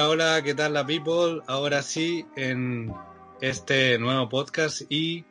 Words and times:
Hola, 0.00 0.08
hola, 0.08 0.42
¿qué 0.42 0.54
tal 0.54 0.72
la 0.72 0.86
people? 0.86 1.42
Ahora 1.46 1.82
sí, 1.82 2.24
en 2.34 2.90
este 3.42 3.98
nuevo 3.98 4.30
podcast 4.30 4.80
y 4.88 5.26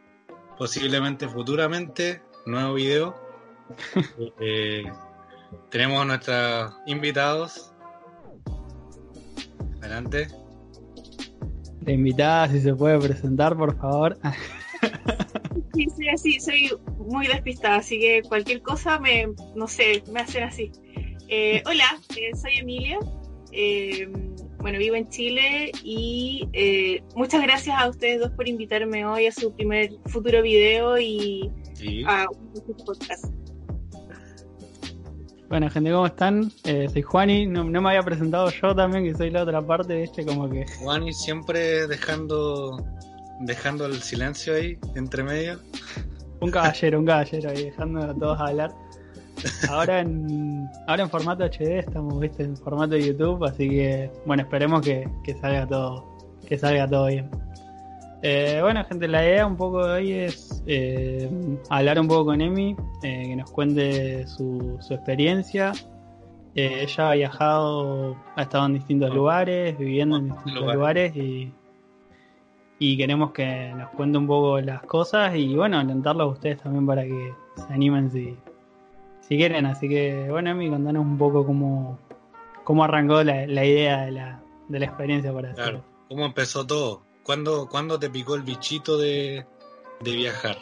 posiblemente 0.60 1.28
futuramente, 1.28 2.22
nuevo 2.46 2.76
video. 2.76 3.16
Eh, 4.40 4.84
tenemos 5.72 6.00
a 6.00 6.06
nuestros 6.06 6.74
invitados. 6.86 7.74
Adelante. 9.82 10.28
La 11.82 11.92
invitada, 11.92 12.50
si 12.50 12.62
se 12.62 12.76
puede 12.76 13.00
presentar, 13.00 13.58
por 13.58 13.76
favor. 13.76 14.20
Sí, 15.74 15.88
soy 15.96 16.10
así, 16.10 16.40
soy 16.40 16.70
muy 16.98 17.26
despistada, 17.28 17.78
así 17.78 18.00
que 18.00 18.22
cualquier 18.22 18.62
cosa 18.62 19.00
me, 19.00 19.30
no 19.56 19.68
sé, 19.68 20.04
me 20.12 20.20
hacen 20.20 20.44
así. 20.44 20.72
Eh, 21.28 21.64
hola, 21.66 22.00
eh, 22.18 22.36
soy 22.36 22.58
Emilia. 22.58 23.00
Eh, 23.52 24.12
bueno, 24.60 24.78
vivo 24.80 24.96
en 24.96 25.08
Chile 25.10 25.72
y 25.84 26.48
eh, 26.54 27.02
muchas 27.16 27.42
gracias 27.42 27.76
a 27.80 27.90
ustedes 27.90 28.20
dos 28.20 28.32
por 28.32 28.48
invitarme 28.48 29.06
hoy 29.06 29.28
a 29.28 29.32
su 29.32 29.54
primer 29.54 29.92
futuro 30.08 30.42
video 30.42 30.98
y 31.00 31.50
Sí. 31.74 32.04
a 32.06 32.26
un 32.30 32.76
podcast. 32.86 33.26
Bueno, 35.48 35.70
gente, 35.70 35.92
¿cómo 35.92 36.06
están? 36.06 36.52
Eh, 36.66 36.88
soy 36.92 37.02
Juani. 37.02 37.48
No, 37.48 37.64
no 37.64 37.82
me 37.82 37.90
había 37.90 38.04
presentado 38.04 38.52
yo 38.52 38.76
también, 38.76 39.04
que 39.06 39.16
soy 39.16 39.32
la 39.32 39.44
otra 39.44 39.66
parte, 39.66 40.04
este 40.04 40.26
como 40.26 40.48
que... 40.50 40.66
Juani 40.80 41.12
siempre 41.14 41.88
dejando 41.88 42.78
dejando 43.42 43.86
el 43.86 44.02
silencio 44.02 44.54
ahí 44.56 44.78
entre 44.96 45.24
medio. 45.24 45.60
Un 46.42 46.52
caballero, 46.52 47.00
un 47.00 47.06
caballero 47.06 47.50
ahí, 47.50 47.66
dejando 47.66 48.02
a 48.02 48.14
todos 48.14 48.40
hablar. 48.40 48.72
Ahora 49.70 50.02
en, 50.02 50.70
ahora 50.88 51.04
en 51.04 51.10
formato 51.10 51.44
HD 51.44 51.80
estamos, 51.80 52.20
viste, 52.20 52.44
en 52.44 52.58
formato 52.58 52.96
de 52.96 53.08
YouTube, 53.08 53.44
así 53.46 53.70
que, 53.70 54.12
bueno, 54.26 54.44
esperemos 54.44 54.82
que, 54.82 55.08
que 55.24 55.34
salga 55.36 55.68
todo, 55.68 56.06
que 56.48 56.58
salga 56.58 56.88
todo 56.88 57.08
bien. 57.08 57.30
Eh, 58.22 58.60
bueno, 58.62 58.84
gente, 58.86 59.08
la 59.08 59.26
idea 59.26 59.46
un 59.46 59.56
poco 59.56 59.86
de 59.86 59.94
hoy 59.94 60.12
es 60.12 60.62
eh, 60.68 61.30
hablar 61.70 62.00
un 62.00 62.08
poco 62.08 62.26
con 62.26 62.42
Emi, 62.42 62.76
eh, 63.02 63.24
que 63.28 63.36
nos 63.36 63.50
cuente 63.52 64.28
su, 64.28 64.78
su 64.82 64.94
experiencia. 64.94 65.72
Ella 66.56 67.12
ha 67.12 67.14
viajado, 67.14 68.18
ha 68.36 68.42
estado 68.42 68.66
en 68.66 68.74
distintos 68.74 69.14
lugares, 69.14 69.78
viviendo 69.78 70.18
en 70.18 70.26
distintos 70.26 70.62
Lugares. 70.62 70.76
lugares 70.76 71.16
y, 71.16 71.54
y 72.80 72.98
queremos 72.98 73.32
que 73.32 73.72
nos 73.78 73.90
cuente 73.92 74.18
un 74.18 74.28
poco 74.28 74.60
las 74.60 74.82
cosas 74.84 75.36
y 75.36 75.56
bueno, 75.56 75.80
alentarlos 75.80 76.28
a 76.28 76.32
ustedes 76.32 76.62
también 76.62 76.86
para 76.86 77.04
que 77.04 77.34
se 77.56 77.74
animen 77.74 78.12
si, 78.12 78.38
si 79.30 79.38
quieren. 79.38 79.66
Así 79.66 79.88
que 79.88 80.28
bueno, 80.30 80.52
Emi, 80.52 80.70
contanos 80.70 81.06
un 81.06 81.18
poco 81.18 81.46
cómo, 81.46 82.00
cómo 82.64 82.84
arrancó 82.84 83.24
la, 83.24 83.48
la 83.48 83.66
idea 83.66 84.06
de 84.06 84.12
la, 84.12 84.44
de 84.68 84.80
la 84.80 84.86
experiencia 84.86 85.32
para 85.34 85.52
hacerlo. 85.52 85.82
Claro. 85.82 85.86
¿Cómo 86.10 86.26
empezó 86.26 86.66
todo? 86.68 87.04
¿Cuándo, 87.24 87.70
cuándo 87.70 88.00
te 88.00 88.10
picó 88.10 88.36
el 88.36 88.42
bichito 88.42 88.98
de, 88.98 89.46
de 90.02 90.16
viajar? 90.16 90.58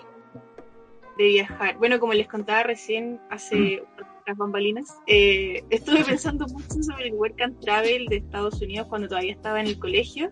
de 1.17 1.27
viajar. 1.27 1.77
Bueno, 1.77 1.99
como 1.99 2.13
les 2.13 2.27
contaba 2.27 2.63
recién, 2.63 3.19
hace 3.29 3.83
las 4.25 4.37
bambalinas, 4.37 4.95
eh, 5.07 5.63
estuve 5.69 6.03
pensando 6.05 6.45
mucho 6.47 6.81
sobre 6.83 7.07
el 7.07 7.13
Work 7.13 7.41
and 7.41 7.59
Travel 7.59 8.05
de 8.07 8.17
Estados 8.17 8.61
Unidos 8.61 8.87
cuando 8.87 9.07
todavía 9.07 9.33
estaba 9.33 9.59
en 9.59 9.67
el 9.67 9.79
colegio 9.79 10.29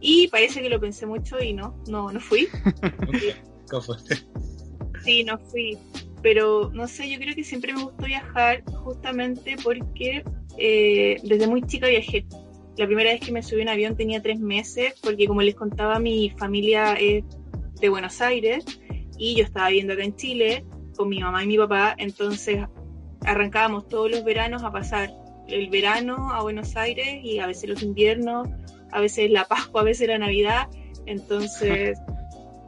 y 0.00 0.28
parece 0.28 0.60
que 0.60 0.68
lo 0.68 0.80
pensé 0.80 1.06
mucho 1.06 1.40
y 1.40 1.52
no, 1.52 1.76
no, 1.88 2.12
no 2.12 2.20
fui. 2.20 2.48
¿Cómo 3.70 3.82
fue? 3.82 3.96
Sí, 5.04 5.24
no 5.24 5.38
fui. 5.38 5.78
Pero 6.22 6.70
no 6.72 6.88
sé, 6.88 7.08
yo 7.10 7.18
creo 7.18 7.34
que 7.34 7.44
siempre 7.44 7.72
me 7.72 7.82
gustó 7.82 8.06
viajar 8.06 8.62
justamente 8.72 9.56
porque 9.62 10.24
eh, 10.56 11.16
desde 11.22 11.46
muy 11.46 11.62
chica 11.62 11.88
viajé. 11.88 12.26
La 12.76 12.86
primera 12.86 13.10
vez 13.10 13.20
que 13.20 13.32
me 13.32 13.42
subí 13.42 13.60
a 13.60 13.64
un 13.64 13.68
avión 13.70 13.96
tenía 13.96 14.22
tres 14.22 14.38
meses 14.38 14.94
porque 15.02 15.26
como 15.26 15.42
les 15.42 15.54
contaba 15.54 15.98
mi 15.98 16.30
familia 16.30 16.94
es 16.94 17.24
de 17.80 17.88
Buenos 17.88 18.20
Aires 18.20 18.64
y 19.16 19.36
yo 19.36 19.44
estaba 19.44 19.68
viviendo 19.68 19.94
acá 19.94 20.04
en 20.04 20.16
Chile 20.16 20.64
con 20.96 21.08
mi 21.08 21.20
mamá 21.20 21.44
y 21.44 21.46
mi 21.46 21.56
papá, 21.56 21.94
entonces 21.98 22.60
arrancábamos 23.24 23.88
todos 23.88 24.10
los 24.10 24.24
veranos 24.24 24.62
a 24.62 24.72
pasar 24.72 25.10
el 25.48 25.70
verano 25.70 26.32
a 26.32 26.42
Buenos 26.42 26.76
Aires 26.76 27.20
y 27.22 27.38
a 27.38 27.46
veces 27.46 27.70
los 27.70 27.82
inviernos, 27.82 28.48
a 28.92 29.00
veces 29.00 29.30
la 29.30 29.44
Pascua, 29.44 29.82
a 29.82 29.84
veces 29.84 30.08
la 30.08 30.18
Navidad, 30.18 30.68
entonces 31.06 31.98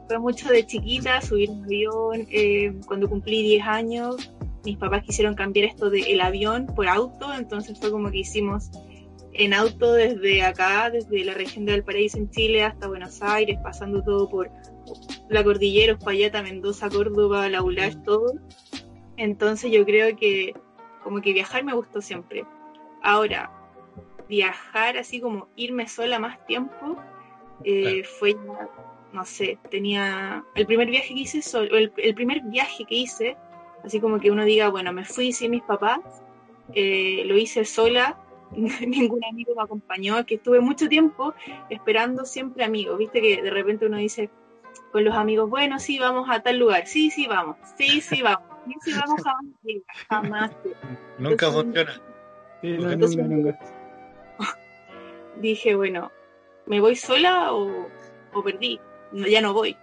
fue 0.07 0.19
mucho 0.19 0.49
de 0.49 0.65
chiquita 0.65 1.21
subir 1.21 1.49
un 1.49 1.63
avión, 1.63 2.27
eh, 2.29 2.73
cuando 2.85 3.09
cumplí 3.09 3.43
10 3.43 3.65
años 3.65 4.31
mis 4.63 4.77
papás 4.77 5.03
quisieron 5.03 5.35
cambiar 5.35 5.67
esto 5.67 5.89
del 5.89 6.05
el 6.05 6.21
avión 6.21 6.67
por 6.67 6.87
auto, 6.87 7.33
entonces 7.33 7.79
fue 7.79 7.91
como 7.91 8.11
que 8.11 8.19
hicimos 8.19 8.69
en 9.33 9.53
auto 9.53 9.93
desde 9.93 10.43
acá, 10.43 10.89
desde 10.89 11.23
la 11.23 11.33
región 11.33 11.65
de 11.65 11.71
Valparaíso 11.73 12.17
en 12.17 12.29
Chile 12.29 12.63
hasta 12.63 12.87
Buenos 12.87 13.21
Aires, 13.21 13.57
pasando 13.63 14.03
todo 14.03 14.29
por 14.29 14.51
la 15.29 15.43
cordillera, 15.43 15.93
Uspallata, 15.93 16.43
Mendoza, 16.43 16.89
Córdoba, 16.89 17.47
La 17.47 17.63
Ulach, 17.63 17.95
todo. 18.03 18.33
Entonces 19.17 19.71
yo 19.71 19.85
creo 19.85 20.15
que 20.17 20.53
como 21.03 21.21
que 21.21 21.33
viajar 21.33 21.63
me 21.63 21.73
gustó 21.73 22.01
siempre. 22.01 22.45
Ahora, 23.01 23.51
viajar 24.27 24.97
así 24.97 25.21
como 25.21 25.47
irme 25.55 25.87
sola 25.87 26.19
más 26.19 26.45
tiempo, 26.45 26.97
eh, 27.63 28.03
fue 28.03 28.33
ya, 28.33 28.69
no 29.13 29.25
sé, 29.25 29.57
tenía 29.69 30.43
el 30.55 30.65
primer 30.65 30.89
viaje 30.89 31.13
que 31.13 31.19
hice 31.21 31.41
sol- 31.41 31.69
el, 31.71 31.91
el 31.97 32.15
primer 32.15 32.41
viaje 32.43 32.85
que 32.85 32.95
hice, 32.95 33.37
así 33.83 33.99
como 33.99 34.19
que 34.19 34.31
uno 34.31 34.45
diga, 34.45 34.69
bueno, 34.69 34.93
me 34.93 35.03
fui 35.05 35.31
sin 35.33 35.51
mis 35.51 35.63
papás, 35.63 35.99
eh, 36.73 37.23
lo 37.25 37.37
hice 37.37 37.65
sola, 37.65 38.17
ningún 38.51 39.23
amigo 39.25 39.53
me 39.55 39.63
acompañó, 39.63 40.25
que 40.25 40.35
estuve 40.35 40.59
mucho 40.61 40.87
tiempo 40.87 41.33
esperando 41.69 42.25
siempre 42.25 42.63
amigos, 42.63 42.97
viste 42.97 43.21
que 43.21 43.41
de 43.41 43.49
repente 43.49 43.85
uno 43.85 43.97
dice 43.97 44.29
con 44.91 45.03
los 45.03 45.15
amigos, 45.15 45.49
bueno, 45.49 45.79
sí, 45.79 45.99
vamos 45.99 46.29
a 46.29 46.41
tal 46.41 46.57
lugar, 46.59 46.85
sí, 46.87 47.09
sí, 47.11 47.27
vamos, 47.27 47.57
sí, 47.77 47.99
sí, 48.01 48.21
vamos, 48.21 48.43
sí, 48.65 48.73
sí, 48.81 48.91
vamos, 48.99 49.21
jamás, 49.23 49.45
jamás. 50.09 50.51
Nunca 51.17 51.47
Entonces, 51.47 51.53
funciona. 51.63 51.93
Sí, 52.61 52.67
no, 52.77 52.91
Entonces- 52.91 53.17
nunca, 53.17 53.35
nunca. 53.35 53.59
dije, 55.37 55.75
bueno, 55.75 56.11
¿me 56.65 56.79
voy 56.79 56.95
sola 56.95 57.53
o, 57.53 57.87
o 58.33 58.43
perdí? 58.43 58.79
Ya 59.11 59.41
no 59.41 59.53
voy. 59.53 59.77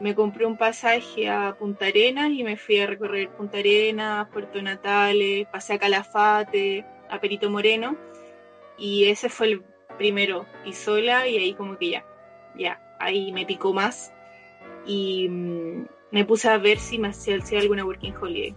Me 0.00 0.14
compré 0.14 0.44
un 0.44 0.56
pasaje 0.56 1.28
a 1.28 1.56
Punta 1.58 1.86
Arenas 1.86 2.30
y 2.30 2.44
me 2.44 2.56
fui 2.56 2.78
a 2.80 2.86
recorrer 2.86 3.30
Punta 3.30 3.58
Arenas, 3.58 4.28
Puerto 4.30 4.60
Natales, 4.60 5.46
pasé 5.50 5.74
a 5.74 5.78
Calafate, 5.78 6.84
a 7.08 7.18
Perito 7.18 7.48
Moreno 7.50 7.96
y 8.78 9.06
ese 9.06 9.28
fue 9.28 9.48
el 9.48 9.64
primero 9.96 10.46
y 10.64 10.72
sola 10.72 11.26
y 11.26 11.38
ahí 11.38 11.54
como 11.54 11.78
que 11.78 11.90
ya, 11.90 12.04
ya, 12.56 12.80
ahí 12.98 13.32
me 13.32 13.46
picó 13.46 13.72
más 13.72 14.12
y 14.84 15.28
mm, 15.28 15.86
me 16.10 16.24
puse 16.24 16.48
a 16.48 16.58
ver 16.58 16.78
si 16.78 16.98
me 16.98 17.08
hacía 17.08 17.36
hacía 17.36 17.60
alguna 17.60 17.84
working 17.84 18.14
holiday. 18.14 18.54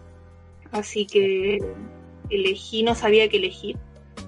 Así 0.72 1.08
que 1.08 1.58
elegí, 2.30 2.84
no 2.84 2.96
sabía 2.96 3.28
qué 3.30 3.38
elegir. 3.38 3.78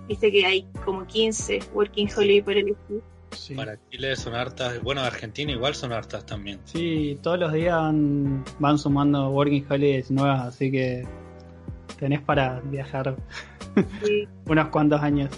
Viste 0.08 0.32
que 0.32 0.46
hay 0.46 0.68
como 0.84 1.06
15 1.06 1.60
working 1.74 2.10
holiday 2.16 2.42
por 2.42 2.54
elegir. 2.54 3.02
Sí. 3.32 3.56
Para 3.56 3.78
Chile 3.90 4.16
son 4.16 4.36
hartas, 4.36 4.82
bueno, 4.84 5.02
Argentina 5.02 5.52
igual 5.52 5.74
son 5.76 5.94
hartas 5.94 6.26
también. 6.26 6.60
Sí, 6.66 7.18
todos 7.24 7.40
los 7.40 7.54
días 7.54 7.76
van, 7.76 8.44
van 8.60 8.78
sumando 8.78 9.30
working 9.30 9.66
holidays 9.70 10.12
nuevas, 10.12 10.42
así 10.48 10.70
que 10.72 11.08
tenés 12.00 12.22
para 12.22 12.60
viajar 12.62 13.16
Sí, 14.04 14.28
unos 14.48 14.68
cuantos 14.68 15.02
años. 15.02 15.30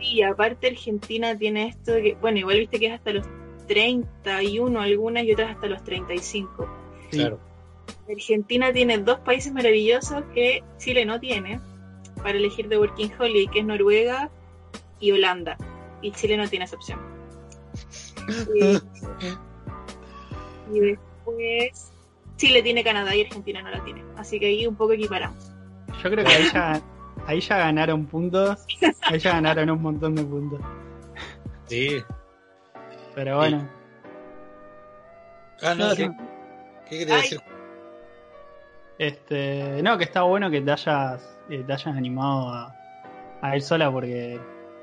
y 0.00 0.22
aparte 0.22 0.68
Argentina 0.68 1.36
tiene 1.36 1.68
esto 1.68 1.92
de 1.92 2.02
que, 2.02 2.14
bueno, 2.14 2.38
igual 2.38 2.58
viste 2.58 2.78
que 2.80 2.86
es 2.86 2.92
hasta 2.94 3.12
los 3.12 3.26
31 3.68 4.80
algunas 4.80 5.24
y 5.24 5.32
otras 5.32 5.52
hasta 5.52 5.66
los 5.68 5.82
35. 5.84 6.68
Sí. 7.10 7.18
Claro. 7.18 7.38
Argentina 8.08 8.72
tiene 8.72 8.98
dos 8.98 9.20
países 9.20 9.52
maravillosos 9.52 10.24
que 10.34 10.64
Chile 10.78 11.04
no 11.04 11.20
tiene, 11.20 11.60
para 12.16 12.38
elegir 12.38 12.68
de 12.68 12.76
Working 12.78 13.12
Holiday, 13.18 13.46
que 13.46 13.60
es 13.60 13.64
Noruega 13.64 14.30
y 14.98 15.12
Holanda. 15.12 15.56
Y 16.02 16.10
Chile 16.12 16.36
no 16.36 16.48
tiene 16.48 16.64
esa 16.64 16.76
opción. 16.76 16.98
Y, 18.54 18.76
y 20.72 20.80
después 20.80 21.92
Chile 22.36 22.62
tiene 22.62 22.82
Canadá 22.82 23.14
y 23.14 23.22
Argentina 23.22 23.62
no 23.62 23.70
la 23.70 23.84
tiene. 23.84 24.04
Así 24.16 24.40
que 24.40 24.46
ahí 24.46 24.66
un 24.66 24.76
poco 24.76 24.92
equiparamos. 24.92 25.52
Yo 26.02 26.10
creo 26.10 26.24
que 26.24 26.32
ahí 26.32 26.48
ya, 26.52 26.80
ahí 27.26 27.40
ya 27.40 27.58
ganaron 27.58 28.06
puntos. 28.06 28.66
Ahí 29.02 29.18
ya 29.18 29.32
ganaron 29.32 29.70
un 29.70 29.82
montón 29.82 30.14
de 30.14 30.24
puntos. 30.24 30.60
Sí. 31.66 32.02
Pero 33.14 33.36
bueno. 33.36 33.68
Ah, 35.62 35.74
no, 35.74 35.94
¿qué, 35.94 36.10
qué 36.88 36.98
quería 37.00 37.16
decir? 37.16 37.40
Este, 38.98 39.82
no, 39.82 39.98
que 39.98 40.04
está 40.04 40.22
bueno 40.22 40.50
que 40.50 40.60
te 40.60 40.72
hayas, 40.72 41.38
eh, 41.48 41.62
te 41.66 41.72
hayas 41.72 41.94
animado 41.96 42.48
a, 42.48 42.74
a 43.42 43.56
ir 43.56 43.62
sola 43.62 43.90
porque 43.90 44.40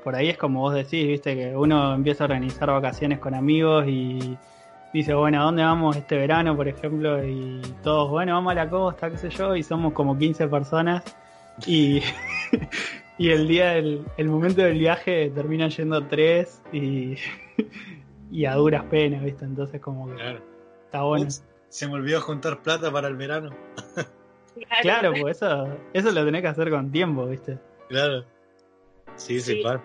por 0.08 0.16
ahí 0.16 0.30
es 0.30 0.38
como 0.38 0.60
vos 0.62 0.72
decís, 0.72 1.06
viste, 1.06 1.36
que 1.36 1.54
uno 1.54 1.92
empieza 1.92 2.24
a 2.24 2.28
organizar 2.28 2.70
vacaciones 2.70 3.18
con 3.18 3.34
amigos 3.34 3.84
y 3.86 4.38
dice, 4.94 5.12
bueno, 5.12 5.42
¿a 5.42 5.44
dónde 5.44 5.62
vamos 5.62 5.96
este 5.96 6.16
verano, 6.16 6.56
por 6.56 6.66
ejemplo? 6.66 7.22
Y 7.22 7.60
todos, 7.82 8.08
bueno, 8.08 8.32
vamos 8.32 8.52
a 8.52 8.54
la 8.54 8.70
costa, 8.70 9.10
qué 9.10 9.18
sé 9.18 9.28
yo, 9.28 9.54
y 9.54 9.62
somos 9.62 9.92
como 9.92 10.16
15 10.16 10.48
personas 10.48 11.04
y, 11.66 12.00
y 13.18 13.28
el 13.28 13.46
día 13.48 13.72
del 13.72 14.02
el 14.16 14.28
momento 14.28 14.62
del 14.62 14.78
viaje 14.78 15.30
terminan 15.34 15.68
yendo 15.68 16.02
tres 16.06 16.62
y, 16.72 17.16
y 18.30 18.46
a 18.46 18.54
duras 18.54 18.84
penas, 18.84 19.22
viste, 19.22 19.44
entonces 19.44 19.78
como 19.78 20.06
que 20.08 20.14
Claro. 20.14 20.40
está 20.86 21.02
bueno. 21.02 21.24
Ups, 21.26 21.44
se 21.68 21.86
me 21.86 21.92
olvidó 21.96 22.22
juntar 22.22 22.62
plata 22.62 22.90
para 22.90 23.08
el 23.08 23.16
verano. 23.16 23.50
Claro, 24.80 25.12
pues 25.20 25.36
eso, 25.36 25.68
eso 25.92 26.10
lo 26.12 26.24
tenés 26.24 26.40
que 26.40 26.48
hacer 26.48 26.70
con 26.70 26.90
tiempo, 26.90 27.26
viste. 27.26 27.58
Claro. 27.90 28.24
Sí, 29.16 29.38
sí, 29.40 29.56
Sí. 29.56 29.62
pa. 29.62 29.82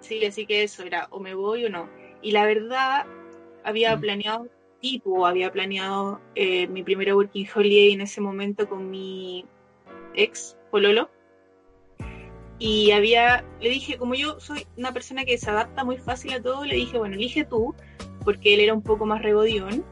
Sí, 0.00 0.24
así 0.24 0.46
que 0.46 0.62
eso 0.62 0.82
era, 0.82 1.08
o 1.10 1.20
me 1.20 1.34
voy 1.34 1.64
o 1.64 1.70
no. 1.70 1.88
Y 2.22 2.32
la 2.32 2.44
verdad, 2.46 3.06
había 3.64 3.96
Mm. 3.96 4.00
planeado, 4.00 4.48
tipo, 4.80 5.26
había 5.26 5.52
planeado 5.52 6.20
eh, 6.34 6.66
mi 6.68 6.82
primera 6.82 7.14
Working 7.14 7.46
Holiday 7.54 7.92
en 7.92 8.00
ese 8.00 8.20
momento 8.20 8.68
con 8.68 8.90
mi 8.90 9.44
ex, 10.14 10.56
Pololo. 10.70 11.10
Y 12.58 12.90
había, 12.90 13.44
le 13.60 13.70
dije, 13.70 13.96
como 13.96 14.14
yo 14.14 14.38
soy 14.38 14.66
una 14.76 14.92
persona 14.92 15.24
que 15.24 15.38
se 15.38 15.48
adapta 15.50 15.82
muy 15.82 15.96
fácil 15.96 16.32
a 16.34 16.42
todo, 16.42 16.64
le 16.64 16.74
dije, 16.74 16.98
bueno, 16.98 17.14
elige 17.14 17.44
tú, 17.44 17.74
porque 18.22 18.52
él 18.54 18.60
era 18.60 18.74
un 18.74 18.82
poco 18.82 19.06
más 19.06 19.22
regodión. 19.22 19.82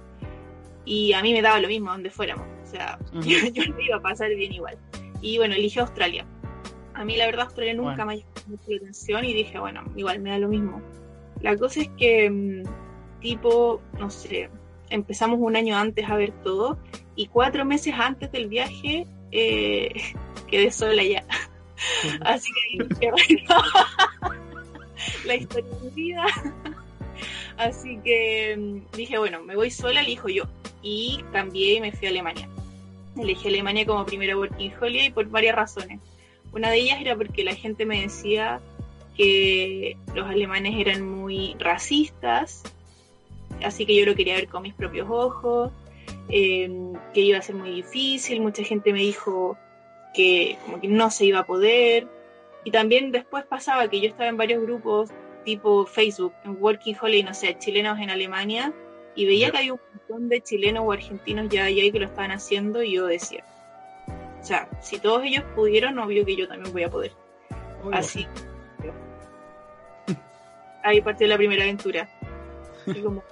Y 0.85 1.13
a 1.15 1.23
mí 1.23 1.33
me 1.33 1.43
daba 1.43 1.61
lo 1.61 1.69
mismo 1.69 1.91
donde 1.91 2.11
fuéramos. 2.11 2.47
O 2.63 2.67
sea, 2.67 2.99
yo, 3.13 3.39
yo 3.53 3.65
lo 3.65 3.81
iba 3.81 3.97
a 3.97 4.03
pasar 4.03 4.35
bien 4.35 4.53
igual. 4.53 4.77
Y 5.23 5.39
bueno, 5.39 5.55
eligió 5.55 5.83
Australia. 5.83 6.27
A 6.99 7.05
mí 7.05 7.17
la 7.17 7.27
verdad 7.27 7.47
Australia 7.47 7.75
nunca 7.75 8.05
Bueno. 8.05 8.07
me 8.07 8.13
ha 8.13 8.17
llamado 8.17 8.43
mucho 8.49 8.65
la 8.71 8.77
atención 8.77 9.25
y 9.25 9.33
dije, 9.33 9.59
bueno, 9.61 9.85
igual 9.95 10.19
me 10.19 10.31
da 10.31 10.39
lo 10.39 10.49
mismo. 10.49 10.83
La 11.41 11.57
cosa 11.57 11.81
es 11.81 11.91
que, 11.97 12.29
mm, 12.29 12.63
tipo, 13.21 13.81
no 13.99 14.11
sé, 14.11 14.51
empezamos 14.91 15.39
un 15.41 15.55
año 15.55 15.77
antes 15.77 16.09
a 16.11 16.17
ver 16.17 16.33
todo 16.43 16.77
y 17.15 17.29
cuatro 17.29 17.65
meses 17.65 17.95
antes 17.97 18.33
del 18.33 18.49
viaje 18.49 19.07
eh, 19.31 19.93
quedé 20.51 20.73
sola 20.73 21.05
ya. 21.05 21.25
Así 22.23 22.51
que 22.53 22.85
dije, 22.85 23.11
bueno, 23.13 23.63
la 25.25 25.35
historia 25.37 25.71
de 25.71 25.81
mi 25.85 25.91
vida. 25.91 26.25
Así 27.59 27.99
que 28.05 28.57
mm, 28.59 28.97
dije, 28.97 29.19
bueno, 29.19 29.41
me 29.45 29.55
voy 29.55 29.71
sola, 29.71 30.01
elijo 30.01 30.29
yo. 30.29 30.45
Y 30.83 31.23
cambié 31.33 31.75
y 31.75 31.81
me 31.81 31.93
fui 31.93 32.09
a 32.09 32.11
Alemania. 32.11 32.49
Elegí 33.17 33.47
Alemania 33.49 33.87
como 33.87 34.05
primera 34.05 34.37
working 34.37 34.73
holiday 34.81 35.11
por 35.13 35.29
varias 35.29 35.55
razones. 35.55 36.01
Una 36.53 36.71
de 36.71 36.79
ellas 36.79 37.01
era 37.01 37.17
porque 37.17 37.45
la 37.45 37.55
gente 37.55 37.87
me 37.87 38.03
decía 38.03 38.61
que 39.17 39.97
los 40.15 40.27
alemanes 40.29 40.75
eran 40.79 41.03
muy 41.03 41.57
racistas, 41.59 42.63
así 43.63 43.85
que 43.85 43.95
yo 43.95 44.07
lo 44.07 44.15
quería 44.15 44.35
ver 44.35 44.49
con 44.49 44.63
mis 44.63 44.75
propios 44.75 45.09
ojos, 45.11 45.73
eh, 46.29 46.71
que 47.13 47.21
iba 47.21 47.39
a 47.39 47.43
ser 47.43 47.57
muy 47.57 47.71
difícil, 47.71 48.41
mucha 48.41 48.63
gente 48.63 48.93
me 48.93 49.01
dijo 49.01 49.59
que 50.15 50.57
como 50.65 50.81
que 50.81 50.89
no 50.89 51.11
se 51.11 51.27
iba 51.27 51.41
a 51.41 51.47
poder, 51.47 52.07
y 52.65 52.71
también 52.71 53.13
después 53.13 53.45
pasaba 53.45 53.89
que 53.89 54.01
yo 54.01 54.09
estaba 54.09 54.29
en 54.29 54.37
varios 54.37 54.63
grupos 54.63 55.11
tipo 55.45 55.87
Facebook, 55.87 56.35
en 56.45 56.57
Working 56.63 56.97
Holiday, 57.01 57.23
no 57.23 57.35
sé, 57.35 57.57
chilenos 57.59 57.99
en 57.99 58.11
Alemania, 58.11 58.73
y 59.15 59.27
veía 59.27 59.51
que 59.51 59.59
había 59.59 59.73
un 59.73 59.81
montón 59.95 60.29
de 60.29 60.43
chilenos 60.43 60.85
o 60.87 60.93
argentinos 60.93 61.49
ya 61.49 61.65
allá 61.65 61.91
que 61.91 61.99
lo 61.99 62.07
estaban 62.07 62.31
haciendo, 62.31 62.83
y 62.83 62.93
yo 62.93 63.07
decía, 63.07 63.45
o 64.41 64.45
sea, 64.45 64.69
si 64.81 64.99
todos 64.99 65.23
ellos 65.25 65.45
pudieron, 65.55 65.99
obvio 65.99 66.25
que 66.25 66.37
yo 66.37 66.49
también 66.49 66.73
voy 66.73 66.85
a 66.85 66.91
poder. 66.91 67.13
Así. 67.93 68.27
Ahí 70.83 71.01
partió 71.01 71.27
la 71.27 71.37
primera 71.37 71.65
aventura. 71.65 72.09
Como 73.03 73.23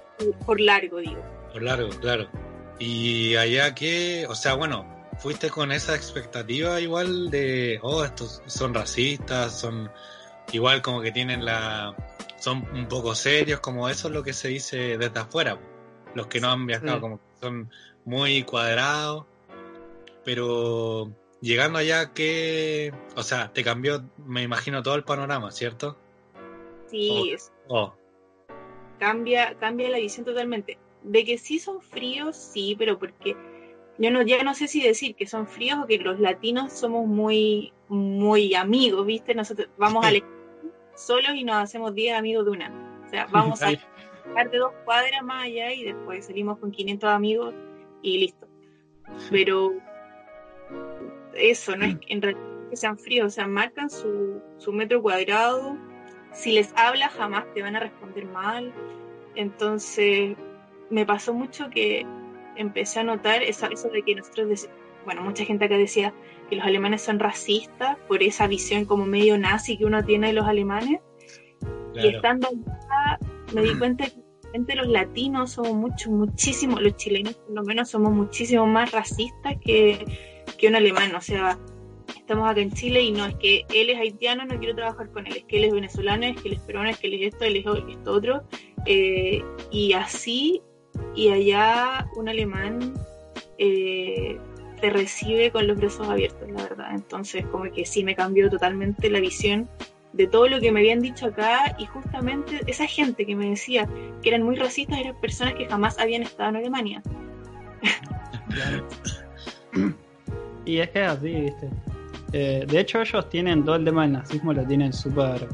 por 0.45 0.59
largo, 0.59 0.97
digo. 0.97 1.21
Por 1.51 1.63
largo, 1.63 1.89
claro. 1.99 2.27
Y 2.79 3.35
allá 3.35 3.73
que, 3.73 4.27
o 4.29 4.35
sea, 4.35 4.53
bueno, 4.53 4.85
fuiste 5.17 5.49
con 5.49 5.71
esa 5.71 5.95
expectativa 5.95 6.79
igual 6.79 7.29
de, 7.31 7.79
oh, 7.81 8.03
estos 8.03 8.43
son 8.45 8.73
racistas, 8.73 9.59
son 9.59 9.89
igual 10.51 10.81
como 10.81 11.01
que 11.01 11.11
tienen 11.11 11.43
la, 11.43 11.95
son 12.37 12.67
un 12.73 12.87
poco 12.87 13.15
serios, 13.15 13.59
como 13.59 13.89
eso 13.89 14.09
es 14.09 14.13
lo 14.13 14.23
que 14.23 14.33
se 14.33 14.49
dice 14.49 14.97
desde 14.97 15.19
afuera. 15.19 15.57
Los 16.13 16.27
que 16.27 16.39
no 16.39 16.51
han 16.51 16.65
viajado, 16.67 16.95
Sí. 16.95 17.01
como 17.01 17.17
que 17.17 17.23
son 17.41 17.71
muy 18.05 18.43
cuadrados, 18.43 19.25
pero 20.27 21.09
llegando 21.39 21.79
allá 21.79 22.11
que, 22.13 22.91
o 23.15 23.23
sea, 23.23 23.53
te 23.53 23.63
cambió, 23.63 24.03
me 24.25 24.41
imagino, 24.43 24.83
todo 24.83 24.95
el 24.95 25.05
panorama, 25.05 25.51
¿cierto? 25.51 25.95
Sí, 26.87 27.31
es- 27.31 27.53
Oh, 27.69 27.95
cambia, 28.99 29.55
cambia 29.57 29.89
la 29.89 29.99
visión 29.99 30.25
totalmente. 30.25 30.77
De 31.01 31.23
que 31.23 31.37
sí 31.37 31.59
son 31.59 31.81
fríos, 31.81 32.35
sí, 32.35 32.75
pero 32.77 32.99
porque 32.99 33.37
yo 33.97 34.11
no, 34.11 34.21
ya 34.21 34.43
no 34.43 34.53
sé 34.53 34.67
si 34.67 34.81
decir 34.81 35.15
que 35.15 35.27
son 35.27 35.47
fríos 35.47 35.79
o 35.81 35.87
que 35.87 35.97
los 35.97 36.19
latinos 36.19 36.73
somos 36.73 37.07
muy, 37.07 37.71
muy 37.87 38.53
amigos, 38.53 39.05
¿viste? 39.05 39.33
Nosotros 39.33 39.69
vamos 39.77 40.05
a 40.05 40.09
solos 40.95 41.35
y 41.35 41.45
nos 41.45 41.55
hacemos 41.55 41.95
10 41.95 42.17
amigos 42.17 42.43
de 42.43 42.51
una. 42.51 43.01
O 43.05 43.09
sea, 43.09 43.27
vamos 43.31 43.61
a 43.61 43.69
dejar 43.69 44.51
de 44.51 44.57
dos 44.57 44.73
cuadras 44.83 45.23
más 45.23 45.45
allá 45.45 45.71
y 45.71 45.85
después 45.85 46.25
salimos 46.25 46.57
con 46.59 46.71
500 46.71 47.09
amigos 47.11 47.53
y 48.01 48.17
listo. 48.17 48.45
Pero 49.31 49.73
eso, 51.37 51.75
no 51.75 51.85
es 51.85 51.95
que 51.97 52.13
en 52.13 52.21
realidad 52.21 52.43
que 52.69 52.75
sean 52.75 52.97
fríos, 52.97 53.27
o 53.27 53.29
sea, 53.29 53.47
marcan 53.47 53.89
su, 53.89 54.41
su 54.57 54.73
metro 54.73 55.01
cuadrado. 55.01 55.77
Si 56.33 56.51
les 56.51 56.73
hablas, 56.75 57.13
jamás 57.13 57.45
te 57.53 57.61
van 57.61 57.75
a 57.75 57.79
responder 57.79 58.25
mal. 58.25 58.73
Entonces, 59.35 60.35
me 60.89 61.05
pasó 61.05 61.33
mucho 61.33 61.69
que 61.69 62.05
empecé 62.55 62.99
a 62.99 63.03
notar 63.03 63.43
esa, 63.43 63.67
eso 63.67 63.89
de 63.89 64.01
que 64.03 64.15
nosotros, 64.15 64.47
dec- 64.47 64.69
bueno, 65.05 65.21
mucha 65.21 65.45
gente 65.45 65.65
acá 65.65 65.77
decía 65.77 66.13
que 66.49 66.57
los 66.57 66.65
alemanes 66.65 67.01
son 67.01 67.19
racistas 67.19 67.97
por 68.07 68.21
esa 68.21 68.47
visión 68.47 68.85
como 68.85 69.05
medio 69.05 69.37
nazi 69.37 69.77
que 69.77 69.85
uno 69.85 70.03
tiene 70.03 70.27
de 70.27 70.33
los 70.33 70.45
alemanes. 70.45 70.99
Y 71.93 72.07
estando 72.09 72.47
allá, 72.47 73.19
me 73.53 73.61
di 73.61 73.75
cuenta 73.77 74.05
que 74.05 74.75
los 74.75 74.87
latinos 74.87 75.51
somos 75.51 75.73
mucho, 75.73 76.09
muchísimo, 76.11 76.79
los 76.79 76.95
chilenos 76.95 77.35
por 77.35 77.55
lo 77.55 77.63
menos 77.63 77.89
somos 77.89 78.11
muchísimo 78.11 78.65
más 78.65 78.91
racistas 78.91 79.55
que, 79.63 80.03
que 80.57 80.67
un 80.67 80.75
alemán. 80.75 81.15
O 81.15 81.21
sea, 81.21 81.57
estamos 82.15 82.49
acá 82.49 82.61
en 82.61 82.71
Chile 82.71 83.01
y 83.01 83.11
no 83.11 83.25
es 83.25 83.35
que 83.35 83.65
él 83.73 83.89
es 83.89 83.97
haitiano, 83.97 84.45
no 84.45 84.57
quiero 84.59 84.75
trabajar 84.75 85.09
con 85.11 85.27
él, 85.27 85.37
es 85.37 85.43
que 85.45 85.57
él 85.57 85.65
es 85.65 85.73
venezolano, 85.73 86.25
es 86.25 86.41
que 86.41 86.49
él 86.49 86.55
es 86.55 86.61
peruano, 86.61 86.89
es 86.89 86.97
que 86.97 87.07
él 87.07 87.13
es 87.13 87.33
esto, 87.33 87.45
él 87.45 87.57
es 87.57 87.65
esto 87.65 88.11
otro. 88.11 88.43
Eh, 88.85 89.43
y 89.71 89.93
así, 89.93 90.61
y 91.15 91.29
allá 91.29 92.07
un 92.15 92.29
alemán 92.29 92.93
eh, 93.57 94.37
te 94.81 94.89
recibe 94.89 95.51
con 95.51 95.67
los 95.67 95.77
brazos 95.77 96.07
abiertos, 96.07 96.49
la 96.49 96.63
verdad. 96.63 96.91
Entonces, 96.93 97.45
como 97.47 97.71
que 97.71 97.85
sí 97.85 98.03
me 98.03 98.15
cambió 98.15 98.49
totalmente 98.49 99.09
la 99.09 99.19
visión 99.19 99.69
de 100.13 100.27
todo 100.27 100.47
lo 100.47 100.59
que 100.59 100.71
me 100.71 100.79
habían 100.79 100.99
dicho 100.99 101.27
acá 101.27 101.75
y 101.77 101.85
justamente 101.85 102.61
esa 102.65 102.87
gente 102.87 103.25
que 103.25 103.35
me 103.35 103.49
decía 103.49 103.87
que 104.21 104.29
eran 104.29 104.43
muy 104.43 104.55
racistas 104.55 104.99
eran 104.99 105.19
personas 105.19 105.53
que 105.53 105.67
jamás 105.67 105.99
habían 105.99 106.23
estado 106.23 106.49
en 106.49 106.55
Alemania. 106.57 107.03
Y 110.67 110.79
es 110.79 110.89
que 110.89 111.01
es 111.01 111.07
así, 111.07 111.33
viste. 111.33 111.69
Eh, 112.33 112.65
de 112.67 112.79
hecho, 112.79 112.99
ellos 113.01 113.29
tienen 113.29 113.63
todo 113.63 113.77
el 113.77 113.85
tema 113.85 114.01
del 114.01 114.11
nazismo, 114.11 114.51
lo 114.51 114.65
tienen 114.65 114.91
súper 114.91 115.47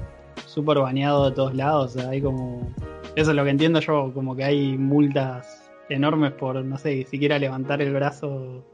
súper 0.48 0.79
baneado 0.79 1.29
de 1.29 1.36
todos 1.36 1.53
lados. 1.53 1.96
O 1.96 2.00
sea, 2.00 2.10
hay 2.10 2.20
como. 2.22 2.74
Eso 3.15 3.29
es 3.29 3.36
lo 3.36 3.43
que 3.43 3.51
entiendo 3.51 3.79
yo, 3.79 4.12
como 4.12 4.36
que 4.36 4.43
hay 4.43 4.75
multas 4.75 5.72
enormes 5.89 6.32
por, 6.32 6.63
no 6.65 6.77
sé, 6.79 7.05
siquiera 7.05 7.38
levantar 7.38 7.79
el 7.82 7.93
brazo 7.93 8.65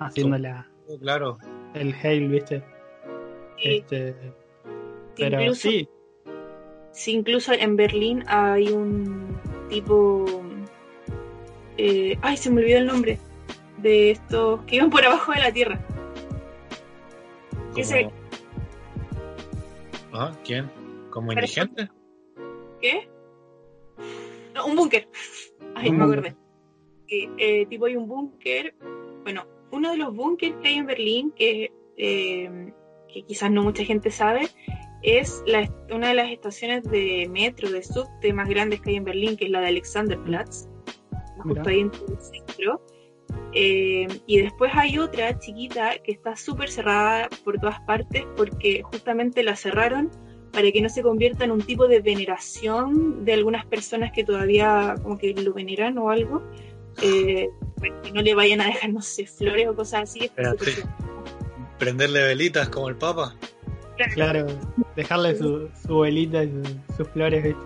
haciendo 0.00 0.38
la, 0.38 0.68
Claro. 1.00 1.38
el 1.74 1.94
hail, 2.02 2.28
viste. 2.28 2.64
Y 3.58 3.76
Este, 3.78 4.14
pero 5.16 5.40
incluso, 5.40 5.68
sí, 5.68 5.88
sí, 6.90 7.12
incluso 7.12 7.52
en 7.52 7.76
Berlín 7.76 8.24
hay 8.26 8.70
un 8.70 9.38
tipo... 9.68 10.24
eh, 11.76 12.18
ay, 12.22 12.36
se 12.36 12.50
me 12.50 12.60
olvidó 12.62 12.78
el 12.78 12.86
nombre 12.86 13.18
de 13.82 14.10
estos 14.12 14.62
que 14.64 14.76
iban 14.76 14.90
por 14.90 15.04
abajo 15.04 15.32
de 15.32 15.40
la 15.40 15.52
tierra. 15.52 15.80
Ese- 17.76 18.10
Ah, 20.12 20.32
¿Quién? 20.44 20.70
¿Como 21.10 21.32
indigente? 21.32 21.88
¿Qué? 22.80 23.08
No, 24.54 24.66
un 24.66 24.76
búnker. 24.76 25.08
Ay, 25.76 25.90
Un 25.90 25.98
me 25.98 26.04
acordé. 26.04 26.36
Sí, 27.06 27.28
eh, 27.38 27.66
tipo 27.66 27.86
hay 27.86 27.96
un 27.96 28.08
búnker. 28.08 28.74
Bueno, 29.22 29.46
uno 29.70 29.92
de 29.92 29.96
los 29.98 30.14
búnkers 30.14 30.56
que 30.62 30.68
hay 30.68 30.74
en 30.74 30.86
Berlín, 30.86 31.32
que, 31.32 31.72
eh, 31.96 32.72
que 33.12 33.22
quizás 33.22 33.50
no 33.50 33.62
mucha 33.62 33.84
gente 33.84 34.10
sabe, 34.10 34.48
es 35.02 35.42
la, 35.46 35.72
una 35.92 36.08
de 36.08 36.14
las 36.14 36.30
estaciones 36.30 36.82
de 36.84 37.28
metro, 37.30 37.70
de 37.70 37.82
subte 37.82 38.32
más 38.32 38.48
grandes 38.48 38.80
que 38.80 38.90
hay 38.90 38.96
en 38.96 39.04
Berlín, 39.04 39.36
que 39.36 39.44
es 39.46 39.50
la 39.50 39.60
de 39.60 39.68
Alexanderplatz, 39.68 40.68
justo 41.38 41.68
ahí 41.68 41.80
en 41.80 41.90
el 42.08 42.18
centro. 42.20 42.82
Eh, 43.52 44.06
y 44.26 44.38
después 44.42 44.70
hay 44.74 44.98
otra 44.98 45.38
chiquita 45.38 45.94
que 46.04 46.12
está 46.12 46.36
súper 46.36 46.70
cerrada 46.70 47.28
por 47.44 47.58
todas 47.58 47.80
partes 47.80 48.24
porque 48.36 48.82
justamente 48.84 49.42
la 49.42 49.56
cerraron 49.56 50.08
para 50.52 50.70
que 50.70 50.80
no 50.80 50.88
se 50.88 51.02
convierta 51.02 51.44
en 51.44 51.50
un 51.52 51.60
tipo 51.62 51.88
de 51.88 52.00
veneración 52.00 53.24
de 53.24 53.32
algunas 53.34 53.66
personas 53.66 54.12
que 54.12 54.24
todavía 54.24 54.94
como 55.02 55.18
que 55.18 55.32
lo 55.34 55.52
veneran 55.52 55.98
o 55.98 56.10
algo. 56.10 56.42
Eh, 57.02 57.48
para 57.78 58.02
que 58.02 58.12
no 58.12 58.20
le 58.22 58.34
vayan 58.34 58.60
a 58.60 58.66
dejar, 58.66 58.90
no 58.90 59.00
sé, 59.00 59.26
flores 59.26 59.66
o 59.68 59.74
cosas 59.74 60.02
así. 60.02 60.24
Espérate. 60.24 60.66
Prenderle 61.78 62.22
velitas 62.22 62.68
como 62.68 62.88
el 62.88 62.96
Papa. 62.96 63.34
Claro, 64.14 64.46
dejarle 64.96 65.36
su, 65.36 65.68
su 65.86 65.98
velita 66.00 66.42
y 66.44 66.48
su- 66.50 66.96
sus 66.96 67.08
flores, 67.08 67.42
¿viste? 67.44 67.60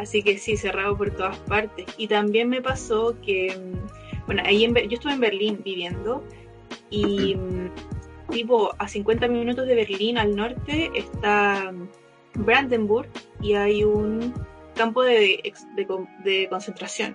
Así 0.00 0.22
que 0.22 0.38
sí, 0.38 0.56
cerrado 0.56 0.96
por 0.96 1.10
todas 1.10 1.36
partes. 1.40 1.84
Y 1.98 2.06
también 2.08 2.48
me 2.48 2.62
pasó 2.62 3.14
que, 3.20 3.54
mm, 3.54 4.24
bueno, 4.26 4.42
ahí 4.46 4.64
en, 4.64 4.74
yo 4.74 4.94
estuve 4.94 5.12
en 5.12 5.20
Berlín 5.20 5.60
viviendo 5.62 6.24
y 6.88 7.34
mm, 7.34 7.70
tipo 8.30 8.70
a 8.78 8.88
50 8.88 9.28
minutos 9.28 9.66
de 9.66 9.74
Berlín 9.74 10.16
al 10.16 10.34
norte 10.34 10.90
está 10.94 11.70
mm, 11.70 11.88
Brandenburg 12.46 13.10
y 13.42 13.54
hay 13.54 13.84
un 13.84 14.32
campo 14.74 15.02
de, 15.02 15.52
de 15.76 15.86
con- 15.86 16.08
de 16.24 16.48
concentración 16.48 17.14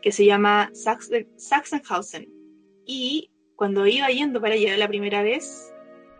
que 0.00 0.12
se 0.12 0.24
llama 0.24 0.70
Sachsen- 0.74 1.26
Sachsenhausen. 1.36 2.28
Y 2.86 3.30
cuando 3.56 3.84
iba 3.86 4.06
yendo 4.08 4.40
para 4.40 4.54
allá 4.54 4.76
la 4.76 4.86
primera 4.86 5.22
vez, 5.24 5.72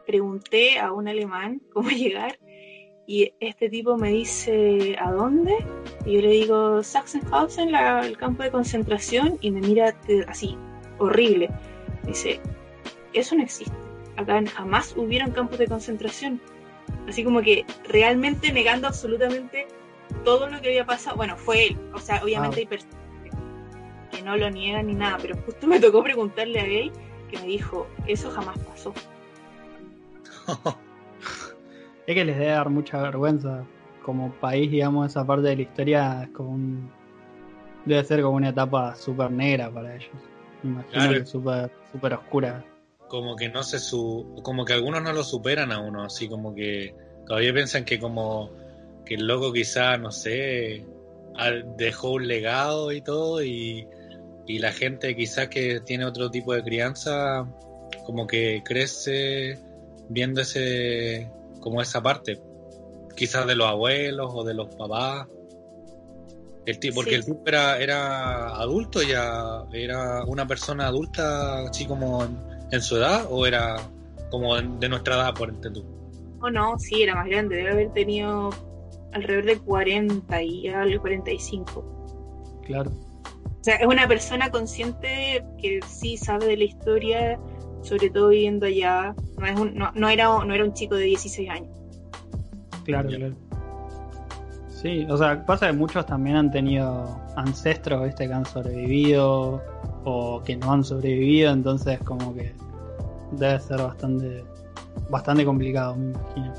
pregunté 0.05 0.81
a 0.81 0.91
un 0.93 1.07
alemán 1.07 1.61
cómo 1.73 1.91
llegar 1.91 2.39
y 3.07 3.33
este 3.41 3.69
tipo 3.69 3.97
me 3.97 4.09
dice, 4.11 4.97
¿a 4.99 5.11
dónde? 5.13 5.53
Y 6.07 6.15
yo 6.15 6.21
le 6.23 6.29
digo, 6.29 6.83
Sachsenhausen, 6.83 7.71
la- 7.73 8.07
el 8.07 8.17
campo 8.17 8.43
de 8.43 8.51
concentración, 8.51 9.39
y 9.41 9.51
me 9.51 9.61
mira 9.61 9.95
así, 10.29 10.57
horrible. 10.99 11.51
Dice, 12.07 12.41
eso 13.13 13.35
no 13.37 13.43
existe. 13.43 13.75
Acá 14.17 14.43
jamás 14.55 14.95
hubieron 14.97 15.33
campos 15.33 15.59
de 15.59 15.67
concentración. 15.67 16.41
Así 17.09 17.25
como 17.25 17.43
que 17.43 17.65
realmente 17.89 18.53
negando 18.53 18.87
absolutamente 18.89 19.67
todo 20.25 20.49
lo 20.49 20.61
que 20.61 20.69
había 20.69 20.87
pasado. 20.87 21.17
Bueno, 21.17 21.37
fue 21.37 21.67
él. 21.69 21.77
O 21.95 21.99
sea, 21.99 22.23
obviamente 22.23 22.57
Ah. 22.57 22.61
hay 22.61 22.67
personas 22.67 22.97
que- 24.11 24.17
que 24.17 24.23
no 24.23 24.37
lo 24.37 24.49
niegan 24.51 24.87
ni 24.87 24.95
nada, 24.95 25.19
pero 25.21 25.37
justo 25.45 25.67
me 25.67 25.81
tocó 25.81 26.03
preguntarle 26.03 26.61
a 26.61 26.67
él 26.67 26.93
que 27.31 27.39
me 27.39 27.47
dijo, 27.47 27.87
eso 28.07 28.31
jamás 28.31 28.59
pasó. 28.61 28.93
Es 32.07 32.15
que 32.15 32.25
les 32.25 32.37
debe 32.39 32.51
dar 32.53 32.69
mucha 32.71 33.01
vergüenza. 33.03 33.65
Como 34.03 34.33
país, 34.35 34.71
digamos, 34.71 35.11
esa 35.11 35.27
parte 35.27 35.49
de 35.49 35.57
la 35.57 35.63
historia 35.63 36.23
es 36.25 36.31
como 36.31 36.51
un. 36.51 36.91
Debe 37.87 38.05
ser 38.05 38.23
como 38.23 38.37
una 38.37 38.51
etapa 38.51 38.95
súper 38.97 39.31
negra 39.31 39.71
para 39.71 39.95
ellos. 39.97 40.11
Me 40.63 40.71
imagino 40.71 40.93
Claro. 40.93 41.19
que 41.21 41.27
súper 41.27 41.71
súper 41.93 42.15
oscura. 42.15 42.65
como 43.09 43.37
que 43.37 43.49
no 43.49 43.63
se 43.63 43.79
su 43.79 44.41
como 44.43 44.65
que 44.65 44.73
algunos 44.73 45.03
no 45.03 45.13
lo 45.13 45.23
superan 45.23 45.71
a 45.73 45.79
uno 45.79 46.03
así 46.05 46.27
como 46.29 46.55
que 46.55 46.95
todavía 47.27 47.53
piensan 47.53 47.85
que 47.85 48.01
como 48.01 48.51
que 49.05 49.15
el 49.15 49.27
loco 49.27 49.53
quizá 49.53 49.99
no 49.99 50.11
sé 50.11 50.85
dejó 51.77 52.13
un 52.13 52.27
legado 52.27 52.91
y 52.93 53.03
todo 53.03 53.45
y, 53.45 53.87
y 54.47 54.59
la 54.59 54.73
gente 54.73 55.15
quizás 55.15 55.49
que 55.49 55.81
tiene 55.81 56.07
otro 56.07 56.31
tipo 56.31 56.55
de 56.55 56.63
crianza 56.65 57.47
como 58.07 58.27
que 58.27 58.63
crece 58.65 59.59
viendo 60.09 60.41
ese 60.41 61.31
como 61.65 61.81
esa 61.81 62.03
parte 62.03 62.41
quizás 63.17 63.47
de 63.47 63.57
los 63.57 63.67
abuelos 63.67 64.31
o 64.35 64.45
de 64.45 64.53
los 64.55 64.69
papás 64.77 65.27
el 66.67 66.79
tipo, 66.79 66.97
porque 66.97 67.11
Sí. 67.11 67.17
el 67.17 67.25
tipo 67.25 67.41
era, 67.47 67.79
era 67.79 68.49
adulto 68.57 69.03
ya, 69.03 69.65
era 69.73 70.25
una 70.25 70.47
persona 70.47 70.87
adulta 70.87 71.61
así 71.69 71.85
como 71.87 72.25
en, 72.25 72.39
en 72.71 72.81
su 72.83 72.97
edad 72.97 73.27
o 73.31 73.47
era 73.47 73.77
como 74.31 74.57
en- 74.57 74.79
de 74.81 74.89
nuestra 74.89 75.15
edad, 75.17 75.35
por 75.35 75.49
ente 75.51 75.71
tú. 75.71 75.85
Oh, 76.41 76.51
no, 76.51 76.79
sí, 76.79 77.03
era 77.03 77.15
más 77.15 77.27
grande. 77.27 77.57
Debe 77.57 77.71
haber 77.71 77.93
tenido 77.93 78.51
alrededor 79.13 79.45
de 79.45 79.59
40 79.59 80.43
y 80.43 80.69
algo, 80.69 81.01
45. 81.03 81.85
Claro. 82.67 82.91
O 82.91 83.65
sea, 83.65 83.77
es 83.77 83.87
una 83.87 84.07
persona 84.09 84.51
consciente 84.51 85.45
que 85.61 85.81
sí 85.87 86.17
sabe 86.17 86.47
de 86.47 86.57
la 86.57 86.65
historia, 86.65 87.39
sobre 87.85 88.11
todo 88.11 88.29
viviendo 88.29 88.67
allá. 88.67 89.15
No, 89.39 89.47
es 89.47 89.59
un- 89.61 89.75
no, 89.77 89.93
no 89.95 90.09
era, 90.09 90.25
no 90.45 90.53
era 90.55 90.65
un 90.65 90.73
chico 90.75 90.97
de 90.97 91.05
16 91.05 91.49
años. 91.51 91.69
Claro, 92.85 93.09
claro. 93.09 93.35
Sí, 94.69 95.07
o 95.09 95.17
sea, 95.17 95.45
pasa 95.47 95.69
que 95.69 95.73
muchos 95.73 96.05
también 96.05 96.37
han 96.37 96.51
tenido 96.51 97.19
ancestros, 97.37 98.05
¿viste? 98.05 98.27
Que 98.27 98.35
han 98.35 98.45
sobrevivido 98.45 99.63
o 100.05 100.43
que 100.45 100.57
no 100.57 100.73
han 100.73 100.85
sobrevivido, 100.85 101.53
entonces 101.53 101.99
como 102.01 102.35
que 102.35 102.53
debe 103.33 103.59
ser 103.61 103.79
bastante 103.79 104.45
bastante 105.09 105.45
complicado, 105.45 105.97
me 105.97 106.11
imagino. 106.11 106.53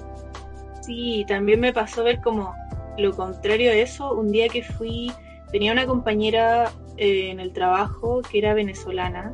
Sí, 0.82 1.26
también 1.28 1.60
me 1.60 1.72
pasó 1.74 2.04
ver 2.04 2.20
como 2.22 2.54
lo 2.98 3.12
contrario 3.16 3.70
de 3.72 3.82
eso. 3.84 4.14
Un 4.14 4.32
día 4.32 4.48
que 4.50 4.64
fui, 4.64 5.12
tenía 5.52 5.72
una 5.72 5.86
compañera 5.86 6.72
eh, 6.98 7.30
en 7.32 7.40
el 7.40 7.54
trabajo 7.54 8.22
que 8.22 8.40
era 8.40 8.54
venezolana 8.54 9.34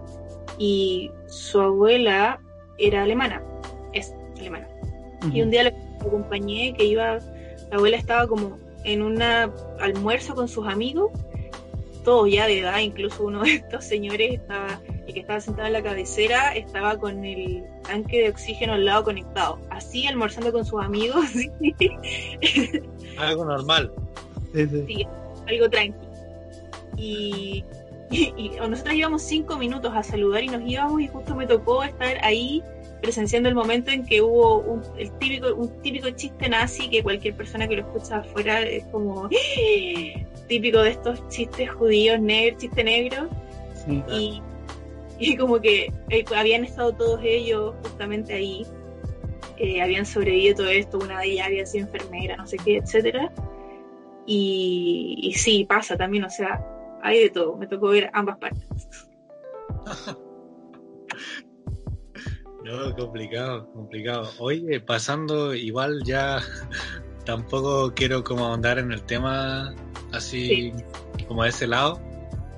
y 0.62 1.10
su 1.25 1.60
abuela 1.60 2.39
era 2.77 3.01
alemana, 3.01 3.41
es 3.94 4.13
alemana. 4.39 4.68
Y 5.34 5.41
un 5.41 5.50
día 5.50 5.63
la 5.63 5.74
acompañé 6.00 6.75
que 6.77 6.86
iba, 6.86 7.18
la 7.18 7.77
abuela 7.77 7.98
estaba 7.98 8.27
como 8.27 8.60
en 8.84 9.01
un 9.01 9.20
almuerzo 9.24 10.36
con 10.36 10.48
sus 10.48 10.68
amigos, 10.68 11.12
todos 12.03 12.32
ya 12.32 12.46
de 12.46 12.60
edad, 12.60 12.77
incluso 12.77 13.24
uno 13.24 13.41
de 13.41 13.56
estos 13.56 13.86
señores 13.86 14.36
estaba, 14.36 14.80
el 15.08 15.13
que 15.15 15.22
estaba 15.22 15.41
sentado 15.41 15.65
en 15.65 15.74
la 15.74 15.82
cabecera, 15.82 16.53
estaba 16.56 16.96
con 16.98 17.25
el 17.25 17.63
tanque 17.82 18.22
de 18.22 18.30
oxígeno 18.30 18.74
al 18.74 18.86
lado 18.86 19.03
conectado, 19.03 19.58
así 19.72 20.06
almorzando 20.06 20.51
con 20.51 20.63
sus 20.63 20.84
amigos, 20.84 21.25
Algo 23.18 23.46
normal. 23.46 23.91
Sí, 24.53 24.68
sí. 24.68 24.84
Sí, 24.88 25.08
algo 25.48 25.70
tranqui. 25.72 26.08
Y, 26.98 27.63
y- 28.12 28.34
y 28.38 28.50
nosotros 28.60 28.94
íbamos 28.96 29.22
cinco 29.24 29.58
minutos 29.58 29.91
a 29.96 30.03
saludar 30.03 30.44
y 30.44 30.48
nos 30.50 30.62
íbamos 30.70 31.01
y 31.01 31.08
justo 31.08 31.36
me 31.36 31.48
tocó 31.48 31.84
estar 31.84 32.18
ahí 32.24 32.62
presenciando 33.01 33.50
el 33.50 33.56
momento 33.56 33.89
en 33.89 34.06
que 34.06 34.22
hubo 34.22 34.60
un, 34.60 34.84
el 34.98 35.12
típico, 35.18 35.56
un 35.56 35.82
típico 35.82 36.10
chiste 36.12 36.48
nazi 36.50 36.88
que 36.89 37.01
cualquier 37.01 37.34
persona 37.36 37.68
que 37.68 37.77
lo 37.77 37.82
escucha 37.82 38.18
afuera 38.18 38.62
es 38.62 38.84
como 38.86 39.25
¡Ah! 39.25 39.30
típico 40.48 40.80
de 40.84 40.91
estos 40.91 41.27
chistes 41.30 41.72
judíos, 41.72 42.20
negros, 42.22 42.60
chiste 42.62 42.84
negro. 42.84 43.27
sí. 43.86 44.03
Y, 44.08 44.41
y 45.20 45.36
como 45.38 45.60
que 45.62 45.91
eh, 46.10 46.25
habían 46.36 46.63
estado 46.65 46.94
todos 46.94 47.22
ellos 47.24 47.74
justamente 47.84 48.34
ahí, 48.34 48.65
eh, 49.58 49.82
habían 49.82 50.06
sobrevivido 50.06 50.58
todo 50.58 50.68
esto, 50.70 50.98
una 51.00 51.20
de 51.20 51.27
ellas 51.27 51.48
había 51.48 51.65
sido 51.65 51.86
enfermera, 51.86 52.36
no 52.38 52.46
sé 52.48 52.58
qué, 52.58 52.77
etcétera. 52.77 53.32
Y, 54.25 55.20
y 55.22 55.34
sí, 55.34 55.65
pasa 55.65 55.98
también, 55.98 56.24
o 56.24 56.30
sea, 56.30 56.63
hay 57.03 57.20
de 57.24 57.29
todo, 57.29 57.55
me 57.58 57.67
tocó 57.67 57.89
ver 57.89 58.10
ambas 58.13 58.38
partes. 58.38 58.63
No, 62.63 62.96
complicado, 62.96 63.67
complicado. 63.74 64.29
Oye, 64.38 64.79
pasando 64.79 65.53
igual 65.55 66.03
ya 66.03 66.39
tampoco 67.25 67.91
quiero 67.96 68.24
como 68.24 68.46
ahondar 68.46 68.77
en 68.79 68.91
el 68.91 69.03
tema 69.03 69.74
así 70.12 70.72
como 71.27 71.43
de 71.43 71.50
ese 71.50 71.67
lado, 71.67 72.00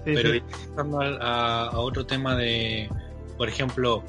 Sí, 0.05 0.11
pero 0.13 0.31
sí. 0.33 0.41
pasando 0.51 0.99
a, 1.01 1.67
a 1.69 1.79
otro 1.79 2.05
tema 2.05 2.35
de, 2.35 2.89
por 3.37 3.47
ejemplo, 3.47 4.03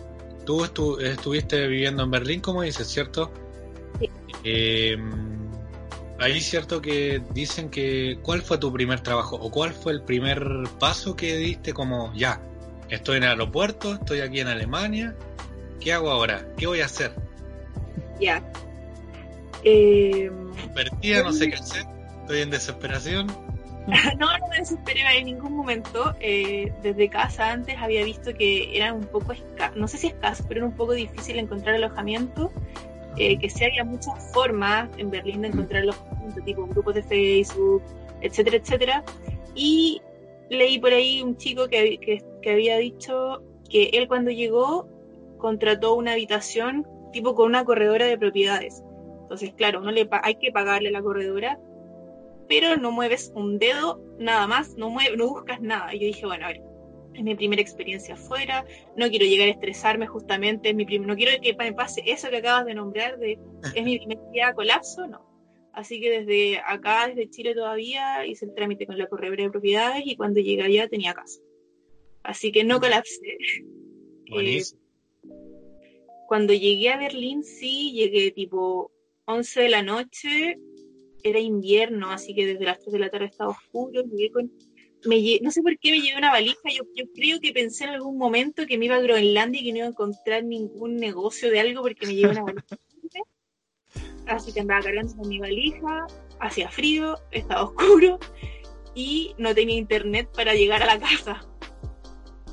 tú 0.45 0.65
estu- 0.65 1.01
estuviste 1.01 1.69
viviendo 1.69 2.03
en 2.03 2.11
Berlín, 2.11 2.41
como 2.41 2.63
dices, 2.63 2.89
¿cierto? 2.89 3.31
Sí. 4.01 4.11
Eh, 4.43 4.97
ahí 6.25 6.41
cierto 6.41 6.81
que 6.81 7.23
dicen 7.33 7.71
que 7.71 8.19
¿cuál 8.23 8.43
fue 8.43 8.59
tu 8.59 8.73
primer 8.73 9.01
trabajo 9.01 9.37
o 9.37 9.51
cuál 9.51 9.73
fue 9.73 9.93
el 9.93 10.03
primer 10.03 10.43
paso 10.81 11.15
que 11.17 11.37
diste 11.37 11.73
como 11.73 12.13
ya, 12.15 12.41
estoy 12.89 13.19
en 13.19 13.25
el 13.25 13.31
aeropuerto, 13.31 13.95
estoy 13.95 14.21
aquí 14.21 14.41
en 14.41 14.49
Alemania, 14.49 15.15
¿qué 15.81 15.93
hago 15.93 16.11
ahora? 16.11 16.47
¿Qué 16.57 16.67
voy 16.67 16.81
a 16.81 16.87
hacer? 16.87 17.15
Ya. 18.21 18.43
Eh, 19.65 20.31
Perdida, 20.75 21.23
no 21.23 21.33
sé 21.33 21.51
qué 21.51 21.57
hacer, 21.57 21.85
estoy 22.23 22.41
en 22.41 22.51
desesperación. 22.51 23.27
no, 24.19 24.39
no 24.39 24.49
me 24.49 24.59
desesperé 24.59 25.01
en 25.19 25.27
ningún 25.27 25.55
momento. 25.55 26.15
Eh, 26.21 26.73
desde 26.83 27.09
casa 27.11 27.51
antes 27.51 27.77
había 27.79 28.03
visto 28.03 28.33
que 28.33 28.75
era 28.77 28.95
un 28.95 29.05
poco 29.05 29.35
no 29.77 29.89
sé 29.89 29.99
si 29.99 30.07
escaso, 30.07 30.45
pero 30.49 30.61
era 30.61 30.67
un 30.67 30.75
poco 30.75 30.93
difícil 30.93 31.39
encontrar 31.39 31.75
alojamiento. 31.75 32.51
Eh, 33.17 33.39
que 33.39 33.49
sí 33.49 33.65
había 33.65 33.85
muchas 33.85 34.33
formas 34.33 34.89
en 34.99 35.11
Berlín 35.11 35.43
de 35.43 35.49
encontrar 35.49 35.85
los 35.85 35.97
tipo 36.45 36.67
grupos 36.67 36.95
de 36.95 37.03
Facebook, 37.03 37.83
etcétera, 38.21 38.57
etcétera. 38.57 39.05
Y 39.55 40.03
leí 40.51 40.79
por 40.79 40.93
ahí 40.93 41.23
un 41.23 41.37
chico 41.37 41.69
que, 41.69 41.99
que, 41.99 42.51
había 42.51 42.77
dicho 42.79 43.43
que 43.71 43.91
él 43.93 44.09
cuando 44.09 44.31
llegó 44.31 44.89
contrató 45.39 45.95
una 45.95 46.13
habitación 46.13 46.87
tipo 47.13 47.35
con 47.35 47.47
una 47.47 47.65
corredora 47.65 48.07
de 48.07 48.19
propiedades. 48.19 48.83
Entonces, 49.23 49.55
claro, 49.55 49.81
no 49.81 49.91
le 49.91 50.09
hay 50.23 50.35
que 50.37 50.53
pagarle 50.53 50.91
la 50.91 51.03
corredora, 51.03 51.59
pero 52.49 52.77
no 52.77 52.91
mueves 52.91 53.33
un 53.35 53.59
dedo, 53.59 54.01
nada 54.19 54.47
más, 54.47 54.77
no, 54.77 54.91
mueves, 54.91 55.17
no 55.17 55.29
buscas 55.29 55.61
nada. 55.61 55.95
Y 55.95 56.01
yo 56.01 56.07
dije, 56.07 56.27
bueno, 56.27 56.47
a 56.47 56.49
ver, 56.49 56.63
es 57.15 57.23
mi 57.23 57.35
primera 57.35 57.63
experiencia 57.63 58.15
afuera, 58.15 58.65
no 58.97 59.09
quiero 59.09 59.25
llegar 59.25 59.49
a 59.49 59.53
estresarme 59.53 60.07
justamente, 60.07 60.71
es 60.71 60.75
mi 60.75 60.85
no 60.99 61.17
quiero 61.17 61.41
que 61.41 61.55
me 61.55 61.73
pase 61.73 62.03
eso 62.07 62.29
que 62.29 62.39
acabas 62.39 62.67
de 62.67 62.75
nombrar, 62.75 63.19
de 63.19 63.39
es 63.75 63.85
mi 63.85 63.99
primer 63.99 64.19
día 64.33 64.49
de 64.49 64.55
colapso, 64.55 65.07
no. 65.07 65.33
Así 65.73 66.01
que 66.01 66.21
desde 66.21 66.61
acá, 66.65 67.09
desde 67.09 67.31
Chile 67.31 67.55
todavía, 67.55 68.25
hice 68.27 68.47
el 68.47 68.55
trámite 68.55 68.87
con 68.87 68.97
la 68.97 69.09
corredora 69.09 69.43
de 69.43 69.51
propiedades 69.51 70.03
y 70.07 70.17
cuando 70.17 70.41
llegué 70.41 70.63
allá 70.63 70.89
tenía 70.89 71.15
casa. 71.15 71.41
Así 72.23 72.53
que 72.53 72.65
no 72.65 72.81
colapsé. 72.81 73.39
Eh, 74.37 74.63
cuando 76.27 76.55
llegué 76.55 76.89
a 76.89 76.97
Berlín, 76.97 77.45
sí, 77.45 77.93
llegué 77.93 78.31
tipo 78.31 78.91
11 79.27 79.61
de 79.61 79.69
la 79.69 79.83
noche, 79.83 80.59
era 81.23 81.39
invierno, 81.39 82.11
así 82.11 82.35
que 82.35 82.47
desde 82.47 82.65
las 82.65 82.81
3 82.81 82.93
de 82.95 82.99
la 82.99 83.11
tarde 83.11 83.27
estaba 83.27 83.51
oscuro, 83.51 84.03
llegué 84.03 84.31
con 84.31 84.51
no 85.05 85.51
sé 85.51 85.63
por 85.63 85.79
qué 85.79 85.91
me 85.91 86.01
llevé 86.01 86.19
una 86.19 86.31
valija, 86.31 86.69
yo, 86.71 86.85
yo, 86.95 87.05
creo 87.15 87.41
que 87.41 87.53
pensé 87.53 87.85
en 87.85 87.91
algún 87.91 88.17
momento 88.17 88.67
que 88.67 88.79
me 88.79 88.87
iba 88.87 88.97
a 88.97 89.01
Groenlandia 89.01 89.61
y 89.61 89.65
que 89.65 89.73
no 89.73 89.79
iba 89.79 89.87
a 89.87 89.91
encontrar 89.91 90.45
ningún 90.45 90.97
negocio 90.97 91.51
de 91.51 91.61
algo 91.61 91.83
porque 91.83 92.07
me 92.07 92.15
llevé 92.15 92.33
una 92.33 92.43
valija. 92.45 92.79
Así 94.27 94.53
que 94.53 94.61
andaba 94.61 94.83
cargando 94.83 95.15
con 95.17 95.29
mi 95.29 95.39
valija, 95.39 96.07
hacía 96.41 96.71
frío, 96.71 97.19
estaba 97.31 97.65
oscuro 97.65 98.19
y 98.95 99.35
no 99.39 99.55
tenía 99.55 99.77
internet 99.77 100.31
para 100.35 100.55
llegar 100.55 100.83
a 100.83 100.87
la 100.87 100.99
casa. 100.99 101.47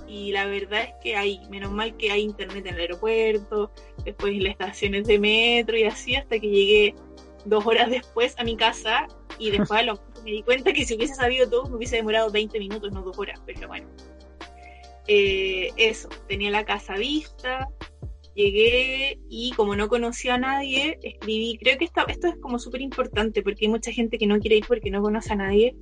Y 0.08 0.34
la 0.34 0.46
verdad 0.46 0.82
es 0.82 0.94
que 1.02 1.16
hay, 1.16 1.40
menos 1.50 1.72
mal 1.72 1.96
que 1.96 2.12
hay 2.12 2.22
internet 2.24 2.66
en 2.66 2.74
el 2.74 2.82
aeropuerto, 2.82 3.72
después 4.04 4.34
en 4.34 4.44
las 4.44 4.52
estaciones 4.52 5.08
de 5.08 5.20
metro 5.20 5.78
y 5.78 5.84
así, 5.84 6.16
hasta 6.16 6.38
que 6.38 6.50
llegué 6.50 6.96
dos 7.46 7.66
horas 7.66 7.90
después 7.90 8.36
a 8.38 8.44
mi 8.44 8.58
casa 8.58 9.08
y 9.40 9.52
después 9.52 9.80
a 9.80 9.84
lo 9.84 10.11
me 10.24 10.32
di 10.32 10.44
cuenta 10.44 10.74
que 10.74 10.86
si 10.86 10.96
hubiese 10.96 11.16
sabido 11.16 11.50
todo 11.50 11.70
me 11.70 11.78
hubiese 11.78 11.98
demorado 11.98 12.32
20 12.32 12.60
minutos, 12.60 12.92
no 12.92 13.02
dos 13.02 13.18
horas, 13.18 13.42
pero 13.46 13.68
bueno. 13.68 13.88
Eh, 15.08 15.70
eso, 15.78 16.10
tenía 16.28 16.52
la 16.52 16.64
casa 16.64 16.96
vista, 16.96 17.68
llegué 18.36 19.20
y 19.30 19.52
como 19.54 19.76
no 19.76 19.88
conocía 19.88 20.36
a 20.36 20.38
nadie, 20.38 21.00
escribí, 21.02 21.58
creo 21.60 21.78
que 21.78 21.86
esto, 21.86 22.08
esto 22.08 22.28
es 22.28 22.36
como 22.38 22.60
súper 22.60 22.82
importante 22.82 23.42
porque 23.42 23.66
hay 23.66 23.72
mucha 23.72 23.92
gente 23.92 24.18
que 24.18 24.28
no 24.28 24.40
quiere 24.40 24.58
ir 24.58 24.66
porque 24.68 24.92
no 24.92 25.02
conoce 25.02 25.34
a 25.34 25.38
nadie. 25.38 25.76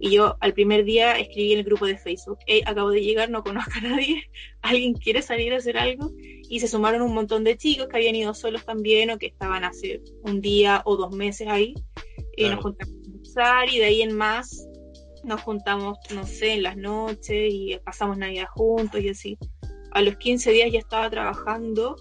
Y 0.00 0.10
yo 0.10 0.36
al 0.40 0.52
primer 0.52 0.84
día 0.84 1.18
escribí 1.18 1.52
en 1.52 1.60
el 1.60 1.64
grupo 1.64 1.86
de 1.86 1.96
Facebook, 1.96 2.38
acabo 2.66 2.90
de 2.90 3.00
llegar, 3.00 3.30
no 3.30 3.42
conozco 3.42 3.72
a 3.76 3.80
nadie, 3.80 4.24
alguien 4.60 4.92
quiere 4.94 5.22
salir 5.22 5.54
a 5.54 5.58
hacer 5.58 5.78
algo. 5.78 6.10
Y 6.50 6.60
se 6.60 6.68
sumaron 6.68 7.00
un 7.00 7.14
montón 7.14 7.44
de 7.44 7.56
chicos 7.56 7.86
que 7.86 7.96
habían 7.96 8.16
ido 8.16 8.34
solos 8.34 8.66
también 8.66 9.10
o 9.10 9.18
que 9.18 9.26
estaban 9.26 9.64
hace 9.64 10.02
un 10.22 10.40
día 10.40 10.82
o 10.84 10.96
dos 10.96 11.14
meses 11.14 11.48
ahí. 11.48 11.74
Y 12.36 12.44
nos 12.48 12.60
juntamos 12.60 13.03
y 13.70 13.78
de 13.78 13.84
ahí 13.84 14.02
en 14.02 14.16
más 14.16 14.66
nos 15.24 15.40
juntamos, 15.40 15.98
no 16.14 16.26
sé, 16.26 16.52
en 16.52 16.62
las 16.62 16.76
noches 16.76 17.52
y 17.52 17.76
pasamos 17.84 18.18
Navidad 18.18 18.46
juntos 18.54 19.00
y 19.00 19.08
así. 19.08 19.38
A 19.92 20.02
los 20.02 20.16
15 20.16 20.50
días 20.52 20.72
ya 20.72 20.78
estaba 20.78 21.08
trabajando. 21.10 21.96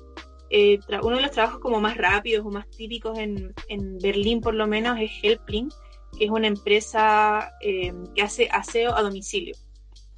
Eh, 0.49 0.79
uno 1.01 1.15
de 1.15 1.23
los 1.23 1.31
trabajos 1.31 1.59
como 1.59 1.79
más 1.79 1.97
rápidos 1.97 2.45
o 2.45 2.49
más 2.49 2.69
típicos 2.69 3.17
en, 3.17 3.53
en 3.69 3.97
Berlín 3.97 4.39
por 4.39 4.53
lo 4.53 4.67
menos 4.67 4.99
es 4.99 5.09
Helpling, 5.23 5.69
que 6.17 6.25
es 6.25 6.29
una 6.31 6.47
empresa 6.47 7.51
eh, 7.61 7.93
que 8.13 8.21
hace 8.21 8.49
aseo 8.51 8.95
a 8.95 9.01
domicilio. 9.01 9.55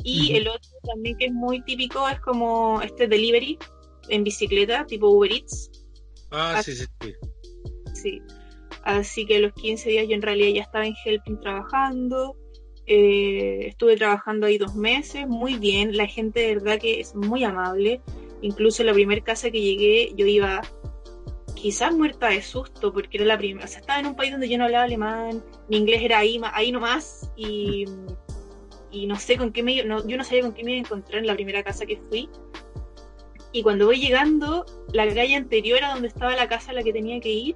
Y 0.03 0.35
el 0.35 0.47
otro 0.49 0.69
también 0.83 1.17
que 1.17 1.25
es 1.27 1.31
muy 1.31 1.61
típico 1.61 2.07
es 2.09 2.19
como 2.19 2.81
este 2.81 3.07
delivery 3.07 3.57
en 4.09 4.23
bicicleta, 4.23 4.85
tipo 4.85 5.09
Uber 5.09 5.31
Eats. 5.31 5.71
Ah, 6.31 6.61
sí, 6.61 6.75
sí, 6.75 6.85
sí. 7.01 7.13
Sí. 7.93 8.21
Así 8.85 9.25
que 9.25 9.37
a 9.37 9.39
los 9.39 9.53
15 9.53 9.89
días 9.89 10.07
yo 10.07 10.13
en 10.13 10.21
realidad 10.21 10.53
ya 10.53 10.61
estaba 10.61 10.85
en 10.85 10.93
Helping 11.03 11.39
trabajando. 11.39 12.37
Eh, 12.85 13.65
estuve 13.65 13.97
trabajando 13.97 14.45
ahí 14.45 14.59
dos 14.59 14.75
meses, 14.75 15.27
muy 15.27 15.55
bien. 15.55 15.97
La 15.97 16.05
gente 16.05 16.39
de 16.41 16.55
verdad 16.55 16.79
que 16.79 16.99
es 16.99 17.15
muy 17.15 17.43
amable. 17.43 17.99
Incluso 18.41 18.83
en 18.83 18.87
la 18.87 18.93
primera 18.93 19.21
casa 19.21 19.49
que 19.49 19.59
llegué 19.59 20.13
yo 20.15 20.27
iba 20.27 20.61
quizás 21.55 21.95
muerta 21.95 22.27
de 22.27 22.43
susto 22.43 22.93
porque 22.93 23.17
era 23.17 23.25
la 23.25 23.39
primera. 23.39 23.65
O 23.65 23.67
sea, 23.67 23.79
estaba 23.79 23.99
en 23.99 24.05
un 24.05 24.15
país 24.15 24.31
donde 24.31 24.47
yo 24.47 24.59
no 24.59 24.65
hablaba 24.65 24.83
alemán, 24.83 25.43
mi 25.67 25.77
inglés 25.77 26.03
era 26.03 26.19
ahí, 26.19 26.39
ahí 26.53 26.71
nomás 26.71 27.31
y, 27.35 27.85
y 28.91 29.07
no 29.07 29.15
sé 29.15 29.35
con 29.35 29.51
qué 29.51 29.63
me... 29.63 29.83
No, 29.83 30.07
yo 30.07 30.15
no 30.15 30.23
sabía 30.23 30.43
con 30.43 30.53
qué 30.53 30.63
me 30.63 30.73
iba 30.73 30.77
a 30.77 30.85
encontrar 30.85 31.21
en 31.21 31.27
la 31.27 31.33
primera 31.33 31.63
casa 31.63 31.87
que 31.87 31.97
fui. 32.07 32.29
Y 33.51 33.63
cuando 33.63 33.87
voy 33.87 33.99
llegando, 33.99 34.63
la 34.93 35.07
calle 35.07 35.35
anterior 35.35 35.83
a 35.83 35.93
donde 35.93 36.09
estaba 36.09 36.35
la 36.35 36.47
casa 36.47 36.69
a 36.69 36.75
la 36.75 36.83
que 36.83 36.93
tenía 36.93 37.19
que 37.19 37.31
ir, 37.31 37.55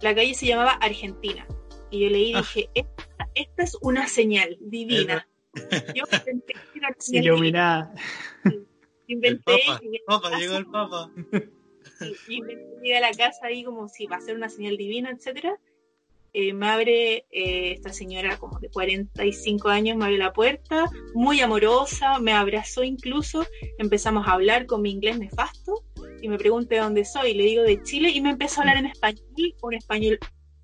la 0.00 0.14
calle 0.14 0.34
se 0.34 0.46
llamaba 0.46 0.72
Argentina. 0.72 1.46
Y 1.90 2.00
yo 2.00 2.10
leí 2.10 2.30
y 2.30 2.34
ah. 2.34 2.38
dije, 2.38 2.70
esta, 2.74 3.62
es 3.62 3.76
una 3.80 4.06
señal 4.06 4.56
divina. 4.60 5.26
Yo 5.94 6.04
inventé 6.26 6.54
Iluminada. 7.12 7.92
Inventé. 9.06 9.54
El 9.54 10.00
papa, 10.06 10.38
llegó 10.38 10.56
el 10.56 10.66
papa. 10.66 11.10
inventé 12.28 12.96
a 12.96 13.00
la 13.00 13.10
casa 13.12 13.46
ahí 13.46 13.64
como 13.64 13.88
si 13.88 14.06
va 14.06 14.16
a 14.16 14.20
ser 14.20 14.36
una 14.36 14.48
señal 14.48 14.76
divina, 14.76 15.10
etcétera. 15.10 15.58
Eh, 16.34 16.52
me 16.52 16.68
abre 16.68 17.26
eh, 17.30 17.72
esta 17.72 17.92
señora 17.92 18.36
como 18.36 18.58
de 18.60 18.68
45 18.70 19.68
años, 19.68 19.96
me 19.96 20.04
abre 20.04 20.18
la 20.18 20.32
puerta, 20.32 20.84
muy 21.14 21.40
amorosa, 21.40 22.18
me 22.18 22.32
abrazó 22.32 22.84
incluso, 22.84 23.46
empezamos 23.78 24.26
a 24.26 24.32
hablar 24.32 24.66
con 24.66 24.82
mi 24.82 24.90
inglés 24.90 25.18
nefasto 25.18 25.84
y 26.20 26.28
me 26.28 26.38
pregunté 26.38 26.76
de 26.76 26.82
dónde 26.82 27.04
soy, 27.04 27.34
le 27.34 27.44
digo 27.44 27.62
de 27.62 27.82
Chile 27.82 28.10
y 28.10 28.20
me 28.20 28.30
empezó 28.30 28.60
a 28.60 28.64
hablar 28.64 28.76
en 28.76 28.86
español, 28.86 29.24
un 29.62 29.74
español 29.74 30.18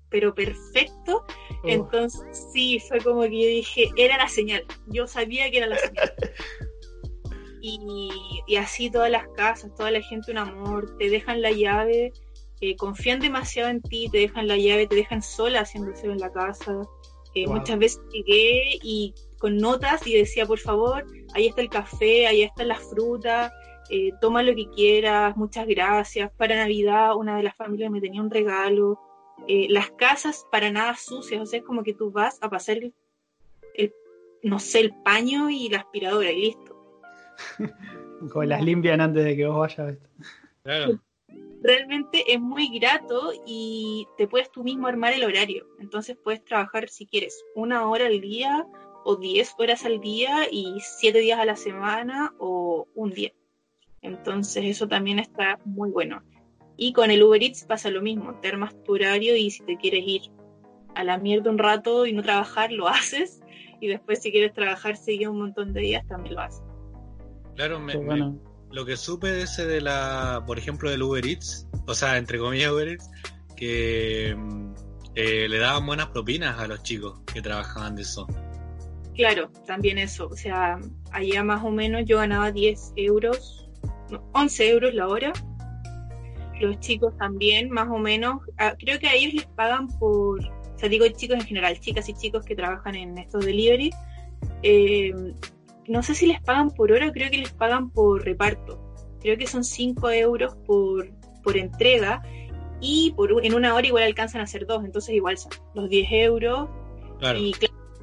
pero 0.09 0.33
perfecto. 0.33 1.25
Entonces 1.65 2.21
sí, 2.53 2.79
fue 2.87 2.99
como 2.99 3.23
que 3.23 3.41
yo 3.41 3.47
dije, 3.47 3.89
era 3.97 4.17
la 4.17 4.29
señal, 4.29 4.63
yo 4.87 5.07
sabía 5.07 5.49
que 5.51 5.57
era 5.57 5.67
la 5.67 5.77
señal. 5.77 6.13
y, 7.61 8.55
así 8.57 8.89
todas 8.89 9.11
las 9.11 9.27
casas, 9.35 9.73
toda 9.75 9.91
la 9.91 10.01
gente 10.01 10.31
un 10.31 10.37
amor, 10.37 10.95
te 10.97 11.09
dejan 11.09 11.41
la 11.41 11.51
llave, 11.51 12.13
eh, 12.61 12.75
confían 12.75 13.19
demasiado 13.19 13.69
en 13.69 13.81
ti, 13.81 14.07
te 14.11 14.19
dejan 14.19 14.47
la 14.47 14.57
llave, 14.57 14.87
te 14.87 14.95
dejan 14.95 15.21
sola 15.21 15.61
haciéndose 15.61 16.07
en 16.07 16.19
la 16.19 16.31
casa. 16.31 16.81
Eh, 17.35 17.47
muchas 17.47 17.77
veces 17.77 18.01
llegué 18.13 18.79
y 18.81 19.13
con 19.39 19.57
notas 19.57 20.07
y 20.07 20.13
decía, 20.13 20.45
por 20.45 20.59
favor, 20.59 21.05
ahí 21.33 21.47
está 21.47 21.61
el 21.61 21.69
café, 21.69 22.27
ahí 22.27 22.43
están 22.43 22.69
las 22.69 22.81
frutas, 22.89 23.51
eh, 23.89 24.13
toma 24.21 24.41
lo 24.41 24.55
que 24.55 24.69
quieras, 24.69 25.35
muchas 25.35 25.67
gracias. 25.67 26.31
Para 26.37 26.55
Navidad 26.55 27.15
una 27.15 27.35
de 27.35 27.43
las 27.43 27.55
familias 27.55 27.91
me 27.91 27.99
tenía 27.99 28.21
un 28.21 28.31
regalo. 28.31 28.99
Eh, 29.49 29.67
las 29.69 29.91
casas 29.91 30.47
para 30.49 30.71
nada 30.71 30.95
sucias, 30.95 31.41
o 31.41 31.45
sea, 31.45 31.59
es 31.59 31.65
como 31.65 31.83
que 31.83 31.93
tú 31.93 32.09
vas 32.09 32.39
a 32.41 32.49
pasar 32.49 32.77
el, 32.77 32.93
no 34.41 34.59
sé, 34.59 34.79
el 34.79 34.93
paño 35.03 35.49
y 35.49 35.67
la 35.67 35.79
aspiradora 35.79 36.31
y 36.31 36.39
listo. 36.39 37.01
como 38.31 38.45
las 38.45 38.63
limpian 38.63 39.01
antes 39.01 39.25
de 39.25 39.35
que 39.35 39.45
vos 39.45 39.59
vayas. 39.59 39.97
Claro. 40.63 40.99
Realmente 41.65 42.31
es 42.31 42.39
muy 42.39 42.67
grato 42.77 43.31
y 43.45 44.07
te 44.17 44.27
puedes 44.27 44.51
tú 44.51 44.63
mismo 44.63 44.87
armar 44.87 45.13
el 45.13 45.23
horario. 45.23 45.67
Entonces 45.79 46.15
puedes 46.23 46.43
trabajar 46.45 46.89
si 46.89 47.07
quieres 47.07 47.43
una 47.55 47.89
hora 47.89 48.05
al 48.05 48.21
día 48.21 48.67
o 49.03 49.15
diez 49.15 49.55
horas 49.57 49.83
al 49.83 49.99
día 49.99 50.47
y 50.51 50.77
siete 50.79 51.19
días 51.19 51.39
a 51.39 51.45
la 51.45 51.55
semana 51.55 52.33
o 52.37 52.87
un 52.93 53.09
día. 53.11 53.31
Entonces 54.01 54.63
eso 54.65 54.87
también 54.87 55.17
está 55.17 55.59
muy 55.65 55.89
bueno. 55.89 56.21
Y 56.77 56.93
con 56.93 57.09
el 57.09 57.23
Uber 57.23 57.41
Eats 57.41 57.65
pasa 57.65 57.89
lo 57.89 58.01
mismo, 58.01 58.35
te 58.41 58.49
armas 58.49 58.75
tu 58.83 58.93
horario 58.93 59.35
y 59.35 59.49
si 59.49 59.63
te 59.63 59.77
quieres 59.77 60.03
ir 60.05 60.21
a 60.93 61.03
la 61.03 61.17
mierda 61.17 61.49
un 61.49 61.57
rato 61.57 62.05
y 62.05 62.13
no 62.13 62.21
trabajar, 62.21 62.71
lo 62.71 62.87
haces. 62.87 63.41
Y 63.81 63.87
después 63.87 64.21
si 64.21 64.31
quieres 64.31 64.53
trabajar, 64.53 64.97
seguir 64.97 65.29
un 65.29 65.39
montón 65.39 65.73
de 65.73 65.81
días, 65.81 66.07
también 66.07 66.35
lo 66.35 66.41
haces. 66.41 66.63
Claro, 67.55 67.79
lo 68.71 68.85
que 68.85 68.97
supe 68.97 69.31
de 69.31 69.43
ese 69.43 69.65
de 69.65 69.81
la, 69.81 70.43
por 70.45 70.57
ejemplo, 70.57 70.89
del 70.89 71.03
Uber 71.03 71.25
Eats, 71.25 71.67
o 71.87 71.93
sea, 71.93 72.17
entre 72.17 72.39
comillas 72.39 72.71
Uber 72.71 72.87
Eats, 72.87 73.09
que 73.55 74.35
mm, 74.37 74.73
eh, 75.15 75.47
le 75.47 75.57
daban 75.59 75.85
buenas 75.85 76.07
propinas 76.07 76.59
a 76.59 76.67
los 76.67 76.83
chicos 76.83 77.21
que 77.31 77.41
trabajaban 77.41 77.95
de 77.95 78.01
eso. 78.01 78.27
Claro, 79.15 79.49
también 79.65 79.97
eso. 79.97 80.27
O 80.27 80.35
sea, 80.35 80.77
allá 81.11 81.43
más 81.43 81.63
o 81.63 81.71
menos 81.71 82.03
yo 82.05 82.17
ganaba 82.17 82.51
10 82.51 82.93
euros 82.97 83.65
11 84.33 84.69
euros 84.69 84.93
la 84.93 85.07
hora. 85.07 85.33
Los 86.59 86.79
chicos 86.79 87.15
también, 87.17 87.69
más 87.69 87.89
o 87.89 87.97
menos. 87.97 88.41
Ah, 88.57 88.75
creo 88.77 88.99
que 88.99 89.07
a 89.07 89.13
ellos 89.13 89.33
les 89.33 89.45
pagan 89.45 89.87
por, 89.99 90.39
o 90.39 90.77
sea, 90.79 90.89
digo 90.89 91.07
chicos 91.09 91.37
en 91.37 91.45
general, 91.45 91.79
chicas 91.79 92.07
y 92.09 92.13
chicos 92.13 92.45
que 92.45 92.55
trabajan 92.55 92.95
en 92.95 93.17
estos 93.17 93.45
delivery. 93.45 93.91
Eh, 94.63 95.13
no 95.87 96.03
sé 96.03 96.15
si 96.15 96.27
les 96.27 96.41
pagan 96.41 96.71
por 96.71 96.91
hora, 96.91 97.11
creo 97.11 97.29
que 97.29 97.37
les 97.37 97.53
pagan 97.53 97.89
por 97.89 98.23
reparto. 98.23 98.79
Creo 99.21 99.37
que 99.37 99.47
son 99.47 99.63
5 99.63 100.09
euros 100.11 100.55
por, 100.65 101.09
por 101.43 101.57
entrega. 101.57 102.21
y 102.81 103.13
por 103.15 103.43
en 103.43 103.53
una 103.53 103.73
hora 103.73 103.87
igual 103.87 104.03
alcanzan 104.03 104.41
a 104.41 104.43
hacer 104.43 104.67
dos, 104.67 104.83
entonces 104.83 105.15
igual 105.15 105.37
son 105.37 105.51
los 105.73 105.89
10 105.89 106.11
euros 106.11 106.69
y 107.35 107.53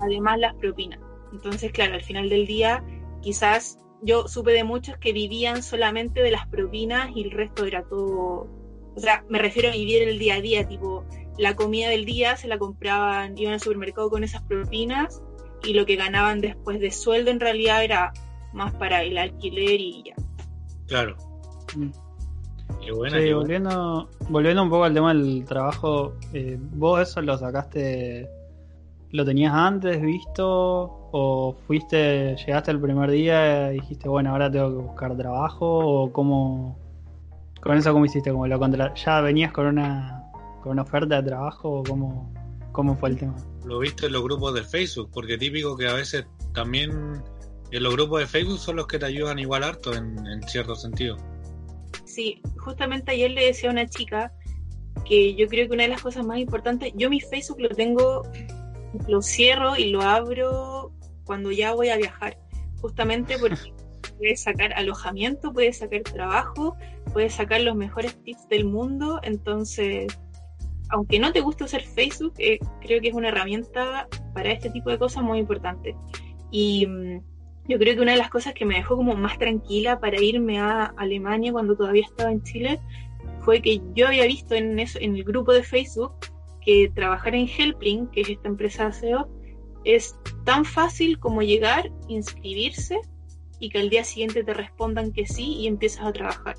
además 0.00 0.38
las 0.38 0.54
propinas. 0.54 0.98
Entonces, 1.32 1.70
claro, 1.72 1.94
al 1.94 2.02
final 2.02 2.28
del 2.28 2.46
día 2.46 2.84
quizás 3.20 3.78
yo 4.02 4.26
supe 4.26 4.52
de 4.52 4.64
muchos 4.64 4.96
que 4.98 5.12
vivían 5.12 5.62
solamente 5.62 6.22
de 6.22 6.30
las 6.30 6.46
propinas 6.48 7.10
y 7.14 7.22
el 7.22 7.30
resto 7.30 7.64
era 7.64 7.84
todo, 7.84 8.48
o 8.96 9.00
sea, 9.00 9.24
me 9.28 9.38
refiero 9.38 9.68
a 9.68 9.72
vivir 9.72 10.02
el 10.02 10.18
día 10.18 10.36
a 10.36 10.40
día, 10.40 10.66
tipo, 10.66 11.04
la 11.38 11.54
comida 11.54 11.88
del 11.88 12.04
día 12.04 12.36
se 12.36 12.48
la 12.48 12.58
compraban, 12.58 13.38
iban 13.38 13.54
al 13.54 13.60
supermercado 13.60 14.10
con 14.10 14.24
esas 14.24 14.42
propinas 14.42 15.22
y 15.64 15.74
lo 15.74 15.86
que 15.86 15.96
ganaban 15.96 16.40
después 16.40 16.80
de 16.80 16.90
sueldo 16.90 17.30
en 17.30 17.40
realidad 17.40 17.84
era 17.84 18.12
más 18.52 18.72
para 18.74 19.02
el 19.02 19.18
alquiler 19.18 19.80
y 19.80 20.02
ya. 20.04 20.14
Claro. 20.86 21.16
Mm. 21.76 21.90
sí, 23.10 23.32
volviendo, 23.32 24.08
volviendo 24.28 24.62
un 24.62 24.70
poco 24.70 24.84
al 24.84 24.94
tema 24.94 25.14
del 25.14 25.44
trabajo, 25.44 26.14
eh, 26.32 26.58
¿vos 26.74 27.00
eso 27.00 27.22
lo 27.22 27.38
sacaste, 27.38 28.28
lo 29.10 29.24
tenías 29.24 29.54
antes 29.54 30.02
visto 30.02 31.08
o 31.12 31.54
fuiste, 31.66 32.36
llegaste 32.36 32.70
el 32.70 32.80
primer 32.80 33.10
día 33.10 33.72
y 33.72 33.80
dijiste, 33.80 34.08
bueno, 34.08 34.30
ahora 34.30 34.50
tengo 34.50 34.70
que 34.70 34.82
buscar 34.82 35.16
trabajo 35.16 35.66
o 35.66 36.12
cómo, 36.12 36.78
con 37.60 37.76
eso 37.76 37.92
cómo 37.92 38.06
hiciste, 38.06 38.32
como 38.32 38.46
lo 38.46 38.58
contra, 38.58 38.94
ya 38.94 39.20
venías 39.20 39.52
con 39.52 39.66
una, 39.66 40.24
con 40.62 40.72
una 40.72 40.82
oferta 40.82 41.16
de 41.16 41.28
trabajo 41.28 41.80
o 41.80 41.82
cómo, 41.82 42.32
cómo 42.72 42.96
fue 42.96 43.10
el 43.10 43.18
tema? 43.18 43.36
Lo 43.64 43.78
viste 43.78 44.06
en 44.06 44.12
los 44.12 44.22
grupos 44.22 44.54
de 44.54 44.64
Facebook, 44.64 45.10
porque 45.12 45.38
típico 45.38 45.76
que 45.76 45.88
a 45.88 45.94
veces 45.94 46.26
también 46.52 47.22
en 47.70 47.82
los 47.82 47.94
grupos 47.94 48.20
de 48.20 48.26
Facebook 48.26 48.58
son 48.58 48.76
los 48.76 48.86
que 48.86 48.98
te 48.98 49.06
ayudan 49.06 49.38
igual 49.38 49.62
harto 49.62 49.94
en, 49.94 50.26
en 50.26 50.42
cierto 50.48 50.74
sentido. 50.74 51.16
Sí, 52.04 52.42
justamente 52.58 53.12
ayer 53.12 53.30
le 53.30 53.46
decía 53.46 53.70
a 53.70 53.72
una 53.72 53.86
chica 53.86 54.32
que 55.04 55.34
yo 55.34 55.48
creo 55.48 55.68
que 55.68 55.74
una 55.74 55.84
de 55.84 55.90
las 55.90 56.02
cosas 56.02 56.24
más 56.24 56.38
importantes, 56.38 56.92
yo 56.94 57.08
mi 57.08 57.20
Facebook 57.20 57.60
lo 57.60 57.68
tengo, 57.70 58.22
lo 59.08 59.22
cierro 59.22 59.76
y 59.76 59.90
lo 59.90 60.02
abro 60.02 60.92
cuando 61.24 61.50
ya 61.50 61.72
voy 61.74 61.88
a 61.88 61.96
viajar, 61.96 62.38
justamente 62.80 63.38
porque 63.38 63.72
puedes 64.18 64.42
sacar 64.42 64.72
alojamiento, 64.74 65.52
puedes 65.52 65.78
sacar 65.78 66.02
trabajo, 66.02 66.76
puedes 67.12 67.34
sacar 67.34 67.60
los 67.62 67.76
mejores 67.76 68.14
tips 68.22 68.48
del 68.48 68.64
mundo, 68.64 69.20
entonces, 69.22 70.06
aunque 70.92 71.18
no 71.18 71.32
te 71.32 71.40
guste 71.40 71.64
usar 71.64 71.82
Facebook, 71.82 72.34
eh, 72.38 72.58
creo 72.80 73.00
que 73.00 73.08
es 73.08 73.14
una 73.14 73.28
herramienta 73.28 74.08
para 74.34 74.52
este 74.52 74.70
tipo 74.70 74.90
de 74.90 74.98
cosas 74.98 75.24
muy 75.24 75.38
importante. 75.38 75.96
Y 76.50 76.86
mm, 76.86 77.20
yo 77.68 77.78
creo 77.78 77.94
que 77.94 78.02
una 78.02 78.12
de 78.12 78.18
las 78.18 78.28
cosas 78.28 78.52
que 78.52 78.66
me 78.66 78.74
dejó 78.76 78.96
como 78.96 79.16
más 79.16 79.38
tranquila 79.38 80.00
para 80.00 80.20
irme 80.20 80.60
a 80.60 80.92
Alemania 80.96 81.50
cuando 81.50 81.76
todavía 81.76 82.04
estaba 82.04 82.30
en 82.30 82.42
Chile 82.42 82.78
fue 83.40 83.62
que 83.62 83.80
yo 83.94 84.06
había 84.06 84.26
visto 84.26 84.54
en, 84.54 84.78
eso, 84.78 84.98
en 85.00 85.16
el 85.16 85.24
grupo 85.24 85.52
de 85.52 85.62
Facebook 85.62 86.12
que 86.60 86.92
trabajar 86.94 87.34
en 87.34 87.48
Helpling, 87.48 88.08
que 88.08 88.20
es 88.20 88.28
esta 88.28 88.48
empresa 88.48 88.86
de 88.86 88.92
SEO, 88.92 89.28
es 89.84 90.14
tan 90.44 90.64
fácil 90.64 91.18
como 91.18 91.42
llegar, 91.42 91.90
inscribirse 92.06 93.00
y 93.58 93.70
que 93.70 93.78
al 93.78 93.90
día 93.90 94.04
siguiente 94.04 94.44
te 94.44 94.54
respondan 94.54 95.10
que 95.10 95.26
sí 95.26 95.54
y 95.54 95.66
empiezas 95.66 96.04
a 96.04 96.12
trabajar. 96.12 96.56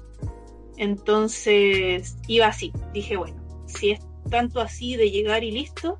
Entonces 0.78 2.18
iba 2.28 2.48
así, 2.48 2.74
dije, 2.94 3.16
bueno, 3.16 3.42
si 3.68 3.92
es 3.92 4.00
tanto 4.30 4.60
así 4.60 4.96
de 4.96 5.12
llegar 5.12 5.44
y 5.44 5.52
listo, 5.52 6.00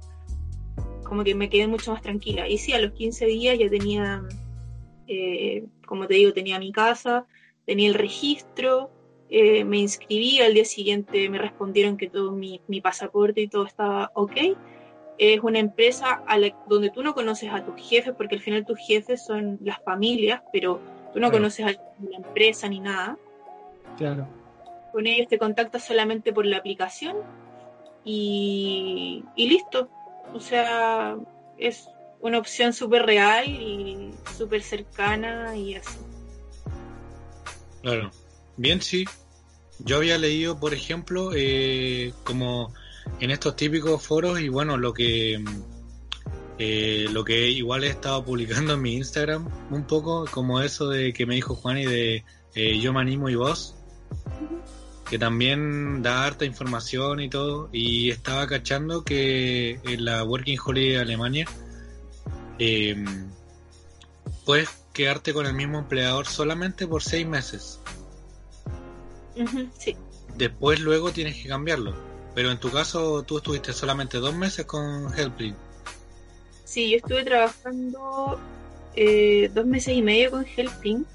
como 1.04 1.24
que 1.24 1.36
me 1.36 1.50
quedé 1.50 1.68
mucho 1.68 1.92
más 1.92 2.02
tranquila. 2.02 2.48
Y 2.48 2.58
sí, 2.58 2.74
a 2.74 2.80
los 2.82 2.92
15 2.94 3.26
días 3.26 3.60
ya 3.60 3.70
tenía, 3.70 4.24
eh, 5.08 5.66
como 5.86 6.08
te 6.08 6.16
digo, 6.16 6.34
tenía 6.34 6.60
mi 6.60 6.72
casa, 6.72 7.26
tenía 7.66 7.90
el 7.90 7.96
registro, 7.96 8.92
eh, 9.30 9.64
me 9.64 9.78
inscribí, 9.78 10.40
al 10.42 10.54
día 10.54 10.66
siguiente 10.66 11.30
me 11.30 11.38
respondieron 11.38 11.98
que 11.98 12.10
todo 12.10 12.32
mi, 12.32 12.62
mi 12.68 12.82
pasaporte 12.82 13.42
y 13.42 13.48
todo 13.48 13.66
estaba 13.66 14.12
ok 14.16 14.32
es 15.18 15.40
una 15.42 15.60
empresa 15.60 16.24
donde 16.68 16.90
tú 16.90 17.04
no 17.04 17.14
conoces 17.14 17.52
a 17.52 17.64
tus 17.64 17.76
jefes, 17.76 18.14
porque 18.16 18.36
al 18.36 18.42
final 18.42 18.66
tus 18.66 18.80
jefes 18.80 19.26
son 19.26 19.60
las 19.62 19.82
familias, 19.84 20.42
pero 20.52 20.80
tú 21.14 21.20
no 21.20 21.32
conoces 21.32 21.66
a 21.66 21.72
la 21.72 22.18
empresa 22.18 22.68
ni 22.68 22.80
nada. 22.80 23.18
Claro. 23.98 24.28
Con 24.92 25.08
ellos 25.08 25.28
te 25.28 25.38
contactas 25.38 25.84
solamente 25.84 26.34
por 26.34 26.46
la 26.46 26.58
aplicación 26.58 27.18
y, 28.04 29.24
y 29.36 29.50
listo. 29.50 29.90
O 30.34 30.40
sea, 30.40 31.16
es 31.58 31.88
una 32.22 32.40
opción 32.40 32.74
súper 32.74 33.06
real 33.06 33.48
y 33.48 34.12
súper 34.38 34.64
cercana 34.64 35.56
y 35.56 35.76
así. 35.76 35.98
Claro. 37.82 38.12
Bien, 38.58 38.82
sí. 38.82 39.06
Yo 39.80 39.98
había 39.98 40.18
leído, 40.18 40.60
por 40.60 40.74
ejemplo, 40.74 41.32
eh, 41.36 42.14
como 42.24 42.74
en 43.20 43.32
estos 43.32 43.56
típicos 43.56 44.06
foros 44.06 44.40
y 44.40 44.48
bueno, 44.48 44.78
lo 44.78 44.94
que 44.94 45.44
eh, 46.60 47.08
lo 47.12 47.24
que 47.24 47.50
igual 47.50 47.84
he 47.84 47.90
estado 47.90 48.24
publicando 48.24 48.74
en 48.74 48.82
mi 48.82 48.96
Instagram 48.96 49.50
un 49.72 49.86
poco, 49.86 50.26
como 50.32 50.62
eso 50.62 50.88
de 50.88 51.12
que 51.12 51.26
me 51.26 51.36
dijo 51.36 51.56
Juan 51.56 51.80
y 51.80 51.86
de 51.86 52.24
eh, 52.56 52.80
yo 52.80 52.94
me 52.94 53.02
animo 53.02 53.30
y 53.30 53.36
vos, 53.36 53.76
que 55.14 55.20
también 55.20 56.02
da 56.02 56.26
harta 56.26 56.44
información 56.44 57.20
y 57.20 57.30
todo, 57.30 57.70
y 57.72 58.10
estaba 58.10 58.48
cachando 58.48 59.04
que 59.04 59.80
en 59.84 60.06
la 60.06 60.24
Working 60.24 60.58
Holiday 60.66 60.94
de 60.94 61.00
Alemania 61.02 61.46
eh, 62.58 62.96
puedes 64.44 64.70
quedarte 64.92 65.32
con 65.32 65.46
el 65.46 65.54
mismo 65.54 65.78
empleador 65.78 66.26
solamente 66.26 66.88
por 66.88 67.04
seis 67.04 67.28
meses. 67.28 67.80
sí. 69.78 69.96
Después 70.36 70.80
luego 70.80 71.12
tienes 71.12 71.36
que 71.44 71.48
cambiarlo. 71.48 71.94
Pero 72.34 72.50
en 72.50 72.60
tu 72.60 72.72
caso, 72.72 73.22
tú 73.22 73.38
estuviste 73.38 73.72
solamente 73.72 74.18
dos 74.18 74.34
meses 74.34 74.66
con 74.66 75.16
Helpling. 75.16 75.56
Sí, 76.66 76.90
yo 76.90 76.98
estuve 76.98 77.24
trabajando 77.24 78.40
eh, 78.96 79.52
dos 79.54 79.68
meses 79.68 79.96
y 79.96 80.02
medio 80.02 80.32
con 80.32 80.44
Helpling 80.44 81.06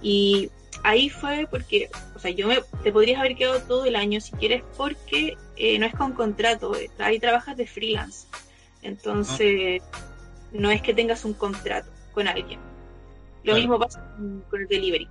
y 0.00 0.50
ahí 0.82 1.08
fue 1.08 1.46
porque, 1.50 1.90
o 2.14 2.18
sea, 2.18 2.30
yo 2.30 2.46
me, 2.46 2.58
te 2.82 2.92
podrías 2.92 3.20
haber 3.20 3.36
quedado 3.36 3.60
todo 3.60 3.84
el 3.84 3.96
año 3.96 4.20
si 4.20 4.32
quieres 4.32 4.62
porque 4.76 5.36
eh, 5.56 5.78
no 5.78 5.86
es 5.86 5.94
con 5.94 6.12
contrato, 6.12 6.74
eh, 6.76 6.90
ahí 6.98 7.18
trabajas 7.18 7.56
de 7.56 7.66
freelance. 7.66 8.26
Entonces, 8.82 9.82
no 10.52 10.70
es 10.70 10.82
que 10.82 10.94
tengas 10.94 11.24
un 11.24 11.34
contrato 11.34 11.90
con 12.12 12.28
alguien. 12.28 12.60
Lo 13.44 13.54
mismo 13.54 13.78
pasa 13.78 14.02
con 14.16 14.60
el 14.60 14.68
delivery. 14.68 15.08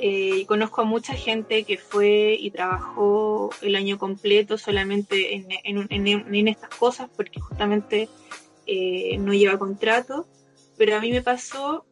Eh, 0.00 0.46
conozco 0.46 0.82
a 0.82 0.84
mucha 0.84 1.14
gente 1.14 1.64
que 1.64 1.76
fue 1.76 2.36
y 2.38 2.52
trabajó 2.52 3.50
el 3.62 3.74
año 3.74 3.98
completo 3.98 4.56
solamente 4.56 5.34
en, 5.34 5.48
en, 5.64 6.48
estas 6.48 6.70
cosas 6.70 7.10
porque 7.16 7.40
justamente 7.40 8.08
eh, 8.66 9.18
no 9.18 9.34
lleva 9.34 9.58
contrato, 9.58 10.28
pero 10.76 10.96
a 10.96 11.00
mí 11.00 11.10
me 11.10 11.20
pasó 11.20 11.84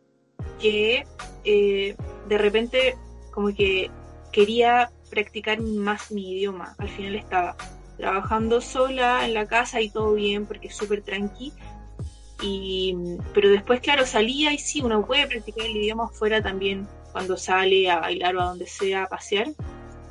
que 0.61 1.05
eh, 1.45 1.97
de 2.29 2.39
repente 2.39 2.97
como 3.31 3.55
que 3.55 3.91
quería 4.33 4.91
practicar 5.11 5.61
más 5.61 6.11
mi 6.11 6.33
idioma. 6.33 6.75
Al 6.79 6.89
final 6.89 7.15
estaba 7.15 7.57
trabajando 7.97 8.61
sola 8.61 9.25
en 9.25 9.35
la 9.35 9.47
casa 9.47 9.81
y 9.81 9.91
todo 9.91 10.15
bien 10.15 10.47
porque 10.47 10.69
es 10.69 10.77
súper 10.77 11.03
tranqui. 11.03 11.53
Y, 12.43 12.95
pero 13.33 13.49
después, 13.49 13.81
claro, 13.81 14.05
salía 14.05 14.53
y 14.53 14.59
sí, 14.59 14.83
uno 14.83 15.07
puede 15.07 15.27
practicar 15.27 15.65
el 15.65 15.77
idioma 15.77 16.09
fuera 16.09 16.43
también 16.43 16.87
cuando 17.13 17.39
sale 17.39 17.91
a 17.91 18.01
bailar 18.01 18.37
o 18.37 18.43
a 18.43 18.45
donde 18.45 18.67
sea 18.67 19.05
a 19.05 19.07
pasear, 19.07 19.49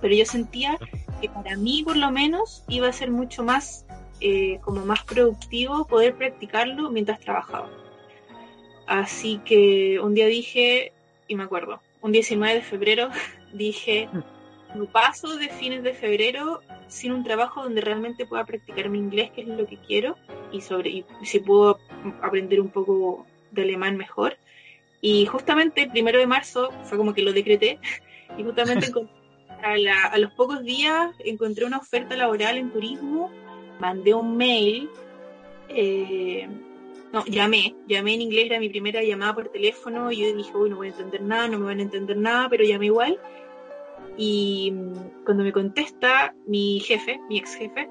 pero 0.02 0.16
yo 0.16 0.26
sentía 0.26 0.80
que 1.22 1.30
para 1.30 1.56
mí 1.56 1.84
por 1.84 1.98
lo 1.98 2.10
menos 2.10 2.64
iba 2.68 2.88
a 2.88 2.94
ser 2.94 3.12
mucho 3.12 3.44
más 3.44 3.86
eh, 4.22 4.60
como 4.64 4.84
más 4.86 5.04
productivo 5.04 5.86
poder 5.86 6.16
practicarlo 6.16 6.90
mientras 6.90 7.20
trabajaba. 7.20 7.70
Así 8.88 9.40
que 9.46 10.00
un 10.00 10.16
día 10.16 10.26
dije, 10.26 10.94
y 11.28 11.36
me 11.36 11.44
acuerdo, 11.44 11.80
un 12.06 12.12
19 12.12 12.54
de 12.54 12.62
febrero 12.62 13.10
dije, 13.54 14.08
no 14.76 14.86
paso 14.86 15.38
de 15.38 15.50
fines 15.50 15.82
de 15.82 15.94
febrero 15.94 16.62
sin 16.88 17.12
un 17.12 17.24
trabajo 17.24 17.64
donde 17.64 17.82
realmente 17.82 18.28
pueda 18.28 18.46
practicar 18.46 18.90
mi 18.90 19.00
inglés, 19.00 19.32
que 19.32 19.42
es 19.42 19.48
lo 19.48 19.66
que 19.66 19.78
quiero, 19.78 20.16
y 20.52 20.62
sobre 20.62 20.90
y 20.92 21.06
si 21.24 21.40
puedo 21.40 21.80
aprender 22.22 22.62
un 22.62 22.70
poco 22.70 23.26
de 23.50 23.64
alemán 23.64 23.98
mejor. 23.98 24.38
Y 25.02 25.26
justamente 25.26 25.82
el 25.82 25.90
primero 25.90 26.20
de 26.20 26.28
marzo 26.28 26.70
fue 26.84 26.98
como 27.00 27.16
que 27.16 27.24
lo 27.24 27.34
decreté 27.34 27.80
y 28.38 28.44
justamente 28.44 28.92
a, 29.64 30.18
los 30.20 30.32
pocos 30.34 30.64
días 30.64 31.12
encontré 31.26 31.66
una 31.66 31.78
oferta 31.78 32.16
laboral 32.16 32.58
en 32.58 32.72
turismo, 32.72 33.32
mandé 33.80 34.14
un 34.14 34.38
mail, 34.38 34.92
eh, 35.70 36.48
no, 37.16 37.24
llamé, 37.28 37.74
llamé 37.88 38.16
en 38.16 38.24
inglés, 38.24 38.48
era 38.48 38.60
mi 38.60 38.68
primera 38.68 39.02
llamada 39.02 39.34
por 39.36 39.48
teléfono 39.48 40.12
y 40.12 40.18
yo 40.18 40.36
dije, 40.36 40.52
uy, 40.54 40.70
no 40.70 40.76
voy 40.76 40.88
a 40.88 40.92
entender 40.92 41.22
nada, 41.22 41.48
no 41.48 41.60
me 41.60 41.66
van 41.66 41.80
a 41.80 41.84
entender 41.84 42.18
nada, 42.18 42.50
pero 42.50 42.66
llamé 42.66 42.88
igual. 42.88 43.18
Y 44.18 44.74
cuando 45.24 45.46
me 45.46 45.54
contesta 45.54 46.36
mi 46.46 46.82
jefe, 46.82 47.22
mi 47.30 47.38
ex 47.38 47.56
jefe, 47.56 47.88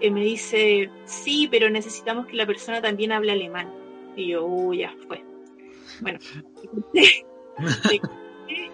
eh, 0.00 0.10
me 0.12 0.22
dice, 0.22 0.90
sí, 1.06 1.48
pero 1.50 1.68
necesitamos 1.70 2.26
que 2.26 2.36
la 2.36 2.46
persona 2.46 2.80
también 2.80 3.10
hable 3.10 3.32
alemán. 3.32 3.68
Y 4.14 4.28
yo, 4.28 4.46
uy, 4.46 4.78
ya 4.78 4.94
fue. 5.08 5.24
Bueno, 6.00 6.20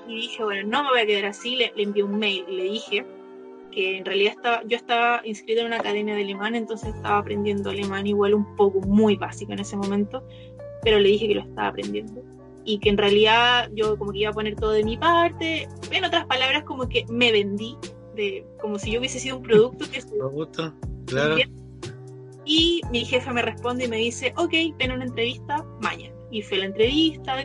y 0.06 0.14
dije, 0.14 0.44
bueno, 0.44 0.68
no 0.68 0.82
me 0.84 0.90
voy 0.90 1.00
a 1.00 1.06
quedar 1.06 1.24
así, 1.24 1.56
le, 1.56 1.72
envié 1.76 2.02
un 2.02 2.18
mail 2.18 2.44
le 2.46 2.64
dije 2.64 3.06
que 3.74 3.98
en 3.98 4.04
realidad 4.04 4.34
estaba, 4.36 4.62
yo 4.66 4.76
estaba 4.76 5.20
inscrita 5.24 5.60
en 5.60 5.66
una 5.66 5.76
academia 5.76 6.14
de 6.14 6.22
alemán, 6.22 6.54
entonces 6.54 6.94
estaba 6.94 7.18
aprendiendo 7.18 7.70
alemán 7.70 8.06
igual 8.06 8.34
un 8.34 8.56
poco 8.56 8.80
muy 8.80 9.16
básico 9.16 9.52
en 9.52 9.58
ese 9.58 9.76
momento, 9.76 10.26
pero 10.82 10.98
le 11.00 11.08
dije 11.08 11.26
que 11.26 11.34
lo 11.34 11.40
estaba 11.42 11.68
aprendiendo 11.68 12.22
y 12.64 12.78
que 12.78 12.88
en 12.88 12.96
realidad 12.96 13.70
yo 13.74 13.98
como 13.98 14.12
que 14.12 14.20
iba 14.20 14.30
a 14.30 14.32
poner 14.32 14.54
todo 14.56 14.70
de 14.70 14.84
mi 14.84 14.96
parte, 14.96 15.68
en 15.90 16.04
otras 16.04 16.26
palabras 16.26 16.62
como 16.64 16.88
que 16.88 17.04
me 17.08 17.32
vendí, 17.32 17.76
de, 18.14 18.46
como 18.60 18.78
si 18.78 18.92
yo 18.92 19.00
hubiese 19.00 19.18
sido 19.18 19.36
un 19.36 19.42
producto 19.42 19.84
que... 19.90 20.00
Producto, 20.00 20.72
claro. 21.06 21.36
Y 22.46 22.80
mi 22.90 23.04
jefe 23.04 23.30
me 23.32 23.42
responde 23.42 23.86
y 23.86 23.88
me 23.88 23.96
dice, 23.96 24.32
ok, 24.36 24.52
ven 24.78 24.90
a 24.92 24.94
una 24.94 25.04
entrevista 25.04 25.64
mañana. 25.80 26.14
Y 26.30 26.42
fue 26.42 26.58
la 26.58 26.66
entrevista, 26.66 27.44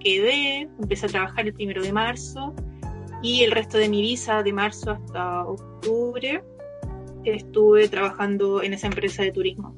quedé, 0.00 0.68
empecé 0.80 1.06
a 1.06 1.08
trabajar 1.08 1.46
el 1.46 1.54
primero 1.54 1.82
de 1.82 1.92
marzo 1.92 2.54
y 3.24 3.42
el 3.42 3.52
resto 3.52 3.78
de 3.78 3.88
mi 3.88 4.02
visa 4.02 4.42
de 4.42 4.52
marzo 4.52 4.90
hasta 4.90 5.46
octubre 5.46 6.44
estuve 7.24 7.88
trabajando 7.88 8.62
en 8.62 8.74
esa 8.74 8.86
empresa 8.86 9.22
de 9.22 9.32
turismo. 9.32 9.74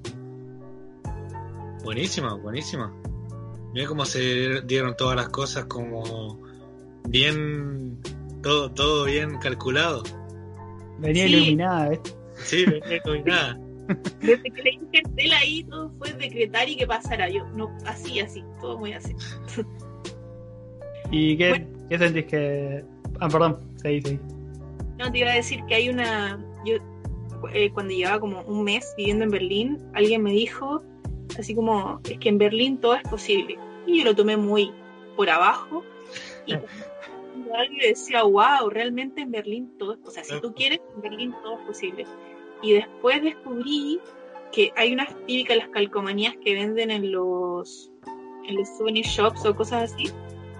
Buenísima, 1.84 2.34
buenísima. 2.34 2.92
Mira 3.72 3.86
cómo 3.86 4.04
se 4.04 4.62
dieron 4.62 4.96
todas 4.96 5.14
las 5.14 5.28
cosas 5.28 5.66
como 5.66 6.40
bien, 7.08 7.98
todo, 8.42 8.72
todo 8.72 9.04
bien 9.04 9.38
calculado. 9.38 10.02
Venía 10.98 11.26
iluminada, 11.26 11.92
¿eh? 11.92 12.00
Sí, 12.34 12.64
venía 12.64 13.00
iluminada. 13.04 13.60
Desde 14.22 14.42
que 14.42 14.62
leí 14.64 14.80
cartel 14.92 15.32
ahí, 15.34 15.62
todo 15.62 15.92
fue 15.98 16.12
decretar 16.14 16.68
y 16.68 16.76
que 16.76 16.86
pasara. 16.88 17.28
Yo, 17.28 17.46
no, 17.54 17.70
así, 17.86 18.18
así, 18.18 18.42
todo 18.60 18.76
muy 18.76 18.92
así. 18.92 19.14
¿Y 21.12 21.36
qué, 21.36 21.64
¿qué 21.88 21.96
sentís 21.96 22.26
que.? 22.26 22.95
Ah, 23.20 23.28
perdón, 23.28 23.58
seguí, 23.76 24.02
seguí. 24.02 24.20
No, 24.98 25.10
te 25.10 25.18
iba 25.18 25.30
a 25.30 25.34
decir 25.34 25.64
que 25.66 25.74
hay 25.74 25.88
una. 25.88 26.42
Yo, 26.64 26.76
eh, 27.52 27.70
cuando 27.72 27.94
llevaba 27.94 28.20
como 28.20 28.40
un 28.42 28.64
mes 28.64 28.94
viviendo 28.96 29.24
en 29.24 29.30
Berlín, 29.30 29.78
alguien 29.94 30.22
me 30.22 30.30
dijo, 30.30 30.82
así 31.38 31.54
como, 31.54 32.00
es 32.08 32.18
que 32.18 32.28
en 32.28 32.38
Berlín 32.38 32.78
todo 32.78 32.94
es 32.94 33.02
posible. 33.02 33.58
Y 33.86 33.98
yo 33.98 34.04
lo 34.04 34.16
tomé 34.16 34.36
muy 34.36 34.72
por 35.16 35.30
abajo. 35.30 35.84
Y 36.46 36.54
alguien 36.54 37.80
decía, 37.80 38.22
wow, 38.22 38.70
realmente 38.70 39.22
en 39.22 39.30
Berlín 39.30 39.72
todo 39.78 39.92
es 39.92 39.98
posible. 39.98 40.22
O 40.22 40.24
sea, 40.24 40.36
si 40.36 40.40
tú 40.40 40.54
quieres, 40.54 40.80
en 40.94 41.02
Berlín 41.02 41.34
todo 41.42 41.58
es 41.60 41.66
posible. 41.66 42.06
Y 42.62 42.72
después 42.72 43.22
descubrí 43.22 44.00
que 44.52 44.72
hay 44.76 44.92
unas 44.92 45.08
típicas 45.26 45.58
las 45.58 45.68
calcomanías 45.68 46.34
que 46.42 46.54
venden 46.54 46.90
en 46.90 47.12
los 47.12 47.92
en 48.48 48.56
los 48.56 48.68
souvenir 48.76 49.04
shops 49.04 49.44
o 49.44 49.54
cosas 49.54 49.92
así, 49.92 50.10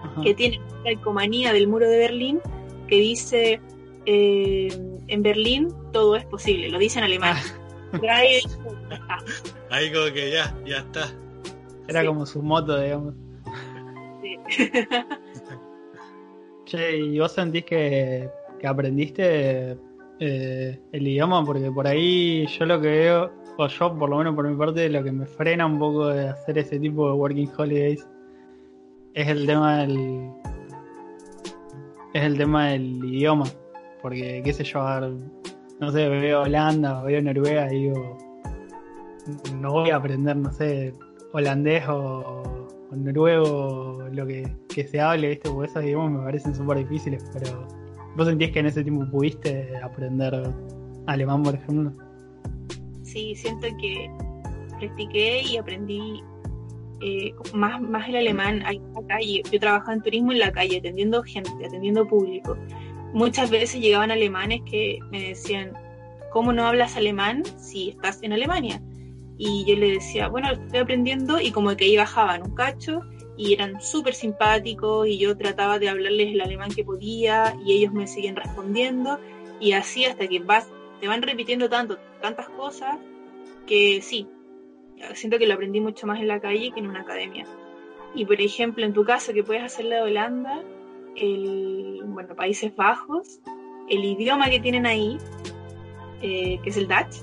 Ajá. 0.06 0.22
que 0.22 0.34
tienen 0.34 0.62
una 0.62 0.82
calcomanía 0.84 1.52
del 1.52 1.68
muro 1.68 1.88
de 1.88 1.98
Berlín 1.98 2.40
que 2.88 2.96
dice 2.96 3.60
eh, 4.06 4.68
en 5.08 5.22
Berlín 5.22 5.68
todo 5.92 6.16
es 6.16 6.24
posible, 6.26 6.68
lo 6.70 6.78
dice 6.78 6.98
en 6.98 7.04
alemán. 7.04 7.36
Ya 8.02 8.16
ahí 9.70 9.92
como 9.92 10.12
que 10.12 10.30
ya, 10.32 10.54
ya 10.66 10.78
está. 10.78 11.08
Era 11.88 12.00
Sí. 12.02 12.06
como 12.06 12.26
su 12.26 12.42
moto, 12.42 12.78
digamos. 12.80 13.14
Sí. 14.20 14.68
Che, 16.66 16.96
¿y 16.98 17.18
vos 17.18 17.32
sentís 17.32 17.64
que, 17.64 18.28
que 18.58 18.66
aprendiste 18.66 19.78
eh, 20.18 20.80
el 20.92 21.08
idioma? 21.08 21.44
Porque 21.44 21.70
por 21.70 21.86
ahí 21.86 22.46
yo 22.48 22.66
lo 22.66 22.80
que 22.80 22.88
veo, 22.88 23.32
o 23.56 23.68
yo 23.68 23.96
por 23.96 24.10
lo 24.10 24.18
menos 24.18 24.34
por 24.34 24.48
mi 24.48 24.56
parte, 24.56 24.88
lo 24.88 25.02
que 25.04 25.12
me 25.12 25.26
frena 25.26 25.64
un 25.64 25.78
poco 25.78 26.08
de 26.08 26.28
hacer 26.28 26.58
ese 26.58 26.78
tipo 26.80 27.06
de 27.08 27.14
working 27.14 27.50
holidays 27.56 28.06
es 29.16 29.28
el 29.28 29.46
tema 29.46 29.78
del. 29.78 30.30
Es 32.12 32.22
el 32.22 32.36
tema 32.36 32.68
del 32.68 33.04
idioma. 33.04 33.46
Porque, 34.02 34.42
qué 34.44 34.52
sé 34.52 34.62
yo, 34.62 34.80
a 34.80 35.00
ver, 35.00 35.14
no 35.80 35.90
sé, 35.90 36.08
veo 36.08 36.42
Holanda 36.42 37.02
veo 37.02 37.20
Noruega 37.20 37.72
y 37.72 37.84
digo, 37.84 38.18
no 39.58 39.72
voy 39.72 39.90
a 39.90 39.96
aprender, 39.96 40.36
no 40.36 40.52
sé, 40.52 40.92
holandés 41.32 41.88
o, 41.88 42.68
o 42.90 42.96
noruego, 42.96 44.04
lo 44.12 44.26
que, 44.26 44.46
que 44.68 44.86
se 44.86 45.00
hable, 45.00 45.30
¿viste? 45.30 45.50
Porque 45.50 45.70
esos 45.70 45.82
idiomas 45.82 46.12
me 46.12 46.24
parecen 46.24 46.54
súper 46.54 46.78
difíciles, 46.78 47.24
pero 47.32 47.66
¿vos 48.16 48.28
sentís 48.28 48.52
que 48.52 48.60
en 48.60 48.66
ese 48.66 48.84
tiempo 48.84 49.10
pudiste 49.10 49.76
aprender 49.82 50.48
alemán, 51.06 51.42
por 51.42 51.54
ejemplo? 51.54 51.92
Sí, 53.02 53.34
siento 53.34 53.66
que 53.80 54.10
practiqué 54.78 55.42
y 55.42 55.56
aprendí 55.56 56.22
eh, 57.00 57.34
más, 57.52 57.80
más 57.80 58.08
el 58.08 58.16
alemán 58.16 58.62
ahí 58.64 58.76
en 58.76 59.06
calle. 59.06 59.42
Yo 59.50 59.60
trabajaba 59.60 59.94
en 59.94 60.02
turismo 60.02 60.32
en 60.32 60.38
la 60.38 60.52
calle, 60.52 60.78
atendiendo 60.78 61.22
gente, 61.22 61.50
atendiendo 61.64 62.06
público. 62.06 62.56
Muchas 63.12 63.50
veces 63.50 63.80
llegaban 63.80 64.10
alemanes 64.10 64.62
que 64.70 64.98
me 65.10 65.28
decían, 65.28 65.72
¿cómo 66.30 66.52
no 66.52 66.66
hablas 66.66 66.96
alemán 66.96 67.44
si 67.58 67.90
estás 67.90 68.22
en 68.22 68.32
Alemania? 68.32 68.82
Y 69.38 69.64
yo 69.66 69.76
le 69.76 69.92
decía, 69.92 70.28
bueno, 70.28 70.50
estoy 70.50 70.80
aprendiendo 70.80 71.40
y 71.40 71.50
como 71.50 71.76
que 71.76 71.84
ahí 71.84 71.96
bajaban 71.96 72.42
un 72.42 72.54
cacho 72.54 73.02
y 73.36 73.52
eran 73.52 73.80
súper 73.80 74.14
simpáticos 74.14 75.06
y 75.06 75.18
yo 75.18 75.36
trataba 75.36 75.78
de 75.78 75.88
hablarles 75.88 76.32
el 76.32 76.40
alemán 76.40 76.70
que 76.74 76.84
podía 76.84 77.56
y 77.64 77.72
ellos 77.72 77.92
me 77.92 78.06
siguen 78.06 78.36
respondiendo 78.36 79.20
y 79.60 79.72
así 79.72 80.04
hasta 80.06 80.26
que 80.26 80.40
vas, 80.40 80.68
te 81.00 81.08
van 81.08 81.22
repitiendo 81.22 81.68
tantas 81.68 82.48
cosas 82.56 82.96
que 83.66 84.00
sí, 84.00 84.26
siento 85.14 85.38
que 85.38 85.46
lo 85.46 85.54
aprendí 85.54 85.80
mucho 85.80 86.06
más 86.06 86.20
en 86.20 86.28
la 86.28 86.40
calle 86.40 86.72
que 86.72 86.80
en 86.80 86.88
una 86.88 87.00
academia. 87.00 87.46
Y 88.14 88.24
por 88.24 88.40
ejemplo, 88.40 88.84
en 88.84 88.92
tu 88.92 89.04
caso, 89.04 89.32
que 89.32 89.42
puedes 89.42 89.62
hacer 89.62 89.86
la 89.86 89.96
de 89.96 90.02
Holanda, 90.02 90.62
el, 91.16 92.02
bueno, 92.06 92.34
Países 92.34 92.74
Bajos, 92.74 93.40
el 93.88 94.04
idioma 94.04 94.48
que 94.50 94.60
tienen 94.60 94.86
ahí, 94.86 95.18
eh, 96.22 96.58
que 96.62 96.70
es 96.70 96.76
el 96.76 96.88
Dutch, 96.88 97.22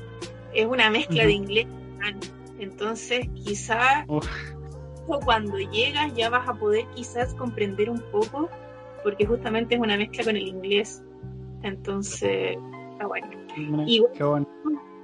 es 0.53 0.65
una 0.65 0.89
mezcla 0.89 1.23
Ujú. 1.23 1.27
de 1.27 1.33
inglés 1.33 1.67
y. 1.67 2.33
Entonces, 2.59 3.27
quizás 3.33 4.05
Uf. 4.07 4.27
cuando 5.25 5.57
llegas 5.57 6.13
ya 6.15 6.29
vas 6.29 6.47
a 6.47 6.53
poder 6.53 6.86
quizás 6.95 7.33
comprender 7.33 7.89
un 7.89 8.01
poco, 8.12 8.49
porque 9.03 9.25
justamente 9.25 9.75
es 9.75 9.81
una 9.81 9.97
mezcla 9.97 10.23
con 10.23 10.38
el 10.38 10.47
inglés. 10.47 11.03
Entonces, 11.63 12.57
está 12.91 13.07
bueno. 13.07 13.27
Qué 13.55 14.23
bueno. 14.23 14.47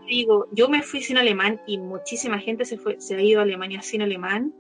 Digo, 0.09 0.47
yo 0.51 0.67
me 0.69 0.81
fui 0.83 1.01
sin 1.01 1.17
alemán 1.17 1.61
y 1.67 1.77
muchísima 1.77 2.39
gente 2.39 2.65
se 2.65 2.77
fue, 2.77 2.99
se 2.99 3.15
ha 3.15 3.21
ido 3.21 3.39
a 3.39 3.43
Alemania 3.43 3.81
sin 3.81 4.01
alemán 4.01 4.53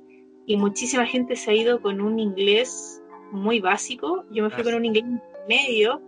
y 0.45 0.55
muchísima 0.57 1.05
gente 1.05 1.35
se 1.35 1.51
ha 1.51 1.53
ido 1.55 1.81
con 1.81 1.99
un 2.01 2.19
inglés 2.19 3.01
muy 3.31 3.59
básico. 3.59 4.25
Yo 4.31 4.43
me 4.43 4.49
fui 4.49 4.61
Ah, 4.61 4.63
con 4.63 4.75
un 4.75 4.85
inglés 4.85 5.03
intermedio 5.05 6.01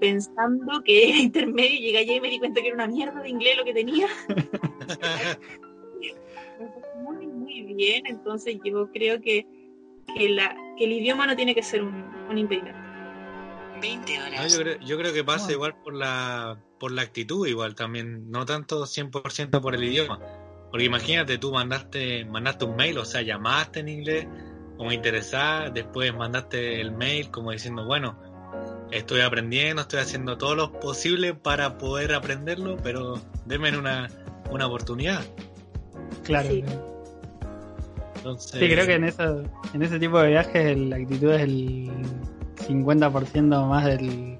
pensando 0.00 0.82
que 0.84 1.08
era 1.08 1.18
intermedio 1.18 1.74
y 1.78 1.80
llegué 1.82 1.98
allá 1.98 2.14
y 2.14 2.20
me 2.20 2.30
di 2.30 2.38
cuenta 2.38 2.60
que 2.60 2.66
era 2.68 2.74
una 2.74 2.86
mierda 2.88 3.22
de 3.22 3.28
inglés 3.30 3.56
lo 3.56 3.64
que 3.64 3.72
tenía. 3.74 4.08
Muy, 7.02 7.26
muy 7.26 7.62
bien, 7.74 8.06
entonces 8.06 8.58
yo 8.64 8.90
creo 8.90 9.20
que, 9.20 9.46
que, 10.16 10.28
la, 10.28 10.56
que 10.76 10.84
el 10.84 10.92
idioma 10.92 11.26
no 11.26 11.36
tiene 11.36 11.54
que 11.54 11.62
ser 11.62 11.82
un, 11.82 11.94
un 12.28 12.36
impedimento. 12.38 12.78
20 13.80 14.18
No, 14.18 14.24
horas. 14.26 14.52
yo, 14.52 14.60
creo, 14.60 14.78
yo 14.80 14.98
creo 14.98 15.12
que 15.14 15.22
pasa 15.24 15.52
igual 15.52 15.76
por 15.82 15.94
la, 15.94 16.58
por 16.78 16.92
la 16.92 17.02
actitud, 17.02 17.46
igual 17.46 17.74
también, 17.74 18.30
no 18.30 18.46
tanto 18.46 18.84
100% 18.84 19.60
por 19.60 19.74
el 19.74 19.84
idioma. 19.84 20.20
Porque 20.70 20.84
imagínate, 20.84 21.38
tú 21.38 21.52
mandaste, 21.52 22.24
mandaste 22.24 22.64
un 22.64 22.76
mail, 22.76 22.98
o 22.98 23.04
sea, 23.04 23.22
llamaste 23.22 23.80
en 23.80 23.88
inglés 23.88 24.26
como 24.76 24.92
interesada, 24.92 25.70
después 25.70 26.14
mandaste 26.14 26.80
el 26.80 26.92
mail 26.92 27.30
como 27.30 27.50
diciendo, 27.50 27.84
bueno, 27.84 28.16
estoy 28.90 29.20
aprendiendo, 29.20 29.82
estoy 29.82 30.00
haciendo 30.00 30.38
todo 30.38 30.54
lo 30.54 30.72
posible 30.78 31.34
para 31.34 31.78
poder 31.78 32.14
aprenderlo, 32.14 32.76
pero 32.82 33.20
denme 33.44 33.76
una, 33.76 34.08
una 34.50 34.66
oportunidad. 34.66 35.22
Claro. 36.24 36.48
Sí. 36.48 36.64
Entonces, 38.16 38.60
Sí, 38.60 38.68
creo 38.68 38.86
que 38.86 38.94
en, 38.94 39.04
eso, 39.04 39.42
en 39.72 39.82
ese 39.82 39.98
tipo 39.98 40.18
de 40.20 40.28
viajes 40.28 40.76
la 40.76 40.96
actitud 40.96 41.32
es 41.32 41.42
el 41.42 41.90
50% 42.56 43.68
más 43.68 43.84
del, 43.84 44.37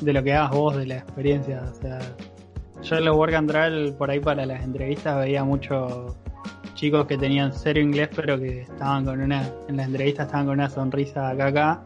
de 0.00 0.12
lo 0.12 0.22
que 0.22 0.34
hagas 0.34 0.50
vos 0.50 0.76
de 0.76 0.86
la 0.86 0.96
experiencia. 0.96 1.62
O 1.70 1.74
sea, 1.80 1.98
yo 2.82 2.96
en 2.96 3.04
los 3.04 3.16
Work 3.16 3.34
and 3.34 3.50
Travel 3.50 3.94
por 3.94 4.10
ahí 4.10 4.20
para 4.20 4.44
las 4.46 4.62
entrevistas 4.62 5.18
veía 5.18 5.44
muchos 5.44 6.16
chicos 6.74 7.06
que 7.06 7.16
tenían 7.16 7.52
cero 7.52 7.80
inglés, 7.80 8.10
pero 8.14 8.38
que 8.38 8.62
estaban 8.62 9.04
con 9.04 9.20
una, 9.20 9.48
en 9.68 9.76
las 9.76 9.86
entrevistas 9.86 10.26
estaban 10.26 10.46
con 10.46 10.54
una 10.54 10.68
sonrisa 10.68 11.30
acá 11.30 11.46
acá 11.46 11.82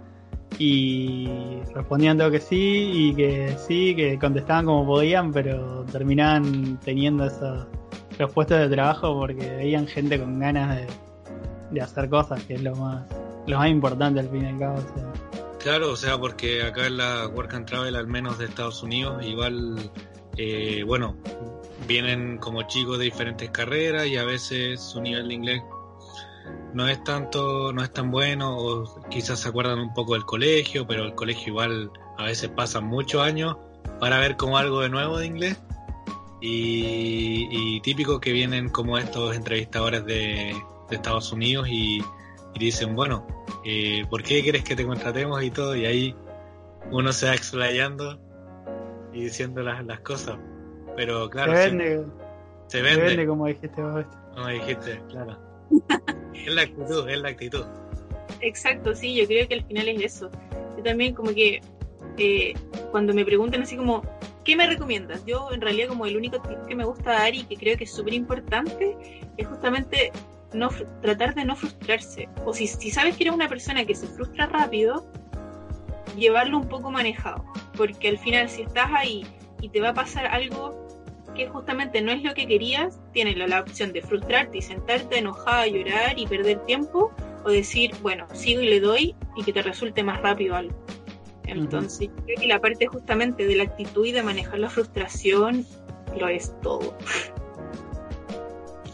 y 0.58 1.28
respondían 1.74 2.16
todo 2.18 2.30
que 2.30 2.40
sí 2.40 2.90
y 2.92 3.14
que 3.14 3.54
sí, 3.58 3.94
que 3.94 4.18
contestaban 4.18 4.64
como 4.64 4.86
podían, 4.86 5.32
pero 5.32 5.84
terminaban 5.92 6.78
teniendo 6.78 7.26
esos 7.26 7.66
los 8.18 8.32
puestos 8.32 8.58
de 8.58 8.68
trabajo 8.68 9.16
porque 9.16 9.48
veían 9.48 9.86
gente 9.86 10.18
con 10.18 10.40
ganas 10.40 10.76
de, 10.76 10.86
de 11.70 11.80
hacer 11.80 12.08
cosas, 12.08 12.42
que 12.44 12.54
es 12.54 12.62
lo 12.62 12.74
más, 12.74 13.04
lo 13.46 13.58
más 13.58 13.70
importante 13.70 14.20
al 14.20 14.28
fin 14.28 14.42
y 14.42 14.46
al 14.46 14.58
cabo. 14.58 14.78
Claro, 15.58 15.90
o 15.90 15.96
sea, 15.96 16.18
porque 16.18 16.62
acá 16.62 16.86
en 16.86 16.98
la 16.98 17.26
Work 17.26 17.54
and 17.54 17.66
Travel, 17.66 17.96
al 17.96 18.06
menos 18.06 18.38
de 18.38 18.44
Estados 18.44 18.82
Unidos, 18.84 19.26
igual, 19.26 19.90
eh, 20.36 20.84
bueno, 20.86 21.16
vienen 21.86 22.38
como 22.38 22.62
chicos 22.62 22.98
de 22.98 23.06
diferentes 23.06 23.50
carreras 23.50 24.06
y 24.06 24.16
a 24.16 24.24
veces 24.24 24.80
su 24.80 25.00
nivel 25.00 25.26
de 25.28 25.34
inglés 25.34 25.62
no 26.74 26.86
es 26.86 27.02
tanto, 27.02 27.72
no 27.72 27.82
es 27.82 27.92
tan 27.92 28.12
bueno, 28.12 28.56
o 28.56 29.00
quizás 29.10 29.40
se 29.40 29.48
acuerdan 29.48 29.80
un 29.80 29.92
poco 29.94 30.14
del 30.14 30.24
colegio, 30.24 30.86
pero 30.86 31.04
el 31.04 31.14
colegio 31.16 31.48
igual 31.48 31.90
a 32.16 32.24
veces 32.24 32.50
pasan 32.50 32.84
muchos 32.84 33.20
años 33.20 33.56
para 33.98 34.20
ver 34.20 34.36
como 34.36 34.58
algo 34.58 34.80
de 34.80 34.90
nuevo 34.90 35.18
de 35.18 35.26
inglés. 35.26 35.56
Y, 36.40 37.80
típico 37.80 38.20
que 38.20 38.32
vienen 38.32 38.68
como 38.68 38.96
estos 38.96 39.34
entrevistadores 39.34 40.04
de 40.04 40.54
Estados 40.90 41.32
Unidos 41.32 41.68
y, 41.68 42.00
y 42.54 42.58
dicen, 42.58 42.94
bueno, 42.94 43.26
eh, 43.64 44.04
¿por 44.08 44.22
qué 44.22 44.42
quieres 44.42 44.64
que 44.64 44.76
te 44.76 44.84
contratemos 44.86 45.42
y 45.42 45.50
todo? 45.50 45.76
Y 45.76 45.86
ahí 45.86 46.14
uno 46.90 47.12
se 47.12 47.26
va 47.26 47.34
explayando 47.34 48.18
y 49.12 49.24
diciendo 49.24 49.62
las, 49.62 49.84
las 49.84 50.00
cosas. 50.00 50.38
Pero 50.96 51.30
claro, 51.30 51.52
se 51.56 51.70
vende, 51.70 52.04
se 52.66 52.78
se 52.78 52.82
vende, 52.82 53.02
vende 53.02 53.26
como 53.26 53.46
dijiste 53.46 53.82
vos. 53.82 54.04
como 54.34 54.48
dijiste, 54.48 55.00
claro. 55.08 55.38
es 56.34 56.54
la 56.54 56.62
actitud, 56.62 57.08
es 57.08 57.20
la 57.20 57.28
actitud. 57.28 57.64
Exacto, 58.40 58.94
sí, 58.94 59.14
yo 59.14 59.26
creo 59.26 59.48
que 59.48 59.54
al 59.54 59.64
final 59.64 59.88
es 59.88 60.16
eso. 60.16 60.30
Yo 60.76 60.82
también 60.82 61.14
como 61.14 61.30
que 61.30 61.60
eh, 62.18 62.54
cuando 62.90 63.14
me 63.14 63.24
preguntan 63.24 63.62
así 63.62 63.76
como, 63.76 64.02
¿qué 64.44 64.56
me 64.56 64.66
recomiendas? 64.66 65.24
Yo 65.24 65.52
en 65.52 65.60
realidad 65.60 65.88
como 65.88 66.06
el 66.06 66.16
único 66.16 66.40
tip 66.42 66.58
que 66.66 66.74
me 66.74 66.84
gusta 66.84 67.12
dar 67.12 67.34
y 67.34 67.44
que 67.44 67.56
creo 67.56 67.76
que 67.76 67.84
es 67.84 67.92
súper 67.92 68.14
importante 68.14 68.96
es 69.36 69.46
justamente 69.46 70.12
no 70.52 70.70
tratar 71.02 71.34
de 71.34 71.44
no 71.44 71.56
frustrarse. 71.56 72.28
O 72.44 72.52
si, 72.52 72.66
si 72.66 72.90
sabes 72.90 73.16
que 73.16 73.24
eres 73.24 73.34
una 73.34 73.48
persona 73.48 73.84
que 73.84 73.94
se 73.94 74.06
frustra 74.06 74.46
rápido, 74.46 75.10
llevarlo 76.16 76.58
un 76.58 76.68
poco 76.68 76.90
manejado. 76.90 77.44
Porque 77.76 78.08
al 78.08 78.18
final 78.18 78.48
si 78.48 78.62
estás 78.62 78.90
ahí 78.94 79.26
y 79.60 79.68
te 79.68 79.80
va 79.80 79.90
a 79.90 79.94
pasar 79.94 80.26
algo 80.26 80.86
que 81.34 81.46
justamente 81.48 82.02
no 82.02 82.10
es 82.10 82.22
lo 82.22 82.34
que 82.34 82.46
querías, 82.46 83.00
tienes 83.12 83.36
la, 83.36 83.46
la 83.46 83.60
opción 83.60 83.92
de 83.92 84.02
frustrarte 84.02 84.58
y 84.58 84.62
sentarte 84.62 85.18
enojada, 85.18 85.66
llorar 85.66 86.18
y 86.18 86.26
perder 86.26 86.64
tiempo, 86.64 87.12
o 87.44 87.50
decir, 87.50 87.92
bueno, 88.02 88.26
sigo 88.32 88.60
y 88.60 88.68
le 88.68 88.80
doy 88.80 89.14
y 89.36 89.44
que 89.44 89.52
te 89.52 89.62
resulte 89.62 90.02
más 90.02 90.20
rápido 90.20 90.56
algo. 90.56 90.74
Entonces, 91.46 92.10
creo 92.26 92.40
que 92.40 92.46
la 92.46 92.60
parte 92.60 92.86
justamente 92.86 93.46
de 93.46 93.56
la 93.56 93.62
actitud 93.64 94.04
y 94.04 94.12
de 94.12 94.22
manejar 94.22 94.58
la 94.58 94.68
frustración 94.68 95.64
lo 96.18 96.28
es 96.28 96.52
todo. 96.60 96.94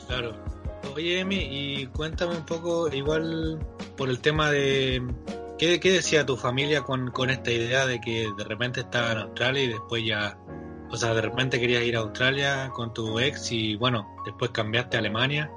Claro. 0.06 0.43
Oye, 0.94 1.20
Emi, 1.20 1.36
y 1.36 1.86
cuéntame 1.88 2.36
un 2.36 2.44
poco, 2.44 2.88
igual 2.92 3.58
por 3.96 4.08
el 4.08 4.20
tema 4.20 4.50
de. 4.50 5.02
¿Qué, 5.58 5.78
qué 5.80 5.92
decía 5.92 6.26
tu 6.26 6.36
familia 6.36 6.82
con, 6.82 7.10
con 7.10 7.30
esta 7.30 7.50
idea 7.50 7.86
de 7.86 8.00
que 8.00 8.28
de 8.36 8.44
repente 8.44 8.80
estaba 8.80 9.12
en 9.12 9.18
Australia 9.18 9.62
y 9.62 9.68
después 9.68 10.04
ya. 10.04 10.38
O 10.90 10.96
sea, 10.96 11.14
de 11.14 11.22
repente 11.22 11.58
querías 11.58 11.82
ir 11.82 11.96
a 11.96 12.00
Australia 12.00 12.70
con 12.74 12.92
tu 12.92 13.18
ex 13.18 13.50
y 13.50 13.74
bueno, 13.76 14.06
después 14.24 14.50
cambiaste 14.52 14.96
a 14.96 15.00
Alemania. 15.00 15.50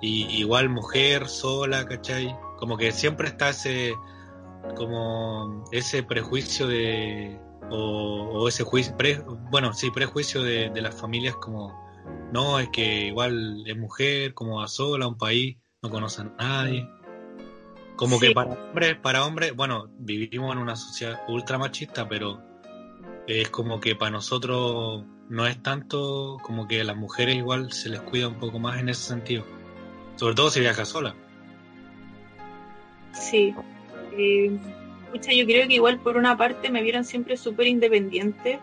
Y 0.00 0.24
igual 0.38 0.68
mujer, 0.68 1.28
sola, 1.28 1.86
¿cachai? 1.86 2.34
Como 2.58 2.76
que 2.76 2.92
siempre 2.92 3.28
está 3.28 3.50
ese. 3.50 3.94
Como 4.76 5.64
ese 5.72 6.02
prejuicio 6.02 6.66
de. 6.66 7.38
O, 7.70 8.30
o 8.32 8.48
ese 8.48 8.64
juicio. 8.64 8.96
pre- 8.96 9.22
bueno, 9.50 9.72
sí, 9.72 9.90
prejuicio 9.90 10.42
de, 10.42 10.70
de 10.70 10.82
las 10.82 10.94
familias 10.94 11.36
como 11.36 11.83
no, 12.34 12.58
es 12.58 12.68
que 12.70 13.06
igual 13.06 13.62
es 13.64 13.76
mujer, 13.76 14.34
como 14.34 14.58
va 14.58 14.66
sola 14.66 15.04
a 15.04 15.08
un 15.08 15.16
país, 15.16 15.56
no 15.82 15.88
conoce 15.88 16.22
a 16.22 16.24
nadie. 16.24 16.88
Como 17.94 18.18
Sí. 18.18 18.26
que 18.26 18.34
para 18.34 18.50
hombres, 18.54 18.96
para 18.96 19.24
hombres, 19.24 19.54
bueno, 19.54 19.88
vivimos 20.00 20.52
en 20.52 20.58
una 20.58 20.74
sociedad 20.74 21.20
ultra 21.28 21.58
machista, 21.58 22.08
pero 22.08 22.42
es 23.28 23.48
como 23.50 23.78
que 23.78 23.94
para 23.94 24.10
nosotros 24.10 25.04
no 25.28 25.46
es 25.46 25.62
tanto 25.62 26.38
como 26.42 26.66
que 26.66 26.80
a 26.80 26.84
las 26.84 26.96
mujeres 26.96 27.36
igual 27.36 27.70
se 27.70 27.88
les 27.88 28.00
cuida 28.00 28.26
un 28.26 28.40
poco 28.40 28.58
más 28.58 28.80
en 28.80 28.88
ese 28.88 29.02
sentido. 29.02 29.44
Sobre 30.16 30.34
todo 30.34 30.50
si 30.50 30.58
viaja 30.58 30.84
sola. 30.84 31.14
Sí. 33.12 33.54
Eh, 34.18 34.58
yo 35.14 35.46
creo 35.46 35.68
que 35.68 35.74
igual 35.74 36.00
por 36.00 36.16
una 36.16 36.36
parte 36.36 36.68
me 36.68 36.82
vieron 36.82 37.04
siempre 37.04 37.36
súper 37.36 37.68
independiente. 37.68 38.58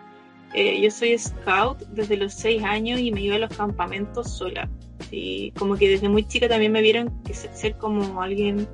Eh, 0.54 0.82
yo 0.82 0.92
soy 0.92 1.18
scout 1.18 1.80
desde 1.94 2.18
los 2.18 2.34
seis 2.34 2.64
años 2.64 3.00
y 3.00 3.12
me 3.12 3.22
iba 3.22 3.36
a 3.36 3.40
los 3.40 3.56
campamentos 3.56 4.30
sola. 4.38 4.70
Y 5.10 5.52
como 5.52 5.76
que 5.76 5.90
desde 5.90 6.10
muy 6.10 6.28
chica 6.28 6.48
también 6.50 6.72
me 6.72 6.82
vieron 6.82 7.22
que 7.24 7.34
se- 7.34 7.54
ser 7.56 7.78
como 7.78 8.22
alguien 8.22 8.68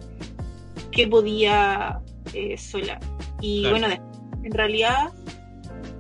que 0.92 1.08
podía 1.08 2.00
eh, 2.34 2.58
sola. 2.58 3.00
Y 3.42 3.62
Claro. 3.62 3.78
bueno, 3.88 4.04
en 4.44 4.52
realidad 4.52 5.12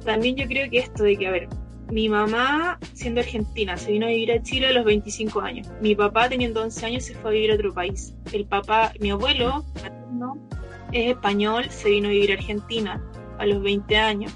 también 0.04 0.36
yo 0.36 0.48
creo 0.48 0.70
que 0.70 0.80
esto 0.80 1.04
de 1.04 1.18
que, 1.18 1.28
a 1.28 1.32
ver, 1.32 1.48
mi 1.92 2.10
mamá 2.10 2.80
siendo 2.94 3.22
argentina 3.22 3.78
se 3.78 3.92
vino 3.94 4.06
a 4.08 4.10
vivir 4.10 4.32
a 4.34 4.42
Chile 4.44 4.68
a 4.68 4.74
los 4.74 4.84
25 4.86 5.40
años. 5.42 5.68
Mi 5.82 5.96
papá 5.96 6.28
teniendo 6.28 6.62
11 6.64 6.86
años 6.86 7.04
se 7.06 7.14
fue 7.16 7.30
a 7.30 7.34
vivir 7.34 7.52
a 7.52 7.56
otro 7.56 7.74
país. 7.74 8.14
El 8.34 8.46
papá, 8.46 8.92
mi 9.00 9.12
abuelo 9.12 9.64
materno, 9.76 10.38
es 10.92 11.12
español, 11.12 11.66
se 11.70 11.90
vino 11.90 12.08
a 12.10 12.12
vivir 12.12 12.32
a 12.32 12.36
Argentina 12.36 13.02
a 13.40 13.46
los 13.46 13.62
20 13.62 13.96
años. 13.98 14.34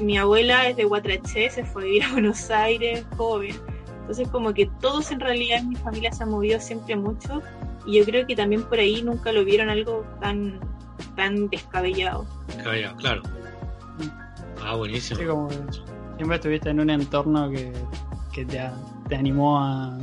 Mi 0.00 0.16
abuela 0.18 0.68
es 0.68 0.76
de 0.76 0.84
Guatraché, 0.84 1.50
se 1.50 1.64
fue 1.64 1.82
a 1.82 1.84
vivir 1.86 2.04
a 2.04 2.08
Buenos 2.12 2.50
Aires 2.50 3.04
joven. 3.16 3.54
Entonces 4.00 4.28
como 4.28 4.52
que 4.52 4.66
todos 4.80 5.10
en 5.12 5.20
realidad 5.20 5.58
en 5.58 5.68
mi 5.70 5.76
familia 5.76 6.12
se 6.12 6.22
han 6.24 6.30
movido 6.30 6.58
siempre 6.60 6.96
mucho 6.96 7.42
y 7.86 7.98
yo 7.98 8.04
creo 8.04 8.26
que 8.26 8.34
también 8.34 8.62
por 8.64 8.78
ahí 8.78 9.02
nunca 9.02 9.30
lo 9.32 9.44
vieron 9.44 9.68
algo 9.70 10.04
tan, 10.20 10.58
tan 11.16 11.48
descabellado. 11.48 12.26
Caballero, 12.62 12.96
claro. 12.96 13.22
Ah, 14.62 14.74
buenísimo. 14.76 15.20
Sí, 15.20 15.26
como 15.26 15.48
que 15.48 15.56
siempre 16.16 16.36
estuviste 16.36 16.70
en 16.70 16.80
un 16.80 16.90
entorno 16.90 17.50
que, 17.50 17.72
que 18.32 18.44
te, 18.44 18.60
te 19.08 19.16
animó 19.16 19.58
a. 19.58 19.96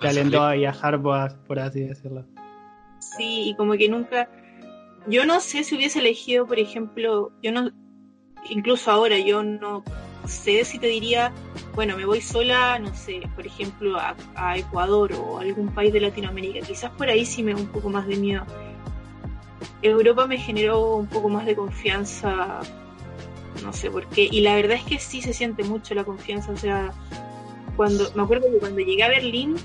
te 0.00 0.06
A 0.08 0.10
alentó 0.10 0.38
salir. 0.38 0.52
a 0.52 0.52
viajar, 0.60 1.00
por, 1.00 1.38
por 1.46 1.58
así 1.58 1.80
decirlo. 1.80 2.24
Sí, 2.98 3.50
y 3.50 3.56
como 3.56 3.74
que 3.74 3.88
nunca. 3.88 4.28
Yo 5.06 5.26
no 5.26 5.40
sé 5.40 5.62
si 5.64 5.76
hubiese 5.76 5.98
elegido, 5.98 6.46
por 6.46 6.58
ejemplo, 6.58 7.32
yo 7.42 7.52
no. 7.52 7.70
Incluso 8.48 8.90
ahora, 8.90 9.18
yo 9.18 9.42
no 9.42 9.82
sé 10.26 10.64
si 10.64 10.78
te 10.78 10.86
diría, 10.86 11.32
bueno, 11.74 11.96
me 11.96 12.04
voy 12.04 12.20
sola, 12.20 12.78
no 12.78 12.94
sé, 12.94 13.22
por 13.34 13.46
ejemplo, 13.46 13.98
a, 13.98 14.14
a 14.34 14.56
Ecuador 14.56 15.12
o 15.14 15.38
algún 15.38 15.68
país 15.74 15.92
de 15.92 16.00
Latinoamérica. 16.00 16.66
Quizás 16.66 16.90
por 16.92 17.08
ahí 17.08 17.24
sí 17.24 17.42
me 17.42 17.54
da 17.54 17.60
un 17.60 17.68
poco 17.68 17.88
más 17.88 18.06
de 18.06 18.16
miedo. 18.16 18.44
Europa 19.82 20.26
me 20.26 20.38
generó 20.38 20.96
un 20.96 21.06
poco 21.06 21.28
más 21.28 21.44
de 21.44 21.56
confianza, 21.56 22.60
no 23.62 23.72
sé 23.72 23.90
por 23.90 24.06
qué. 24.08 24.28
Y 24.30 24.40
la 24.40 24.54
verdad 24.54 24.76
es 24.76 24.84
que 24.84 24.98
sí 24.98 25.20
se 25.22 25.32
siente 25.32 25.64
mucho 25.64 25.94
la 25.94 26.04
confianza. 26.04 26.52
O 26.52 26.56
sea, 26.56 26.92
cuando 27.76 28.10
me 28.14 28.22
acuerdo 28.22 28.50
que 28.50 28.58
cuando 28.58 28.80
llegué 28.80 29.02
a 29.02 29.08
Berlín, 29.08 29.56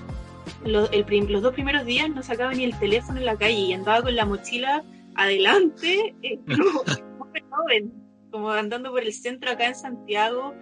los, 0.66 0.90
el 0.92 1.06
los 1.32 1.42
dos 1.42 1.54
primeros 1.54 1.86
días 1.86 2.10
no 2.10 2.24
sacaba 2.24 2.54
ni 2.54 2.64
el 2.64 2.78
teléfono 2.78 3.20
en 3.20 3.26
la 3.26 3.38
calle 3.38 3.60
y 3.60 3.74
andaba 3.74 4.02
con 4.02 4.16
la 4.16 4.26
mochila 4.26 4.84
adelante, 5.16 6.16
eh, 6.22 6.40
joven, 7.50 8.07
como 8.32 8.50
andando 8.52 8.92
por 8.92 9.04
el 9.04 9.14
centro 9.14 9.52
acá 9.52 9.68
en 9.68 9.76
Santiago, 9.76 10.54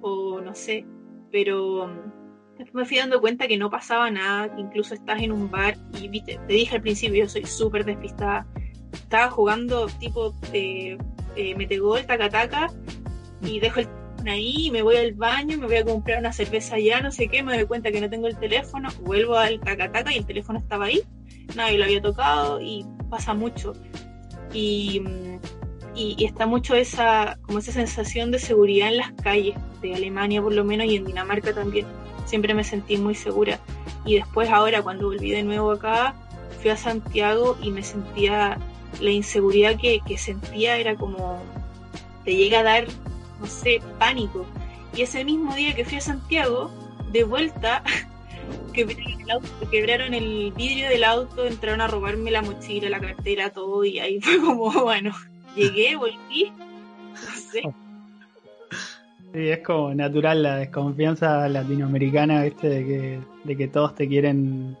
o 0.00 0.40
no 0.40 0.54
sé, 0.54 0.86
pero 1.30 1.86
mm, 1.86 2.58
después 2.58 2.74
me 2.74 2.84
fui 2.84 2.98
dando 2.98 3.20
cuenta 3.20 3.48
que 3.48 3.56
no 3.56 3.70
pasaba 3.70 4.10
nada, 4.10 4.54
que 4.54 4.60
incluso 4.60 4.94
estás 4.94 5.22
en 5.22 5.32
un 5.32 5.50
bar 5.50 5.76
y 6.00 6.08
viste, 6.08 6.38
te 6.46 6.52
dije 6.52 6.76
al 6.76 6.82
principio, 6.82 7.24
yo 7.24 7.28
soy 7.28 7.44
súper 7.46 7.84
despistada, 7.84 8.46
estaba 8.92 9.30
jugando 9.30 9.86
tipo 9.98 10.34
eh, 10.52 10.98
eh, 11.36 11.54
metegol, 11.56 12.04
taca 12.06 12.28
taca, 12.28 12.68
y 13.42 13.60
dejo 13.60 13.80
el 13.80 13.86
teléfono 13.86 14.30
ahí, 14.30 14.70
me 14.70 14.82
voy 14.82 14.96
al 14.96 15.12
baño, 15.14 15.58
me 15.58 15.66
voy 15.66 15.76
a 15.76 15.84
comprar 15.84 16.18
una 16.18 16.32
cerveza 16.32 16.76
allá, 16.76 17.00
no 17.00 17.10
sé 17.10 17.28
qué, 17.28 17.42
me 17.42 17.54
doy 17.54 17.66
cuenta 17.66 17.90
que 17.90 18.00
no 18.00 18.08
tengo 18.08 18.26
el 18.26 18.38
teléfono, 18.38 18.88
vuelvo 19.02 19.36
al 19.36 19.60
taca 19.60 19.90
taca 19.90 20.12
y 20.12 20.18
el 20.18 20.26
teléfono 20.26 20.58
estaba 20.58 20.86
ahí, 20.86 21.02
nadie 21.56 21.78
lo 21.78 21.84
había 21.84 22.00
tocado 22.00 22.60
y 22.60 22.84
pasa 23.10 23.34
mucho. 23.34 23.72
Y, 24.52 25.00
mm, 25.00 25.63
y, 25.94 26.24
está 26.24 26.46
mucho 26.46 26.74
esa, 26.74 27.38
como 27.42 27.58
esa 27.58 27.72
sensación 27.72 28.30
de 28.30 28.38
seguridad 28.38 28.88
en 28.88 28.98
las 28.98 29.12
calles 29.12 29.56
de 29.80 29.94
Alemania 29.94 30.42
por 30.42 30.52
lo 30.52 30.64
menos 30.64 30.86
y 30.86 30.96
en 30.96 31.04
Dinamarca 31.04 31.52
también. 31.54 31.86
Siempre 32.26 32.54
me 32.54 32.64
sentí 32.64 32.96
muy 32.96 33.14
segura. 33.14 33.60
Y 34.04 34.16
después 34.16 34.50
ahora 34.50 34.82
cuando 34.82 35.06
volví 35.06 35.30
de 35.30 35.42
nuevo 35.42 35.72
acá, 35.72 36.14
fui 36.60 36.70
a 36.70 36.76
Santiago 36.76 37.56
y 37.62 37.70
me 37.70 37.82
sentía, 37.82 38.58
la 39.00 39.10
inseguridad 39.10 39.76
que, 39.78 40.00
sentía 40.18 40.76
era 40.76 40.96
como, 40.96 41.42
te 42.24 42.34
llega 42.34 42.60
a 42.60 42.62
dar, 42.62 42.86
no 43.40 43.46
sé, 43.46 43.80
pánico. 43.98 44.46
Y 44.96 45.02
ese 45.02 45.24
mismo 45.24 45.54
día 45.54 45.74
que 45.74 45.84
fui 45.84 45.98
a 45.98 46.00
Santiago, 46.00 46.70
de 47.12 47.24
vuelta, 47.24 47.82
el, 48.74 49.30
auto, 49.30 49.70
quebraron 49.70 50.14
el 50.14 50.52
vidrio 50.56 50.88
del 50.88 51.04
auto, 51.04 51.46
entraron 51.46 51.80
a 51.80 51.86
robarme 51.86 52.30
la 52.30 52.42
mochila, 52.42 52.88
la 52.88 53.00
cartera, 53.00 53.50
todo, 53.50 53.84
y 53.84 53.98
ahí 53.98 54.20
fue 54.20 54.38
como, 54.40 54.70
bueno, 54.82 55.14
llegué, 55.54 55.96
volví, 55.96 56.52
no 57.12 57.34
sé. 57.50 57.62
Sí, 59.32 59.48
es 59.48 59.58
como 59.60 59.92
natural 59.94 60.42
la 60.42 60.56
desconfianza 60.56 61.48
latinoamericana, 61.48 62.42
¿viste? 62.44 62.68
De 62.68 62.84
que, 62.84 63.20
de 63.44 63.56
que 63.56 63.68
todos 63.68 63.94
te 63.94 64.06
quieren 64.06 64.76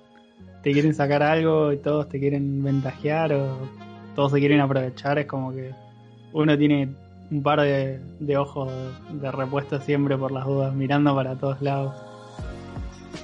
te 0.62 0.72
quieren 0.72 0.94
sacar 0.94 1.22
algo 1.22 1.72
y 1.72 1.76
todos 1.76 2.08
te 2.08 2.18
quieren 2.18 2.64
ventajear 2.64 3.34
o 3.34 3.68
todos 4.14 4.32
se 4.32 4.38
quieren 4.38 4.60
aprovechar. 4.60 5.18
Es 5.18 5.26
como 5.26 5.52
que 5.52 5.72
uno 6.32 6.56
tiene 6.56 6.88
un 7.30 7.42
par 7.42 7.60
de, 7.60 8.00
de 8.18 8.36
ojos 8.38 8.72
de 9.10 9.30
repuesto 9.30 9.78
siempre 9.80 10.16
por 10.16 10.32
las 10.32 10.46
dudas, 10.46 10.74
mirando 10.74 11.14
para 11.14 11.36
todos 11.36 11.60
lados. 11.60 11.94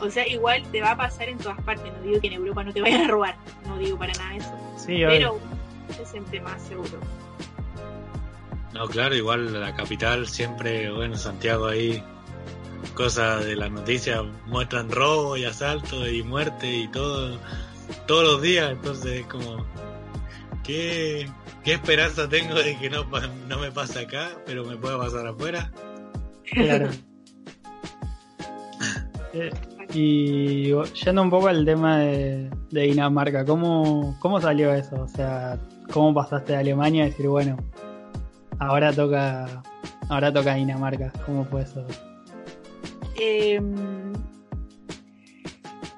O 0.02 0.10
sea, 0.10 0.26
igual 0.28 0.62
te 0.70 0.82
va 0.82 0.92
a 0.92 0.96
pasar 0.96 1.28
en 1.30 1.38
todas 1.38 1.60
partes, 1.62 1.90
no 1.92 2.02
digo 2.02 2.20
que 2.20 2.26
en 2.26 2.34
Europa 2.34 2.64
no 2.64 2.72
te 2.72 2.82
vayan 2.82 3.02
a 3.02 3.08
robar, 3.08 3.36
no 3.66 3.78
digo 3.78 3.98
para 3.98 4.12
nada 4.14 4.36
eso, 4.36 4.54
Sí, 4.76 5.04
obvio. 5.04 5.38
Se 5.92 6.04
siente 6.06 6.40
más 6.40 6.62
seguro. 6.62 6.98
No, 8.72 8.86
claro, 8.86 9.14
igual 9.14 9.60
la 9.60 9.74
capital 9.74 10.28
siempre, 10.28 10.90
bueno, 10.90 11.16
Santiago 11.16 11.66
ahí, 11.66 12.02
cosas 12.94 13.44
de 13.44 13.56
las 13.56 13.70
noticias 13.70 14.22
muestran 14.46 14.90
robo 14.90 15.36
y 15.36 15.44
asalto 15.44 16.08
y 16.08 16.22
muerte 16.22 16.72
y 16.72 16.88
todo, 16.88 17.36
todos 18.06 18.24
los 18.24 18.42
días, 18.42 18.70
entonces 18.70 19.26
como, 19.26 19.64
¿qué, 20.62 21.28
qué 21.64 21.74
esperanza 21.74 22.28
tengo 22.28 22.54
de 22.54 22.78
que 22.78 22.88
no, 22.90 23.04
no 23.48 23.58
me 23.58 23.72
pase 23.72 24.00
acá, 24.00 24.30
pero 24.46 24.64
me 24.64 24.76
pueda 24.76 24.98
pasar 24.98 25.26
afuera? 25.26 25.70
Claro. 26.52 26.88
Eh, 29.32 29.50
y 29.94 30.72
yendo 31.04 31.22
un 31.22 31.30
poco 31.30 31.46
al 31.46 31.64
tema 31.64 31.98
de, 31.98 32.50
de 32.70 32.82
Dinamarca, 32.82 33.44
¿cómo, 33.44 34.16
¿cómo 34.18 34.40
salió 34.40 34.72
eso? 34.72 35.02
O 35.02 35.08
sea, 35.08 35.56
¿cómo 35.92 36.14
pasaste 36.14 36.52
de 36.52 36.58
Alemania 36.58 37.04
a 37.04 37.06
decir, 37.06 37.28
bueno, 37.28 37.56
ahora 38.58 38.92
toca 38.92 39.62
ahora 40.08 40.32
toca 40.32 40.54
Dinamarca? 40.54 41.12
¿Cómo 41.26 41.44
fue 41.44 41.62
eso? 41.62 41.86
Em, 43.16 44.12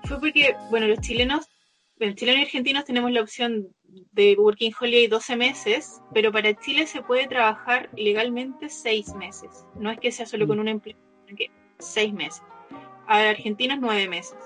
fue 0.05 0.20
porque, 0.20 0.55
bueno, 0.70 0.86
los 0.86 1.01
chilenos, 1.01 1.49
los 1.99 2.14
chilenos 2.14 2.40
y 2.40 2.45
argentinos 2.45 2.84
tenemos 2.84 3.11
la 3.11 3.22
opción 3.22 3.68
de 4.12 4.34
Working 4.38 4.72
Holiday 4.78 5.07
12 5.07 5.36
meses, 5.36 6.01
pero 6.12 6.32
para 6.32 6.55
Chile 6.55 6.86
se 6.86 7.03
puede 7.03 7.26
trabajar 7.26 7.90
legalmente 7.97 8.68
6 8.68 9.14
meses. 9.14 9.66
No 9.76 9.90
es 9.90 9.99
que 10.01 10.11
sea 10.11 10.26
solo 10.26 10.47
con 10.47 10.59
un 10.59 10.68
empleo, 10.68 10.97
sino 11.26 11.36
que 11.36 11.51
6 11.78 12.12
meses. 12.12 12.43
A 13.07 13.28
Argentina 13.30 13.74
es 13.74 13.80
9 13.80 14.09
meses. 14.09 14.38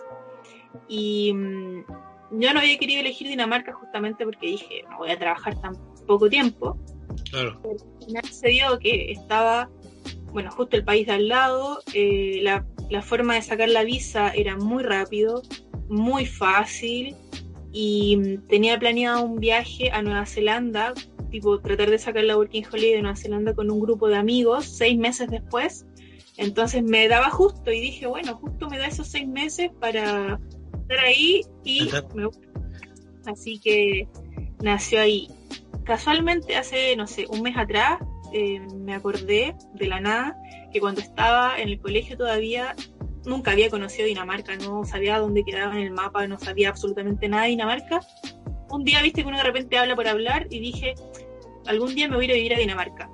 Y 0.88 1.32
mm, 1.32 1.84
yo 2.30 2.52
no 2.52 2.60
había 2.60 2.78
querido 2.78 3.00
elegir 3.00 3.28
Dinamarca 3.28 3.72
justamente 3.72 4.24
porque 4.24 4.46
dije, 4.46 4.84
no 4.90 4.98
voy 4.98 5.10
a 5.10 5.18
trabajar 5.18 5.60
tan 5.60 5.74
poco 6.06 6.28
tiempo. 6.28 6.78
Claro. 7.30 7.58
Pero 7.62 7.74
al 7.74 8.06
final 8.06 8.24
se 8.24 8.48
dio 8.48 8.78
que 8.78 9.12
estaba, 9.12 9.70
bueno, 10.32 10.50
justo 10.50 10.76
el 10.76 10.84
país 10.84 11.06
de 11.06 11.14
al 11.14 11.28
lado, 11.28 11.80
eh, 11.94 12.40
la, 12.42 12.66
la 12.90 13.02
forma 13.02 13.34
de 13.34 13.42
sacar 13.42 13.68
la 13.68 13.84
visa 13.84 14.30
era 14.30 14.56
muy 14.56 14.82
rápido, 14.82 15.42
muy 15.88 16.26
fácil 16.26 17.14
y 17.72 18.16
mm, 18.16 18.46
tenía 18.48 18.78
planeado 18.78 19.22
un 19.22 19.38
viaje 19.38 19.90
a 19.90 20.02
Nueva 20.02 20.26
Zelanda, 20.26 20.94
tipo 21.30 21.60
tratar 21.60 21.90
de 21.90 21.98
sacar 21.98 22.24
la 22.24 22.36
Working 22.36 22.64
Holiday 22.72 22.94
de 22.94 23.02
Nueva 23.02 23.16
Zelanda 23.16 23.54
con 23.54 23.70
un 23.70 23.80
grupo 23.80 24.08
de 24.08 24.16
amigos 24.16 24.64
seis 24.64 24.98
meses 24.98 25.28
después. 25.28 25.86
Entonces 26.38 26.82
me 26.82 27.08
daba 27.08 27.30
justo 27.30 27.70
y 27.70 27.80
dije, 27.80 28.06
bueno, 28.06 28.36
justo 28.36 28.68
me 28.68 28.78
da 28.78 28.86
esos 28.86 29.08
seis 29.08 29.26
meses 29.26 29.70
para 29.80 30.38
estar 30.89 31.05
ahí 31.05 31.43
y 31.64 31.89
me. 32.14 32.28
Así 33.26 33.59
que 33.59 34.09
nació 34.62 35.01
ahí. 35.01 35.28
Casualmente 35.84 36.57
hace, 36.57 36.97
no 36.97 37.07
sé, 37.07 37.26
un 37.28 37.43
mes 37.43 37.57
atrás 37.57 37.99
eh, 38.32 38.61
me 38.61 38.95
acordé 38.95 39.55
de 39.74 39.87
la 39.87 40.01
nada 40.01 40.37
que 40.72 40.80
cuando 40.80 41.01
estaba 41.01 41.59
en 41.59 41.68
el 41.68 41.80
colegio 41.80 42.16
todavía 42.16 42.74
nunca 43.24 43.53
había 43.53 43.70
conocido 43.70 44.07
Dinamarca, 44.07 44.57
no 44.57 44.84
sabía 44.84 45.18
dónde 45.18 45.45
quedaba 45.45 45.74
en 45.74 45.82
el 45.82 45.91
mapa, 45.91 46.26
no 46.26 46.39
sabía 46.39 46.68
absolutamente 46.68 47.28
nada 47.28 47.45
de 47.45 47.51
Dinamarca. 47.51 48.01
Un 48.70 48.84
día, 48.84 49.03
viste 49.03 49.22
que 49.22 49.28
uno 49.28 49.39
de 49.39 49.45
repente 49.45 49.78
habla 49.78 49.97
por 49.97 50.07
hablar 50.07 50.47
y 50.51 50.61
dije, 50.61 50.95
algún 51.66 51.95
día 51.95 52.09
me 52.09 52.16
voy 52.16 52.24
a 52.24 52.28
ir 52.28 52.32
a 52.32 52.34
vivir 52.34 52.55
a 52.55 52.59
Dinamarca. 52.59 53.11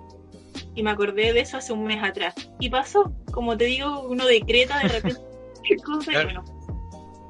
Y 0.74 0.82
me 0.82 0.90
acordé 0.90 1.32
de 1.32 1.40
eso 1.40 1.58
hace 1.58 1.72
un 1.72 1.84
mes 1.84 2.02
atrás. 2.02 2.34
Y 2.58 2.70
pasó, 2.70 3.12
como 3.32 3.56
te 3.56 3.64
digo, 3.64 4.06
uno 4.08 4.26
decreta 4.26 4.78
de 4.78 4.88
repente 4.88 5.20
y 5.64 5.76
bueno, 6.12 6.44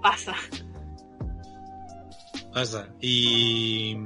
pasa. 0.02 0.34
Pasa. 2.52 2.88
Y. 3.00 3.96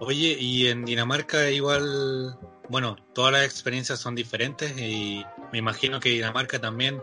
Oye, 0.00 0.36
y 0.38 0.68
en 0.68 0.84
Dinamarca 0.84 1.50
igual. 1.50 2.38
Bueno, 2.68 2.96
todas 3.12 3.32
las 3.32 3.44
experiencias 3.44 4.00
son 4.00 4.14
diferentes 4.14 4.76
y 4.78 5.24
me 5.52 5.58
imagino 5.58 6.00
que 6.00 6.08
Dinamarca 6.08 6.60
también 6.60 7.00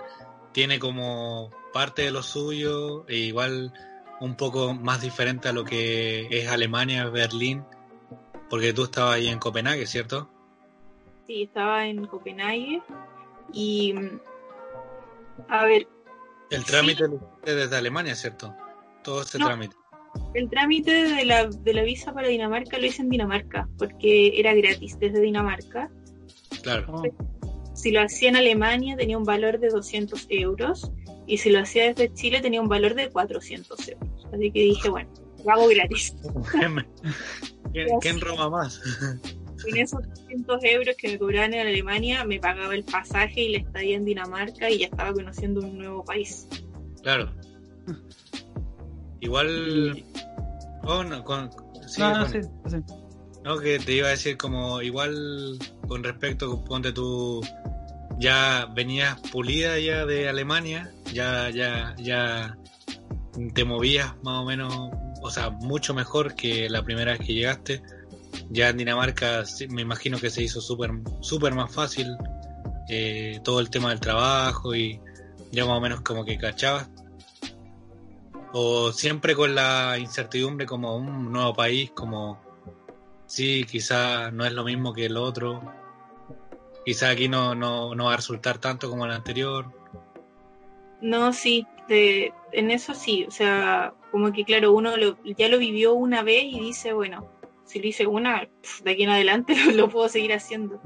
tiene 0.51 0.77
como 0.79 1.51
parte 1.71 2.03
de 2.03 2.11
lo 2.11 2.21
suyo, 2.21 3.05
e 3.07 3.15
igual 3.15 3.73
un 4.19 4.35
poco 4.35 4.73
más 4.73 5.01
diferente 5.01 5.47
a 5.49 5.53
lo 5.53 5.63
que 5.63 6.27
es 6.29 6.49
Alemania, 6.49 7.09
Berlín, 7.09 7.63
porque 8.49 8.73
tú 8.73 8.83
estabas 8.83 9.15
ahí 9.15 9.27
en 9.27 9.39
Copenhague, 9.39 9.87
¿cierto? 9.87 10.29
Sí, 11.27 11.43
estaba 11.43 11.87
en 11.87 12.05
Copenhague 12.05 12.81
y 13.51 13.95
a 15.47 15.65
ver, 15.65 15.87
El 16.53 16.65
trámite 16.65 17.07
lo 17.07 17.15
hiciste 17.15 17.55
desde 17.55 17.75
Alemania, 17.75 18.15
¿cierto? 18.15 18.55
Todo 19.03 19.21
ese 19.23 19.37
No. 19.39 19.47
trámite. 19.47 19.75
el 20.35 20.47
trámite 20.49 20.91
de 20.91 21.25
la, 21.25 21.45
de 21.47 21.73
la 21.73 21.81
visa 21.83 22.13
para 22.13 22.27
Dinamarca 22.27 22.77
lo 22.77 22.85
hice 22.85 23.01
en 23.01 23.09
Dinamarca 23.09 23.67
porque 23.79 24.39
era 24.39 24.53
gratis 24.53 24.97
desde 24.99 25.19
Dinamarca. 25.21 25.89
Claro. 26.61 26.85
Oh, 26.93 27.03
Si 27.73 27.89
lo 27.91 28.01
hacía 28.01 28.29
en 28.29 28.35
Alemania 28.35 28.95
tenía 28.95 29.17
un 29.17 29.23
valor 29.23 29.59
de 29.59 29.69
200 29.69 30.27
euros 30.29 30.91
y 31.25 31.37
si 31.39 31.49
lo 31.49 31.59
hacía 31.61 31.85
desde 31.85 32.13
Chile 32.13 32.41
tenía 32.41 32.61
un 32.61 32.67
valor 32.69 32.93
de 32.93 33.09
400 33.09 33.87
euros. 33.89 34.27
Así 34.31 34.51
que 34.51 34.59
dije, 34.59 34.89
bueno, 34.89 35.09
lo 35.43 35.51
hago 35.51 35.67
gratis. 35.67 36.15
¿Quién, 37.73 37.87
quién 38.01 38.21
roba 38.21 38.49
más? 38.51 38.79
Con 39.63 39.77
esos 39.77 40.01
200 40.07 40.63
euros 40.63 40.95
que 40.97 41.09
me 41.09 41.19
cobraban 41.19 41.53
en 41.53 41.67
Alemania 41.67 42.25
me 42.25 42.39
pagaba 42.39 42.75
el 42.75 42.83
pasaje 42.83 43.41
y 43.41 43.51
la 43.53 43.57
estadía 43.59 43.95
en 43.95 44.05
Dinamarca 44.05 44.69
y 44.69 44.79
ya 44.79 44.85
estaba 44.87 45.13
conociendo 45.13 45.61
un 45.61 45.77
nuevo 45.77 46.03
país. 46.03 46.47
Claro. 47.01 47.31
Igual. 49.21 50.03
Oh, 50.83 51.03
no, 51.03 51.23
con, 51.23 51.49
sí, 51.87 52.01
no, 52.01 52.09
no, 52.09 52.25
Juan. 52.25 52.43
sí, 52.43 52.49
sí. 52.67 52.77
No, 53.43 53.59
que 53.59 53.77
te 53.79 53.93
iba 53.93 54.07
a 54.07 54.11
decir 54.11 54.37
como 54.37 54.81
igual 54.81 55.57
con 55.87 56.03
respecto, 56.03 56.63
ponte 56.63 56.93
tú, 56.93 57.41
ya 58.17 58.67
venías 58.73 59.19
pulida 59.31 59.77
ya 59.79 60.05
de 60.05 60.29
Alemania, 60.29 60.91
ya, 61.13 61.49
ya, 61.49 61.93
ya 61.97 62.57
te 63.53 63.65
movías 63.65 64.13
más 64.23 64.41
o 64.41 64.45
menos, 64.45 64.73
o 65.21 65.29
sea, 65.29 65.49
mucho 65.49 65.93
mejor 65.93 66.35
que 66.35 66.69
la 66.69 66.83
primera 66.83 67.13
vez 67.13 67.21
que 67.21 67.33
llegaste. 67.33 67.81
Ya 68.49 68.69
en 68.69 68.77
Dinamarca 68.77 69.43
me 69.69 69.81
imagino 69.81 70.17
que 70.19 70.29
se 70.29 70.43
hizo 70.43 70.61
súper, 70.61 70.91
súper 71.21 71.53
más 71.53 71.73
fácil 71.73 72.15
eh, 72.89 73.39
todo 73.43 73.59
el 73.59 73.69
tema 73.69 73.89
del 73.89 73.99
trabajo 73.99 74.75
y 74.75 74.99
ya 75.51 75.65
más 75.65 75.77
o 75.77 75.81
menos 75.81 76.01
como 76.01 76.25
que 76.25 76.37
cachabas. 76.37 76.89
O 78.53 78.91
siempre 78.91 79.35
con 79.35 79.55
la 79.55 79.97
incertidumbre 79.97 80.65
como 80.65 80.95
un 80.95 81.31
nuevo 81.31 81.53
país, 81.53 81.91
como 81.91 82.39
sí, 83.25 83.65
quizá 83.69 84.29
no 84.31 84.45
es 84.45 84.53
lo 84.53 84.63
mismo 84.63 84.93
que 84.93 85.05
el 85.05 85.17
otro. 85.17 85.61
Quizá 86.85 87.09
aquí 87.09 87.27
no, 87.29 87.55
no, 87.55 87.95
no 87.95 88.05
va 88.05 88.13
a 88.13 88.17
resultar 88.17 88.57
tanto 88.59 88.89
como 88.89 89.05
el 89.05 89.11
anterior. 89.11 89.65
No, 91.01 91.33
sí, 91.33 91.65
de- 91.87 92.31
en 92.51 92.71
eso 92.71 92.93
sí, 92.93 93.25
o 93.27 93.31
sea, 93.31 93.93
como 94.11 94.31
que 94.31 94.45
claro, 94.45 94.71
uno 94.73 94.95
lo- 94.97 95.17
ya 95.23 95.47
lo 95.49 95.57
vivió 95.57 95.93
una 95.93 96.21
vez 96.23 96.43
y 96.45 96.59
dice, 96.59 96.93
bueno, 96.93 97.27
si 97.73 97.79
lo 97.79 97.87
hice 97.87 98.05
una, 98.05 98.47
de 98.83 98.91
aquí 98.91 99.03
en 99.03 99.09
adelante 99.09 99.55
lo, 99.55 99.71
lo 99.73 99.89
puedo 99.89 100.07
seguir 100.07 100.33
haciendo. 100.33 100.79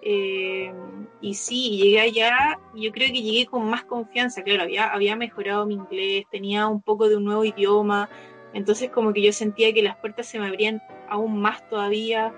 Eh, 0.00 0.72
y 1.20 1.34
sí, 1.34 1.76
llegué 1.76 2.00
allá, 2.00 2.58
yo 2.74 2.90
creo 2.90 3.08
que 3.08 3.22
llegué 3.22 3.46
con 3.46 3.68
más 3.68 3.84
confianza, 3.84 4.42
claro, 4.42 4.62
había, 4.62 4.86
había 4.86 5.14
mejorado 5.14 5.66
mi 5.66 5.74
inglés, 5.74 6.24
tenía 6.30 6.66
un 6.66 6.80
poco 6.82 7.08
de 7.08 7.16
un 7.16 7.24
nuevo 7.24 7.44
idioma, 7.44 8.08
entonces 8.54 8.90
como 8.90 9.12
que 9.12 9.22
yo 9.22 9.32
sentía 9.32 9.72
que 9.72 9.82
las 9.82 9.96
puertas 9.98 10.26
se 10.26 10.40
me 10.40 10.48
abrían 10.48 10.82
aún 11.08 11.40
más 11.40 11.68
todavía, 11.68 12.34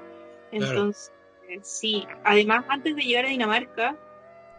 entonces 0.52 1.10
eh, 1.48 1.60
sí, 1.62 2.06
además 2.24 2.64
antes 2.68 2.96
de 2.96 3.02
llegar 3.02 3.24
a 3.24 3.28
Dinamarca, 3.28 3.96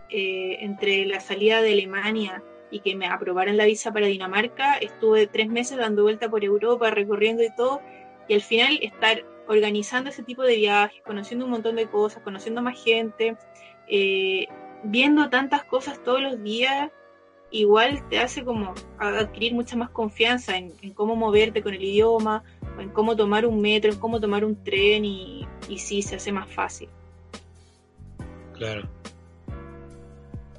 eh, 0.10 0.58
entre 0.62 1.06
la 1.06 1.20
salida 1.20 1.62
de 1.62 1.74
Alemania 1.74 2.42
y 2.72 2.80
que 2.80 2.96
me 2.96 3.06
aprobaran 3.06 3.58
la 3.58 3.66
visa 3.66 3.92
para 3.92 4.08
Dinamarca, 4.08 4.78
estuve 4.78 5.28
tres 5.28 5.48
meses 5.48 5.78
dando 5.78 6.04
vuelta 6.04 6.30
por 6.30 6.44
Europa, 6.44 6.90
recorriendo 6.90 7.44
y 7.44 7.54
todo, 7.56 7.82
y 8.28 8.34
al 8.34 8.41
final 8.41 8.80
estar 8.82 9.23
organizando 9.47 10.09
ese 10.09 10.23
tipo 10.23 10.43
de 10.43 10.55
viajes, 10.55 11.01
conociendo 11.05 11.45
un 11.45 11.51
montón 11.51 11.76
de 11.76 11.88
cosas, 11.88 12.23
conociendo 12.23 12.61
más 12.61 12.82
gente, 12.84 13.38
eh, 13.88 14.47
viendo 14.84 15.30
tantas 15.30 15.63
cosas 15.63 16.01
todos 16.03 16.21
los 16.21 16.41
días, 16.43 16.91
igual 17.51 18.07
te 18.09 18.19
hace 18.19 18.43
como 18.43 18.73
adquirir 18.97 19.53
mucha 19.53 19.76
más 19.76 19.89
confianza 19.89 20.57
en, 20.57 20.73
en 20.82 20.93
cómo 20.93 21.15
moverte 21.15 21.61
con 21.61 21.73
el 21.73 21.84
idioma, 21.84 22.43
o 22.78 22.82
en 22.82 22.89
cómo 22.89 23.15
tomar 23.15 23.45
un 23.45 23.61
metro, 23.61 23.91
en 23.91 23.99
cómo 23.99 24.19
tomar 24.19 24.43
un 24.43 24.63
tren, 24.63 25.05
y, 25.05 25.47
y 25.69 25.78
sí, 25.78 26.01
se 26.01 26.15
hace 26.15 26.32
más 26.32 26.49
fácil. 26.51 26.89
Claro. 28.53 28.88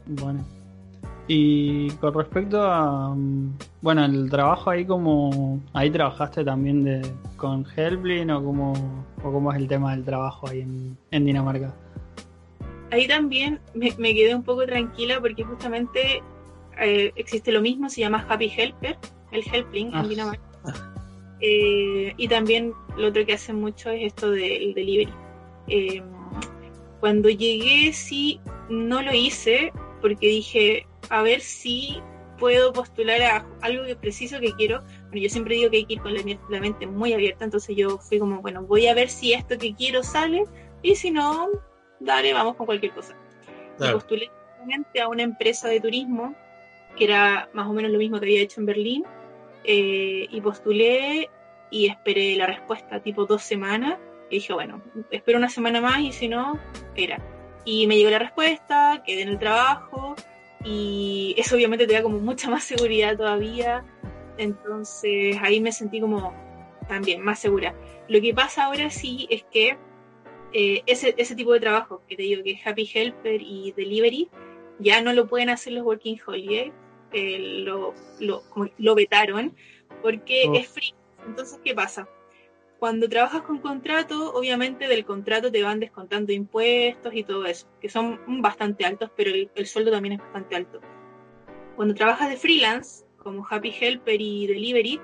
Bueno. 0.06 0.44
Y 1.28 1.90
con 1.92 2.14
respecto 2.14 2.62
a, 2.62 3.12
mm, 3.14 3.58
bueno, 3.82 4.04
el 4.04 4.30
trabajo 4.30 4.70
ahí 4.70 4.84
como, 4.84 5.60
ahí 5.72 5.90
trabajaste 5.90 6.44
también 6.44 6.84
de, 6.84 7.02
con 7.36 7.64
Helpline 7.76 8.30
o 8.30 8.44
cómo, 8.44 8.72
o 9.24 9.32
cómo 9.32 9.50
es 9.52 9.58
el 9.58 9.66
tema 9.66 9.92
del 9.94 10.04
trabajo 10.04 10.48
ahí 10.48 10.60
en, 10.60 10.96
en 11.10 11.24
Dinamarca. 11.24 11.74
ahí 12.92 13.08
también 13.08 13.58
me, 13.74 13.92
me 13.98 14.14
quedé 14.14 14.34
un 14.34 14.44
poco 14.44 14.64
tranquila 14.66 15.20
porque 15.20 15.42
justamente 15.42 16.22
eh, 16.80 17.12
existe 17.16 17.50
lo 17.50 17.60
mismo, 17.60 17.88
se 17.88 18.02
llama 18.02 18.24
Happy 18.28 18.52
Helper, 18.56 18.96
el 19.32 19.42
Helpling 19.52 19.90
Ah. 19.94 20.02
en 20.02 20.08
Dinamarca. 20.08 20.42
Eh, 21.40 22.14
y 22.16 22.28
también 22.28 22.72
lo 22.96 23.08
otro 23.08 23.26
que 23.26 23.34
hacen 23.34 23.60
mucho 23.60 23.90
es 23.90 24.06
esto 24.06 24.30
del 24.30 24.72
delivery. 24.74 25.12
Eh, 25.68 26.02
Cuando 27.00 27.28
llegué 27.28 27.92
sí 27.92 28.40
no 28.70 29.02
lo 29.02 29.12
hice 29.12 29.72
porque 30.00 30.28
dije, 30.28 30.86
a 31.10 31.22
ver 31.22 31.40
si 31.40 32.00
puedo 32.38 32.72
postular 32.72 33.22
a 33.22 33.46
algo 33.62 33.84
que 33.84 33.96
preciso 33.96 34.40
que 34.40 34.52
quiero. 34.52 34.82
Bueno, 35.08 35.18
yo 35.18 35.28
siempre 35.28 35.54
digo 35.56 35.70
que 35.70 35.78
hay 35.78 35.84
que 35.84 35.94
ir 35.94 36.00
con 36.00 36.14
la, 36.14 36.60
mente 36.60 36.86
muy 36.86 37.12
abierta, 37.12 37.44
entonces 37.44 37.76
yo 37.76 37.98
fui 37.98 38.18
como, 38.18 38.40
bueno, 38.40 38.62
voy 38.62 38.86
a 38.86 38.94
ver 38.94 39.08
si 39.08 39.32
esto 39.32 39.58
que 39.58 39.74
quiero 39.74 40.02
sale 40.02 40.44
y 40.82 40.94
si 40.96 41.10
no, 41.10 41.48
dale, 42.00 42.32
vamos 42.32 42.56
con 42.56 42.66
cualquier 42.66 42.92
cosa. 42.92 43.16
postulé 43.78 44.30
a 45.00 45.08
una 45.08 45.22
empresa 45.22 45.68
de 45.68 45.80
turismo 45.80 46.34
que 46.96 47.04
era 47.04 47.48
más 47.52 47.68
o 47.68 47.72
menos 47.72 47.90
lo 47.90 47.98
mismo 47.98 48.18
que 48.18 48.26
había 48.26 48.40
hecho 48.40 48.60
en 48.60 48.66
Berlín 48.66 49.04
eh, 49.64 50.26
y 50.30 50.40
postulé 50.40 51.30
y 51.70 51.86
esperé 51.88 52.36
la 52.36 52.46
respuesta 52.46 53.00
tipo 53.00 53.26
dos 53.26 53.42
semanas 53.42 53.98
y 54.30 54.36
dije, 54.36 54.52
bueno, 54.52 54.82
espero 55.10 55.38
una 55.38 55.48
semana 55.48 55.80
más 55.80 56.00
y 56.00 56.12
si 56.12 56.26
no, 56.26 56.58
era. 56.96 57.20
Y 57.64 57.86
me 57.86 57.96
llegó 57.96 58.10
la 58.10 58.18
respuesta, 58.18 59.02
quedé 59.04 59.22
en 59.22 59.28
el 59.28 59.38
trabajo 59.38 60.16
y 60.66 61.34
eso 61.38 61.54
obviamente 61.54 61.86
te 61.86 61.94
da 61.94 62.02
como 62.02 62.18
mucha 62.18 62.50
más 62.50 62.64
seguridad 62.64 63.16
todavía. 63.16 63.84
Entonces 64.36 65.36
ahí 65.40 65.60
me 65.60 65.70
sentí 65.70 66.00
como 66.00 66.34
también 66.88 67.22
más 67.22 67.38
segura. 67.38 67.74
Lo 68.08 68.20
que 68.20 68.34
pasa 68.34 68.64
ahora 68.64 68.90
sí 68.90 69.28
es 69.30 69.44
que 69.44 69.78
eh, 70.52 70.82
ese, 70.86 71.14
ese 71.18 71.36
tipo 71.36 71.52
de 71.52 71.60
trabajo 71.60 72.02
que 72.08 72.16
te 72.16 72.24
digo 72.24 72.42
que 72.42 72.52
es 72.52 72.66
Happy 72.66 72.90
Helper 72.92 73.40
y 73.40 73.72
Delivery 73.76 74.28
ya 74.80 75.00
no 75.02 75.12
lo 75.12 75.28
pueden 75.28 75.50
hacer 75.50 75.72
los 75.72 75.84
Working 75.84 76.18
Holiday, 76.26 76.72
eh, 77.12 77.38
lo, 77.64 77.94
lo, 78.18 78.42
lo, 78.76 78.94
vetaron 78.94 79.54
porque 80.02 80.46
oh. 80.48 80.54
es 80.54 80.68
free. 80.68 80.94
Entonces, 81.26 81.60
¿qué 81.64 81.74
pasa? 81.74 82.08
Cuando 82.78 83.08
trabajas 83.08 83.42
con 83.42 83.58
contrato, 83.58 84.34
obviamente 84.34 84.86
del 84.86 85.06
contrato 85.06 85.50
te 85.50 85.62
van 85.62 85.80
descontando 85.80 86.32
impuestos 86.32 87.14
y 87.14 87.24
todo 87.24 87.46
eso, 87.46 87.66
que 87.80 87.88
son 87.88 88.20
bastante 88.42 88.84
altos, 88.84 89.10
pero 89.16 89.30
el, 89.30 89.66
sueldo 89.66 89.90
también 89.90 90.14
es 90.14 90.18
bastante 90.18 90.56
alto. 90.56 90.80
Cuando 91.74 91.94
trabajas 91.94 92.28
de 92.28 92.36
freelance, 92.36 93.06
como 93.16 93.46
Happy 93.48 93.74
Helper 93.80 94.20
y 94.20 94.46
Delivery, 94.46 95.00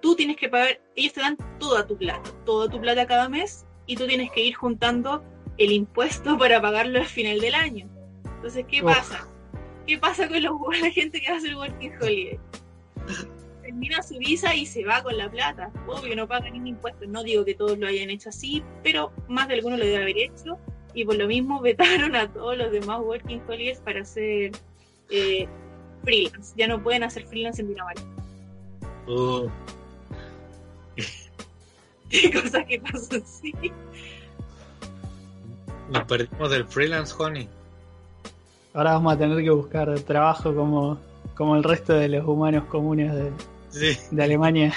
tú 0.00 0.16
tienes 0.16 0.36
que 0.36 0.48
pagar, 0.48 0.80
ellos 0.96 1.12
te 1.12 1.20
dan 1.20 1.36
toda 1.58 1.86
tu 1.86 1.98
plata, 1.98 2.30
toda 2.46 2.68
tu 2.68 2.80
plata 2.80 3.06
cada 3.06 3.28
mes, 3.28 3.66
y 3.86 3.96
tú 3.96 4.06
tienes 4.06 4.30
que 4.30 4.42
ir 4.42 4.54
juntando 4.54 5.22
el 5.58 5.70
impuesto 5.70 6.38
para 6.38 6.62
pagarlo 6.62 6.98
al 6.98 7.06
final 7.06 7.40
del 7.40 7.54
año. 7.54 7.88
Entonces, 8.36 8.64
¿qué 8.66 8.82
pasa? 8.82 9.28
¿Qué 9.86 9.98
pasa 9.98 10.28
con 10.28 10.42
los, 10.42 10.54
la 10.80 10.90
gente 10.90 11.20
que 11.20 11.28
va 11.28 11.34
a 11.34 11.38
hacer 11.38 11.54
Working 11.54 11.92
Holiday? 12.00 12.40
Termina 13.72 14.02
su 14.02 14.18
visa 14.18 14.54
y 14.54 14.66
se 14.66 14.84
va 14.84 15.02
con 15.02 15.16
la 15.16 15.30
plata. 15.30 15.70
Obvio, 15.86 16.14
no 16.14 16.28
paga 16.28 16.50
ningún 16.50 16.68
impuesto. 16.68 17.06
No 17.06 17.22
digo 17.22 17.44
que 17.44 17.54
todos 17.54 17.78
lo 17.78 17.86
hayan 17.86 18.10
hecho 18.10 18.28
así, 18.28 18.62
pero 18.82 19.12
más 19.28 19.48
de 19.48 19.54
algunos 19.54 19.78
lo 19.78 19.84
debe 19.86 20.02
haber 20.02 20.18
hecho. 20.18 20.58
Y 20.94 21.06
por 21.06 21.16
lo 21.16 21.26
mismo 21.26 21.60
vetaron 21.62 22.14
a 22.14 22.30
todos 22.30 22.56
los 22.56 22.70
demás 22.70 23.00
working 23.00 23.42
holidays 23.48 23.80
para 23.80 24.02
hacer 24.02 24.52
eh, 25.10 25.48
freelance. 26.04 26.54
Ya 26.56 26.68
no 26.68 26.82
pueden 26.82 27.02
hacer 27.02 27.26
freelance 27.26 27.62
en 27.62 27.68
Dinamarca. 27.68 28.02
Oh. 29.06 29.48
¿Qué 32.10 32.30
cosas 32.30 32.66
que 32.66 32.78
pasan 32.78 33.22
así? 33.22 33.54
Nos 35.90 36.04
perdimos 36.04 36.50
del 36.50 36.66
freelance, 36.66 37.14
honey. 37.18 37.48
Ahora 38.74 38.92
vamos 38.92 39.14
a 39.14 39.18
tener 39.18 39.42
que 39.42 39.50
buscar 39.50 39.98
trabajo 40.00 40.54
como, 40.54 40.98
como 41.34 41.56
el 41.56 41.64
resto 41.64 41.94
de 41.94 42.08
los 42.08 42.26
humanos 42.26 42.64
comunes 42.64 43.12
de, 43.14 43.30
de 43.72 44.22
Alemania. 44.22 44.74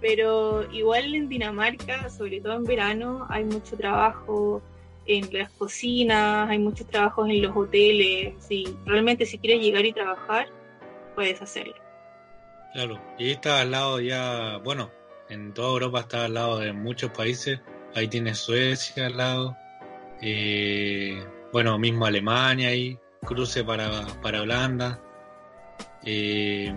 Pero 0.00 0.70
igual 0.72 1.14
en 1.14 1.28
Dinamarca, 1.28 2.08
sobre 2.10 2.40
todo 2.40 2.54
en 2.54 2.64
verano, 2.64 3.26
hay 3.28 3.44
mucho 3.44 3.76
trabajo 3.76 4.62
en 5.06 5.28
las 5.32 5.50
cocinas, 5.50 6.48
hay 6.48 6.58
muchos 6.58 6.86
trabajos 6.86 7.28
en 7.28 7.42
los 7.42 7.56
hoteles. 7.56 8.34
Sí, 8.38 8.76
realmente 8.84 9.26
si 9.26 9.38
quieres 9.38 9.62
llegar 9.62 9.84
y 9.84 9.92
trabajar, 9.92 10.48
puedes 11.14 11.42
hacerlo. 11.42 11.74
Claro, 12.74 13.00
y 13.18 13.30
está 13.30 13.60
al 13.60 13.70
lado 13.70 14.00
ya, 14.00 14.58
bueno, 14.58 14.90
en 15.28 15.52
toda 15.52 15.70
Europa 15.70 16.00
está 16.00 16.26
al 16.26 16.34
lado 16.34 16.58
de 16.58 16.72
muchos 16.72 17.10
países. 17.10 17.60
Ahí 17.94 18.06
tienes 18.06 18.38
Suecia 18.38 19.06
al 19.06 19.16
lado. 19.16 19.56
Eh, 20.20 21.24
bueno, 21.52 21.78
mismo 21.78 22.06
Alemania 22.06 22.68
ahí, 22.68 22.98
cruce 23.24 23.64
para, 23.64 24.06
para 24.22 24.42
Holanda. 24.42 25.00
Eh, 26.04 26.72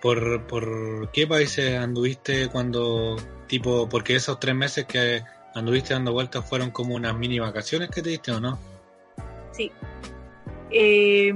¿por, 0.00 0.46
¿Por 0.46 1.10
qué 1.12 1.26
países 1.26 1.76
anduviste 1.76 2.48
cuando, 2.48 3.16
tipo, 3.46 3.88
porque 3.88 4.16
esos 4.16 4.40
tres 4.40 4.54
meses 4.54 4.86
que 4.86 5.22
anduviste 5.54 5.94
dando 5.94 6.12
vueltas 6.12 6.48
fueron 6.48 6.70
como 6.70 6.94
unas 6.94 7.16
mini 7.16 7.38
vacaciones 7.38 7.90
que 7.90 8.02
te 8.02 8.10
diste 8.10 8.32
o 8.32 8.40
no? 8.40 8.58
Sí. 9.52 9.70
Eh, 10.70 11.32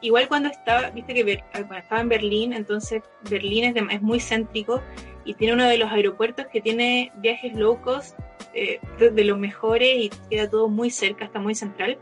igual 0.00 0.28
cuando 0.28 0.48
estaba, 0.48 0.90
viste 0.90 1.12
que 1.12 1.42
estaba 1.76 2.00
en 2.00 2.08
Berlín, 2.08 2.52
entonces 2.54 3.02
Berlín 3.28 3.64
es, 3.64 3.74
es, 3.90 4.00
muy 4.00 4.20
céntrico 4.20 4.82
y 5.26 5.34
tiene 5.34 5.52
uno 5.52 5.68
de 5.68 5.76
los 5.76 5.90
aeropuertos 5.92 6.46
que 6.46 6.62
tiene 6.62 7.12
viajes 7.16 7.54
low 7.54 7.80
cost 7.82 8.18
eh, 8.54 8.80
de 8.98 9.24
los 9.24 9.38
mejores 9.38 9.96
y 9.96 10.10
queda 10.30 10.48
todo 10.48 10.68
muy 10.68 10.90
cerca, 10.90 11.26
está 11.26 11.38
muy 11.38 11.54
central. 11.54 11.98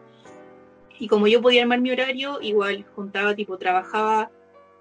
Y 0.98 1.08
como 1.08 1.28
yo 1.28 1.40
podía 1.40 1.62
armar 1.62 1.80
mi 1.80 1.90
horario, 1.90 2.40
igual 2.40 2.84
juntaba, 2.94 3.34
tipo, 3.34 3.58
trabajaba 3.58 4.30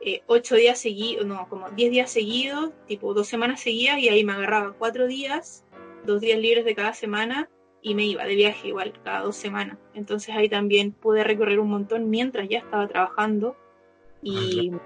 eh, 0.01 0.21
ocho 0.27 0.55
días 0.55 0.79
seguidos, 0.79 1.25
no, 1.25 1.47
como 1.49 1.69
diez 1.71 1.91
días 1.91 2.11
seguidos, 2.11 2.71
tipo 2.87 3.13
dos 3.13 3.27
semanas 3.27 3.61
seguidas, 3.61 3.99
y 3.99 4.09
ahí 4.09 4.23
me 4.23 4.33
agarraba 4.33 4.73
cuatro 4.73 5.07
días, 5.07 5.65
dos 6.05 6.21
días 6.21 6.39
libres 6.39 6.65
de 6.65 6.75
cada 6.75 6.93
semana, 6.93 7.49
y 7.81 7.95
me 7.95 8.05
iba 8.05 8.25
de 8.25 8.35
viaje 8.35 8.69
igual 8.69 8.93
cada 9.03 9.21
dos 9.21 9.35
semanas. 9.35 9.77
Entonces 9.93 10.35
ahí 10.35 10.49
también 10.49 10.91
pude 10.91 11.23
recorrer 11.23 11.59
un 11.59 11.69
montón 11.69 12.09
mientras 12.09 12.49
ya 12.49 12.59
estaba 12.59 12.87
trabajando. 12.87 13.55
Y, 14.21 14.71
ah, 14.73 14.79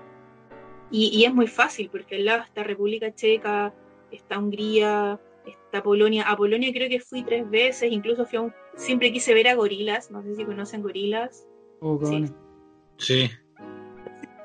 y, 0.92 1.24
es 1.24 1.34
muy 1.34 1.48
fácil, 1.48 1.90
porque 1.90 2.18
al 2.18 2.26
lado 2.26 2.44
está 2.44 2.64
República 2.64 3.14
Checa, 3.16 3.74
está 4.12 4.38
Hungría, 4.38 5.20
está 5.72 5.82
Polonia. 5.82 6.24
A 6.24 6.36
Polonia 6.36 6.72
creo 6.74 6.90
que 6.90 7.00
fui 7.00 7.24
tres 7.24 7.50
veces, 7.50 7.92
incluso 7.92 8.26
fui 8.26 8.38
a 8.38 8.42
un 8.42 8.54
siempre 8.76 9.12
quise 9.12 9.34
ver 9.34 9.48
a 9.48 9.56
gorilas, 9.56 10.12
no 10.12 10.22
sé 10.22 10.36
si 10.36 10.44
conocen 10.44 10.82
gorilas. 10.82 11.48
Oh, 11.80 12.00
sí. 12.98 13.30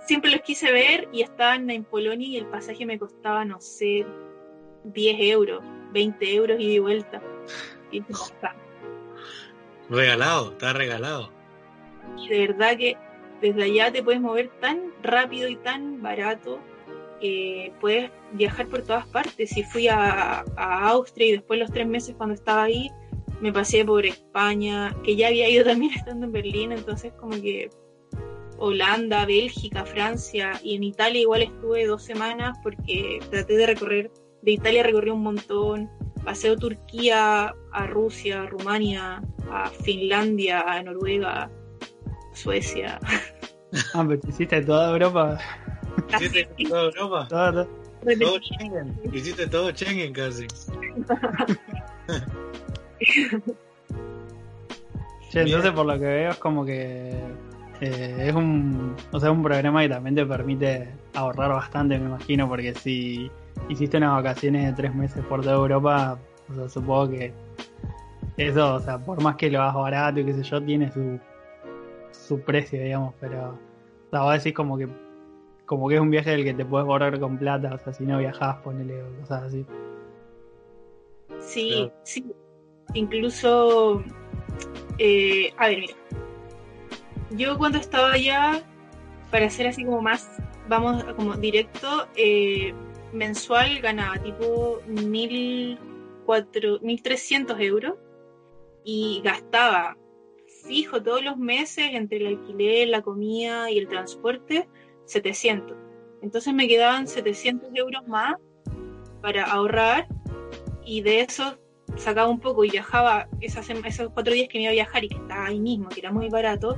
Siempre 0.06 0.30
los 0.30 0.40
quise 0.42 0.70
ver 0.70 1.08
y 1.12 1.22
estaban 1.22 1.68
en 1.70 1.82
Polonia 1.82 2.28
y 2.28 2.36
el 2.36 2.46
pasaje 2.46 2.86
me 2.86 2.98
costaba, 2.98 3.44
no 3.44 3.60
sé, 3.60 4.06
10 4.84 5.16
euros, 5.20 5.64
20 5.92 6.34
euros 6.34 6.60
y 6.60 6.74
de 6.74 6.80
vuelta. 6.80 7.20
Y 7.90 8.02
regalado, 9.90 10.52
está 10.52 10.72
regalado. 10.72 11.32
Y 12.16 12.28
de 12.28 12.46
verdad 12.46 12.76
que 12.76 12.96
desde 13.40 13.64
allá 13.64 13.92
te 13.92 14.02
puedes 14.02 14.20
mover 14.20 14.48
tan 14.60 14.92
rápido 15.02 15.48
y 15.48 15.56
tan 15.56 16.00
barato 16.00 16.60
que 17.20 17.72
puedes 17.80 18.10
viajar 18.32 18.66
por 18.66 18.82
todas 18.82 19.06
partes. 19.06 19.50
Si 19.50 19.62
fui 19.62 19.88
a, 19.88 20.44
a 20.56 20.88
Austria 20.88 21.28
y 21.28 21.32
después 21.32 21.58
los 21.58 21.70
tres 21.70 21.86
meses 21.86 22.14
cuando 22.16 22.34
estaba 22.34 22.64
ahí, 22.64 22.90
me 23.40 23.52
pasé 23.52 23.84
por 23.84 24.06
España, 24.06 24.94
que 25.04 25.16
ya 25.16 25.28
había 25.28 25.48
ido 25.48 25.64
también 25.70 25.92
estando 25.94 26.26
en 26.26 26.32
Berlín, 26.32 26.72
entonces 26.72 27.12
como 27.14 27.32
que 27.32 27.70
Holanda, 28.58 29.26
Bélgica, 29.26 29.84
Francia 29.84 30.52
y 30.62 30.76
en 30.76 30.84
Italia 30.84 31.20
igual 31.20 31.42
estuve 31.42 31.86
dos 31.86 32.02
semanas 32.02 32.58
porque 32.62 33.20
traté 33.30 33.56
de 33.56 33.66
recorrer, 33.66 34.10
de 34.42 34.52
Italia 34.52 34.82
recorrí 34.82 35.10
un 35.10 35.22
montón, 35.22 35.90
paseo 36.24 36.56
Turquía 36.56 37.54
a 37.72 37.86
Rusia, 37.86 38.42
a 38.42 38.46
Rumania, 38.46 39.22
a 39.50 39.68
Finlandia, 39.68 40.60
a 40.60 40.82
Noruega, 40.82 41.50
Suecia. 42.32 43.00
Ah, 43.92 44.06
pero 44.08 44.20
hiciste 44.26 44.62
toda 44.62 44.92
Europa. 44.92 45.38
¿Hiciste 46.14 46.48
toda 46.68 46.82
Europa? 46.84 47.26
Todo, 47.28 47.68
todo 48.20 48.38
Schengen. 48.40 48.98
Hiciste 49.12 49.46
todo 49.46 49.70
Schengen 49.70 50.12
casi. 50.12 50.46
entonces 55.32 55.72
por 55.72 55.86
lo 55.86 55.94
que 55.94 56.04
veo 56.04 56.30
es 56.30 56.36
como 56.38 56.64
que 56.64 57.20
eh, 57.80 58.28
es 58.28 58.34
un, 58.34 58.96
o 59.12 59.20
sea, 59.20 59.30
un 59.30 59.42
programa 59.42 59.82
que 59.82 59.90
también 59.90 60.14
te 60.14 60.24
permite 60.24 60.88
ahorrar 61.14 61.50
bastante, 61.50 61.98
me 61.98 62.06
imagino, 62.06 62.48
porque 62.48 62.74
si 62.74 63.30
hiciste 63.68 63.98
unas 63.98 64.22
vacaciones 64.22 64.66
de 64.66 64.72
tres 64.72 64.94
meses 64.94 65.22
por 65.26 65.42
toda 65.42 65.56
Europa, 65.56 66.18
supongo 66.68 67.10
que 67.10 67.32
eso, 68.36 68.76
o 68.76 68.80
sea, 68.80 68.98
por 68.98 69.22
más 69.22 69.36
que 69.36 69.50
lo 69.50 69.60
hagas 69.60 69.74
barato 69.74 70.20
y 70.20 70.24
qué 70.24 70.34
sé 70.34 70.42
yo, 70.42 70.62
tiene 70.62 70.90
su, 70.90 71.18
su 72.12 72.40
precio, 72.40 72.82
digamos, 72.82 73.14
pero 73.20 73.50
o 73.50 74.10
sea, 74.10 74.22
vos 74.22 74.34
decís 74.34 74.54
como 74.54 74.78
que 74.78 74.88
como 75.66 75.88
que 75.88 75.96
es 75.96 76.00
un 76.00 76.10
viaje 76.10 76.30
del 76.30 76.44
que 76.44 76.54
te 76.54 76.64
puedes 76.64 76.86
borrar 76.86 77.20
con 77.20 77.36
plata, 77.38 77.74
o 77.74 77.78
sea, 77.78 77.92
si 77.92 78.04
no 78.04 78.18
viajás, 78.18 78.56
ponele 78.62 79.02
cosas 79.20 79.42
así. 79.42 79.66
Sí, 81.40 81.90
sí, 82.04 82.24
incluso, 82.94 84.02
eh, 84.98 85.52
a 85.58 85.66
ver, 85.68 85.80
mira, 85.80 85.94
yo 87.30 87.58
cuando 87.58 87.76
estaba 87.78 88.12
allá, 88.12 88.62
para 89.30 89.46
hacer 89.46 89.66
así 89.66 89.84
como 89.84 90.00
más, 90.00 90.30
vamos, 90.68 91.02
como 91.16 91.34
directo, 91.34 92.06
eh, 92.14 92.72
mensual 93.12 93.80
ganaba 93.80 94.16
tipo 94.18 94.80
1.300 94.86 97.60
euros 97.60 97.94
y 98.84 99.20
gastaba 99.24 99.96
fijo 100.66 101.02
todos 101.02 101.22
los 101.22 101.36
meses 101.36 101.90
entre 101.92 102.18
el 102.18 102.26
alquiler, 102.26 102.88
la 102.88 103.02
comida 103.02 103.70
y 103.70 103.78
el 103.78 103.88
transporte 103.88 104.68
700. 105.06 105.76
Entonces 106.22 106.54
me 106.54 106.68
quedaban 106.68 107.06
700 107.06 107.70
euros 107.74 108.06
más 108.06 108.36
para 109.22 109.44
ahorrar 109.44 110.06
y 110.84 111.00
de 111.02 111.20
eso 111.20 111.58
sacaba 111.96 112.28
un 112.28 112.40
poco 112.40 112.64
y 112.64 112.70
viajaba 112.70 113.28
esas, 113.40 113.68
esos 113.70 114.10
cuatro 114.12 114.34
días 114.34 114.48
que 114.48 114.58
me 114.58 114.64
iba 114.64 114.70
a 114.70 114.74
viajar 114.74 115.04
y 115.04 115.08
que 115.08 115.16
estaba 115.16 115.46
ahí 115.46 115.60
mismo, 115.60 115.88
que 115.88 116.00
era 116.00 116.12
muy 116.12 116.28
barato, 116.28 116.76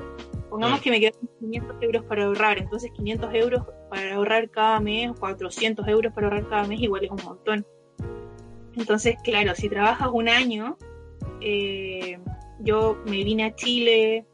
pongamos 0.48 0.80
que 0.80 0.90
me 0.90 1.00
quedaban 1.00 1.28
500 1.40 1.76
euros 1.82 2.04
para 2.04 2.24
ahorrar, 2.24 2.58
entonces 2.58 2.90
500 2.94 3.34
euros 3.34 3.62
para 3.90 4.14
ahorrar 4.14 4.50
cada 4.50 4.80
mes, 4.80 5.12
400 5.18 5.86
euros 5.88 6.12
para 6.12 6.28
ahorrar 6.28 6.48
cada 6.48 6.64
mes, 6.64 6.80
igual 6.80 7.04
es 7.04 7.10
un 7.10 7.22
montón. 7.24 7.66
Entonces, 8.76 9.16
claro, 9.24 9.54
si 9.54 9.68
trabajas 9.68 10.08
un 10.12 10.28
año, 10.28 10.76
eh, 11.40 12.18
yo 12.60 12.98
me 13.06 13.24
vine 13.24 13.44
a 13.44 13.54
Chile 13.54 14.24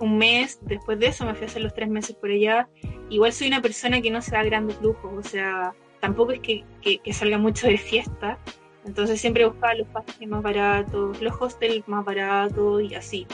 un 0.00 0.18
mes, 0.18 0.58
después 0.62 0.98
de 0.98 1.06
eso 1.06 1.24
me 1.24 1.34
fui 1.34 1.44
a 1.44 1.46
hacer 1.46 1.62
los 1.62 1.72
tres 1.72 1.88
meses 1.88 2.14
por 2.16 2.30
allá. 2.30 2.68
Igual 3.08 3.32
soy 3.32 3.48
una 3.48 3.62
persona 3.62 4.00
que 4.00 4.10
no 4.10 4.20
se 4.20 4.32
da 4.32 4.42
grandes 4.42 4.80
lujos, 4.82 5.26
o 5.26 5.28
sea, 5.28 5.74
tampoco 6.00 6.32
es 6.32 6.40
que, 6.40 6.64
que 6.82 7.12
salga 7.12 7.38
mucho 7.38 7.66
de 7.66 7.78
fiesta, 7.78 8.38
entonces 8.86 9.20
siempre 9.20 9.44
buscaba 9.44 9.74
los 9.74 9.88
pasajes 9.88 10.28
más 10.28 10.42
baratos, 10.42 11.20
los 11.20 11.34
hostels 11.40 11.86
más 11.88 12.04
baratos 12.04 12.82
y 12.82 12.94
así. 12.94 13.26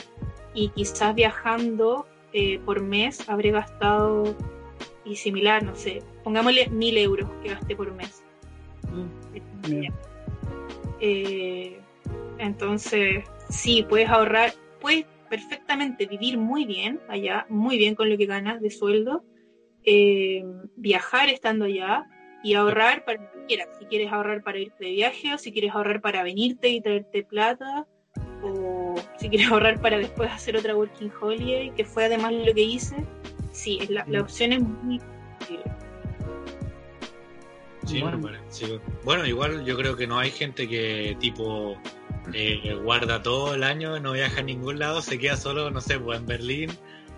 Y 0.55 0.69
quizás 0.69 1.13
viajando 1.13 2.07
eh, 2.33 2.59
por 2.65 2.81
mes 2.81 3.29
habré 3.29 3.51
gastado 3.51 4.35
y 5.05 5.15
similar, 5.15 5.63
no 5.63 5.75
sé, 5.75 6.01
pongámosle 6.23 6.69
mil 6.69 6.97
euros 6.97 7.29
que 7.43 7.49
gasté 7.49 7.75
por 7.75 7.93
mes. 7.93 8.23
Mm, 8.91 9.87
eh, 10.99 11.79
entonces, 12.39 13.23
sí, 13.49 13.85
puedes 13.87 14.09
ahorrar, 14.09 14.53
puedes 14.81 15.05
perfectamente 15.29 16.07
vivir 16.07 16.37
muy 16.37 16.65
bien 16.65 16.99
allá, 17.07 17.45
muy 17.49 17.77
bien 17.77 17.93
con 17.93 18.09
lo 18.09 18.17
que 18.17 18.25
ganas 18.25 18.59
de 18.61 18.71
sueldo, 18.71 19.23
eh, 19.85 20.43
viajar 20.75 21.29
estando 21.29 21.65
allá 21.65 22.05
y 22.43 22.55
ahorrar 22.55 23.05
para 23.05 23.21
lo 23.21 23.31
que 23.31 23.45
quieras. 23.47 23.69
Si 23.79 23.85
quieres 23.85 24.11
ahorrar 24.11 24.43
para 24.43 24.59
irte 24.59 24.85
de 24.85 24.91
viaje 24.91 25.33
o 25.33 25.37
si 25.37 25.51
quieres 25.51 25.71
ahorrar 25.71 26.01
para 26.01 26.23
venirte 26.23 26.69
y 26.69 26.81
traerte 26.81 27.23
plata 27.23 27.87
o 28.43 28.95
si 29.17 29.29
quieres 29.29 29.47
ahorrar 29.51 29.79
para 29.81 29.97
después 29.97 30.31
hacer 30.31 30.57
otra 30.57 30.75
working 30.75 31.11
holiday, 31.21 31.71
que 31.71 31.85
fue 31.85 32.05
además 32.05 32.33
lo 32.33 32.53
que 32.53 32.61
hice. 32.61 32.95
Sí, 33.51 33.79
la, 33.89 34.05
la 34.07 34.21
opción 34.21 34.51
es 34.53 34.61
muy 34.61 34.99
Sí, 37.85 38.01
bueno. 38.01 38.19
bueno, 39.03 39.25
igual 39.25 39.65
yo 39.65 39.75
creo 39.75 39.95
que 39.97 40.07
no 40.07 40.17
hay 40.17 40.31
gente 40.31 40.69
que 40.69 41.17
tipo 41.19 41.77
eh, 42.33 42.73
guarda 42.81 43.21
todo 43.21 43.55
el 43.55 43.63
año, 43.63 43.99
no 43.99 44.13
viaja 44.13 44.39
a 44.39 44.43
ningún 44.43 44.79
lado, 44.79 45.01
se 45.01 45.19
queda 45.19 45.35
solo, 45.35 45.69
no 45.69 45.81
sé, 45.81 45.99
pues 45.99 46.19
en 46.19 46.25
Berlín, 46.25 46.71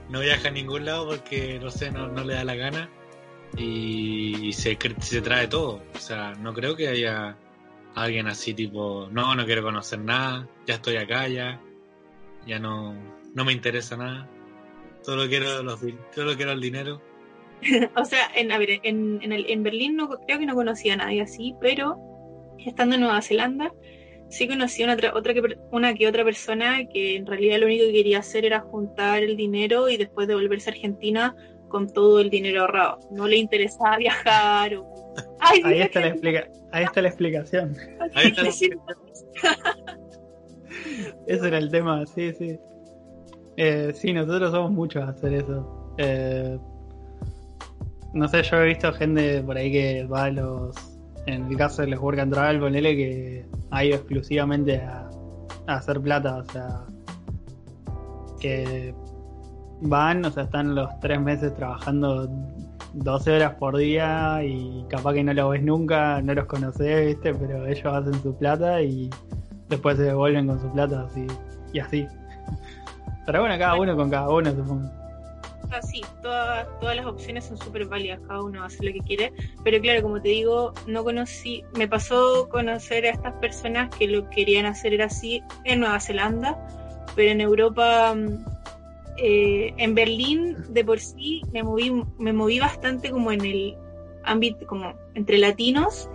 no 0.09 0.19
viaja 0.19 0.49
a 0.49 0.51
ningún 0.51 0.85
lado 0.85 1.07
porque, 1.07 1.59
no 1.59 1.69
sé, 1.69 1.91
no, 1.91 2.07
no 2.07 2.23
le 2.23 2.35
da 2.35 2.43
la 2.43 2.55
gana 2.55 2.89
y 3.57 4.51
se, 4.53 4.77
se 4.99 5.21
trae 5.21 5.47
todo. 5.47 5.81
O 5.93 5.99
sea, 5.99 6.33
no 6.33 6.53
creo 6.53 6.75
que 6.75 6.87
haya 6.87 7.37
alguien 7.95 8.27
así 8.27 8.53
tipo, 8.53 9.07
no, 9.11 9.35
no 9.35 9.45
quiero 9.45 9.63
conocer 9.63 9.99
nada, 9.99 10.47
ya 10.67 10.75
estoy 10.75 10.97
acá, 10.97 11.27
ya, 11.27 11.61
ya 12.45 12.59
no, 12.59 12.93
no 13.33 13.45
me 13.45 13.53
interesa 13.53 13.95
nada, 13.95 14.29
solo 15.01 15.27
quiero, 15.27 15.63
los, 15.63 15.79
solo 16.13 16.35
quiero 16.35 16.51
el 16.51 16.61
dinero. 16.61 17.01
o 17.95 18.05
sea, 18.05 18.29
en, 18.35 18.51
a 18.51 18.57
ver, 18.57 18.81
en, 18.83 19.19
en, 19.21 19.31
en 19.31 19.63
Berlín 19.63 19.95
no, 19.95 20.09
creo 20.09 20.39
que 20.39 20.45
no 20.45 20.55
conocía 20.55 20.93
a 20.93 20.97
nadie 20.97 21.21
así, 21.21 21.55
pero 21.61 21.97
estando 22.57 22.95
en 22.95 23.01
Nueva 23.01 23.21
Zelanda, 23.21 23.71
sí 24.29 24.47
conocí 24.47 24.83
una, 24.83 24.95
otra 25.13 25.33
que, 25.33 25.57
una 25.71 25.93
que 25.93 26.07
otra 26.07 26.23
persona 26.23 26.85
que 26.87 27.15
en 27.15 27.25
realidad 27.25 27.59
lo 27.59 27.65
único 27.65 27.85
que 27.85 27.93
quería 27.93 28.19
hacer 28.19 28.45
era 28.45 28.59
juntar 28.61 29.23
el 29.23 29.37
dinero 29.37 29.89
y 29.89 29.97
después 29.97 30.27
de 30.27 30.35
volverse 30.35 30.69
a 30.69 30.73
Argentina 30.73 31.35
con 31.69 31.91
todo 31.91 32.19
el 32.19 32.29
dinero 32.29 32.61
ahorrado. 32.61 32.99
No 33.11 33.27
le 33.27 33.37
interesaba 33.37 33.97
viajar. 33.99 34.81
ahí, 35.39 35.81
está 35.81 35.99
la 36.01 36.07
explica 36.07 36.47
ahí 36.71 36.83
está 36.83 37.01
la 37.01 37.07
explicación. 37.09 37.75
Ese 41.27 41.47
era 41.47 41.57
el 41.57 41.71
tema, 41.71 42.05
sí, 42.05 42.33
sí. 42.33 42.59
Eh, 43.57 43.91
sí, 43.93 44.11
nosotros 44.13 44.51
somos 44.51 44.71
muchos 44.71 45.03
a 45.03 45.09
hacer 45.09 45.33
eso. 45.33 45.93
Eh, 45.97 46.57
no 48.13 48.27
sé, 48.27 48.43
yo 48.43 48.57
he 48.57 48.67
visto 48.67 48.91
gente 48.93 49.41
por 49.43 49.57
ahí 49.57 49.71
que 49.71 50.05
va 50.05 50.25
a 50.25 50.31
los. 50.31 50.94
En 51.25 51.45
el 51.45 51.57
caso 51.57 51.81
de 51.81 51.89
los 51.89 51.99
Work 51.99 52.19
and 52.19 52.33
Travel, 52.33 52.59
ponele 52.59 52.95
que 52.95 53.45
ha 53.71 53.83
ido 53.83 53.95
exclusivamente 53.95 54.77
a, 54.77 55.09
hacer 55.67 55.99
plata, 55.99 56.37
o 56.37 56.45
sea. 56.45 56.81
Que 58.39 58.93
van, 59.81 60.23
o 60.23 60.31
sea, 60.31 60.43
están 60.43 60.75
los 60.75 60.87
tres 60.99 61.19
meses 61.19 61.53
trabajando 61.55 62.29
12 62.93 63.35
horas 63.35 63.53
por 63.55 63.75
día 63.75 64.43
y 64.43 64.85
capaz 64.89 65.13
que 65.13 65.23
no 65.23 65.33
los 65.33 65.51
ves 65.51 65.63
nunca, 65.63 66.21
no 66.21 66.33
los 66.33 66.45
conoces, 66.45 67.07
¿viste? 67.07 67.33
Pero 67.33 67.65
ellos 67.65 67.85
hacen 67.85 68.13
su 68.21 68.35
plata 68.37 68.81
y 68.81 69.09
después 69.69 69.97
se 69.97 70.03
devuelven 70.03 70.47
con 70.47 70.59
su 70.61 70.71
plata 70.71 71.05
así, 71.07 71.25
y 71.73 71.79
así. 71.79 72.07
Pero 73.25 73.41
bueno, 73.41 73.57
cada 73.57 73.75
uno 73.75 73.95
con 73.95 74.09
cada 74.09 74.29
uno, 74.29 74.51
supongo. 74.51 75.04
Ah, 75.71 75.81
sí, 75.81 76.01
todas, 76.21 76.67
todas 76.79 76.95
las 76.95 77.05
opciones 77.05 77.45
son 77.45 77.57
súper 77.57 77.85
válidas, 77.85 78.19
cada 78.27 78.41
uno 78.43 78.63
hace 78.63 78.83
lo 78.83 78.93
que 78.93 78.99
quiere. 78.99 79.33
Pero 79.63 79.81
claro, 79.81 80.01
como 80.01 80.21
te 80.21 80.29
digo, 80.29 80.73
no 80.87 81.03
conocí, 81.03 81.63
me 81.77 81.87
pasó 81.87 82.47
conocer 82.49 83.05
a 83.05 83.09
estas 83.09 83.33
personas 83.33 83.89
que 83.95 84.07
lo 84.07 84.29
querían 84.29 84.65
hacer 84.65 84.93
era 84.93 85.05
así 85.05 85.41
en 85.63 85.81
Nueva 85.81 85.99
Zelanda, 85.99 86.57
pero 87.15 87.31
en 87.31 87.41
Europa 87.41 88.13
mm, 88.15 88.45
eh, 89.17 89.73
en 89.77 89.95
Berlín 89.95 90.57
de 90.69 90.83
por 90.83 90.99
sí 90.99 91.41
me 91.53 91.63
moví, 91.63 91.91
me 92.17 92.33
moví 92.33 92.59
bastante 92.59 93.11
como 93.11 93.31
en 93.31 93.45
el 93.45 93.77
ámbito, 94.23 94.65
como 94.67 94.93
entre 95.13 95.37
latinos, 95.37 96.09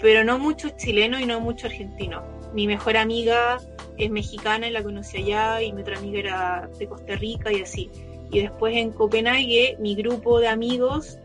pero 0.00 0.24
no 0.24 0.38
muchos 0.38 0.76
chilenos 0.76 1.20
y 1.20 1.26
no 1.26 1.40
mucho 1.40 1.66
argentinos. 1.66 2.22
Mi 2.54 2.66
mejor 2.66 2.96
amiga 2.96 3.58
es 3.98 4.10
mexicana 4.10 4.68
y 4.68 4.70
la 4.70 4.82
conocí 4.82 5.18
allá, 5.18 5.62
y 5.62 5.72
mi 5.72 5.82
otra 5.82 5.98
amiga 5.98 6.18
era 6.18 6.70
de 6.78 6.86
Costa 6.86 7.16
Rica 7.16 7.52
y 7.52 7.62
así. 7.62 7.90
Y 8.34 8.40
después 8.42 8.76
en 8.76 8.90
Copenhague, 8.90 9.76
mi 9.78 9.94
grupo 9.94 10.40
de 10.40 10.48
amigos, 10.48 11.20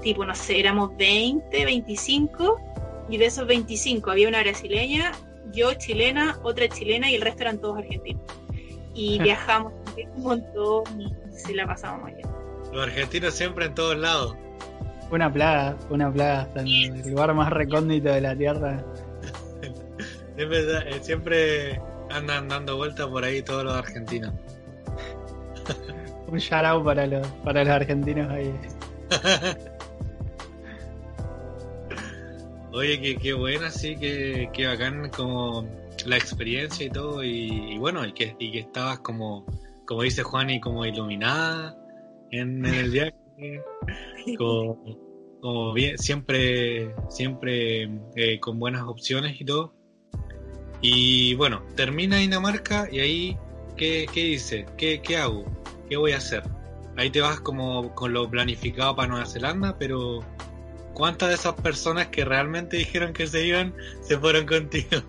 tipo, 0.00 0.24
no 0.24 0.32
sé, 0.32 0.60
éramos 0.60 0.96
20, 0.96 1.64
25, 1.64 2.60
y 3.08 3.16
de 3.16 3.26
esos 3.26 3.48
25 3.48 4.12
había 4.12 4.28
una 4.28 4.42
brasileña, 4.42 5.10
yo 5.52 5.74
chilena, 5.74 6.38
otra 6.44 6.68
chilena 6.68 7.10
y 7.10 7.16
el 7.16 7.22
resto 7.22 7.42
eran 7.42 7.58
todos 7.58 7.78
argentinos. 7.78 8.22
Y 8.94 9.18
viajamos 9.22 9.72
un 10.14 10.22
montón 10.22 10.84
y 11.00 11.12
se 11.36 11.52
la 11.52 11.66
pasamos 11.66 12.02
muy 12.02 12.12
bien. 12.14 12.28
Los 12.72 12.84
argentinos 12.84 13.34
siempre 13.34 13.64
en 13.66 13.74
todos 13.74 13.98
lados. 13.98 14.36
Una 15.10 15.32
plaga, 15.32 15.76
una 15.90 16.12
plaga, 16.12 16.48
en 16.54 16.68
el 16.68 17.10
lugar 17.10 17.34
más 17.34 17.52
recóndito 17.52 18.10
de 18.10 18.20
la 18.20 18.36
tierra. 18.36 18.84
es 20.36 20.48
verdad, 20.48 20.86
eh, 20.86 21.00
siempre 21.02 21.80
andan 22.08 22.46
dando 22.46 22.76
vueltas 22.76 23.08
por 23.08 23.24
ahí 23.24 23.42
todos 23.42 23.64
los 23.64 23.74
argentinos. 23.74 24.32
un 26.28 26.38
shout 26.38 26.84
para 26.84 27.06
los, 27.06 27.26
para 27.44 27.64
los 27.64 27.72
argentinos 27.72 28.30
ahí. 28.30 28.52
Oye, 32.72 33.00
qué, 33.00 33.16
qué 33.16 33.32
buena, 33.32 33.70
sí, 33.70 33.96
qué, 33.96 34.50
qué 34.52 34.66
bacán 34.66 35.10
como 35.10 35.66
la 36.04 36.16
experiencia 36.16 36.84
y 36.86 36.90
todo, 36.90 37.24
y, 37.24 37.78
bueno, 37.78 38.04
y 38.04 38.12
que, 38.12 38.36
y 38.38 38.52
que 38.52 38.58
estabas 38.60 38.98
como 38.98 39.46
como 39.86 40.02
dice 40.02 40.22
Juan, 40.22 40.50
y 40.50 40.60
como 40.60 40.84
iluminada 40.84 41.78
en, 42.30 42.66
el 42.66 42.90
viaje, 42.90 43.14
como, 44.36 45.72
bien, 45.72 45.96
siempre, 45.96 46.92
siempre 47.08 47.88
eh, 48.16 48.40
con 48.40 48.58
buenas 48.58 48.82
opciones 48.82 49.40
y 49.40 49.44
todo. 49.44 49.72
Y 50.82 51.34
bueno, 51.36 51.62
termina 51.74 52.18
Dinamarca 52.18 52.88
y 52.90 52.98
ahí, 52.98 53.38
¿qué, 53.76 54.06
qué 54.12 54.24
dice? 54.24 54.66
¿Qué, 54.76 55.00
¿Qué 55.00 55.16
hago? 55.16 55.44
¿Qué 55.88 55.96
voy 55.96 56.12
a 56.12 56.18
hacer? 56.18 56.42
Ahí 56.96 57.10
te 57.10 57.20
vas 57.20 57.40
como 57.40 57.94
con 57.94 58.12
lo 58.12 58.28
planificado 58.28 58.96
para 58.96 59.08
Nueva 59.08 59.26
Zelanda, 59.26 59.76
pero 59.78 60.20
¿cuántas 60.94 61.28
de 61.28 61.34
esas 61.34 61.54
personas 61.54 62.08
que 62.08 62.24
realmente 62.24 62.76
dijeron 62.78 63.12
que 63.12 63.26
se 63.26 63.46
iban 63.46 63.74
se 64.00 64.18
fueron 64.18 64.46
contigo? 64.46 65.02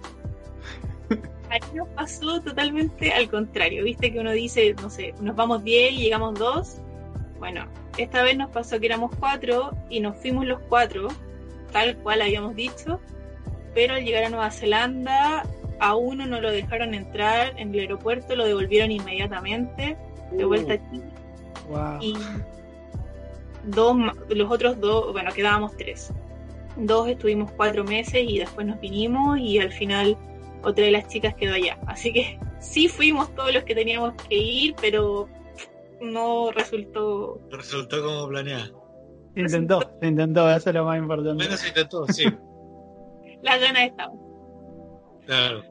a 1.49 1.53
mí 1.53 1.78
nos 1.78 1.88
pasó 1.89 2.41
totalmente 2.41 3.11
al 3.13 3.30
contrario. 3.30 3.84
Viste 3.84 4.11
que 4.11 4.19
uno 4.19 4.32
dice, 4.32 4.75
no 4.82 4.89
sé, 4.89 5.13
nos 5.21 5.36
vamos 5.36 5.63
10 5.63 5.93
y 5.93 5.97
llegamos 5.97 6.38
2. 6.38 6.82
Bueno, 7.39 7.67
esta 7.97 8.23
vez 8.23 8.38
nos 8.38 8.51
pasó 8.51 8.80
que 8.80 8.88
éramos 8.88 9.11
4 9.19 9.71
y 9.89 9.99
nos 9.99 10.17
fuimos 10.17 10.45
los 10.45 10.59
4, 10.69 11.07
tal 11.71 11.97
cual 11.97 12.21
habíamos 12.21 12.55
dicho. 12.55 12.99
Pero 13.73 13.95
al 13.95 14.03
llegar 14.03 14.25
a 14.25 14.30
Nueva 14.30 14.51
Zelanda, 14.51 15.43
a 15.80 15.95
uno 15.95 16.25
no 16.25 16.41
lo 16.41 16.51
dejaron 16.51 16.93
entrar 16.93 17.53
en 17.57 17.73
el 17.73 17.82
aeropuerto, 17.82 18.36
lo 18.36 18.45
devolvieron 18.45 18.91
inmediatamente, 18.91 19.97
de 20.32 20.45
uh. 20.45 20.47
vuelta 20.47 20.73
aquí. 20.73 21.01
Y 22.01 22.15
dos, 23.65 23.97
los 24.30 24.51
otros 24.51 24.80
dos, 24.80 25.11
bueno, 25.11 25.32
quedábamos 25.32 25.75
tres. 25.78 26.13
Dos 26.78 27.09
estuvimos 27.09 27.51
cuatro 27.53 27.84
meses 27.84 28.23
y 28.28 28.39
después 28.39 28.67
nos 28.67 28.80
vinimos 28.80 29.39
y 29.39 29.59
al 29.59 29.71
final 29.71 30.17
otra 30.63 30.86
de 30.86 30.91
las 30.91 31.07
chicas 31.07 31.36
quedó 31.36 31.53
allá. 31.53 31.78
Así 31.88 32.13
que 32.13 32.39
sí 32.59 32.88
fuimos 32.88 33.34
todos 33.36 33.53
los 33.53 33.63
que 33.63 33.75
teníamos 33.75 34.13
que 34.30 34.36
ir, 34.36 34.75
pero 34.80 35.28
no 36.01 36.51
resultó. 36.51 37.39
Resultó 37.51 38.03
como 38.03 38.28
planeado. 38.28 38.86
Se 39.36 39.41
intentó, 39.41 39.80
se 40.01 40.07
intentó, 40.07 40.49
eso 40.49 40.69
es 40.69 40.75
lo 40.75 40.86
más 40.86 40.97
importante. 40.97 41.43
Menos 41.43 41.59
se 41.59 41.67
intentó, 41.67 42.07
sí. 42.07 42.25
Las 43.43 43.59
ganas 43.61 43.84
estaban. 43.84 44.17
Claro. 45.25 45.63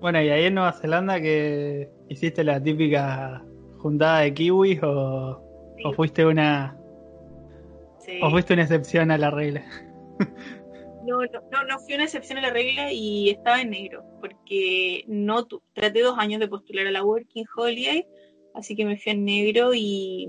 Bueno, 0.00 0.22
y 0.22 0.28
ahí 0.28 0.44
en 0.44 0.54
Nueva 0.54 0.72
Zelanda 0.72 1.20
que 1.20 1.90
hiciste 2.08 2.44
la 2.44 2.62
típica 2.62 3.42
juntada 3.78 4.20
de 4.20 4.34
kiwis 4.34 4.80
o, 4.82 5.44
Sí, 5.76 5.82
o 5.84 5.92
fuiste 5.92 6.26
una 6.26 6.76
sí. 8.00 8.18
o 8.22 8.30
fuiste 8.30 8.52
una 8.54 8.62
excepción 8.62 9.10
a 9.12 9.18
la 9.18 9.30
regla. 9.30 9.64
No, 11.06 11.20
no, 11.20 11.40
no, 11.52 11.64
no 11.64 11.78
fui 11.78 11.94
una 11.94 12.04
excepción 12.04 12.38
a 12.38 12.42
la 12.42 12.50
regla 12.50 12.92
y 12.92 13.30
estaba 13.30 13.62
en 13.62 13.70
negro, 13.70 14.04
porque 14.20 15.04
no 15.06 15.46
tu- 15.46 15.62
traté 15.72 16.02
dos 16.02 16.18
años 16.18 16.40
de 16.40 16.48
postular 16.48 16.86
a 16.86 16.90
la 16.90 17.02
Working 17.04 17.46
Holiday, 17.56 18.04
así 18.54 18.74
que 18.76 18.84
me 18.84 18.98
fui 18.98 19.12
en 19.12 19.24
negro 19.24 19.72
y 19.74 20.28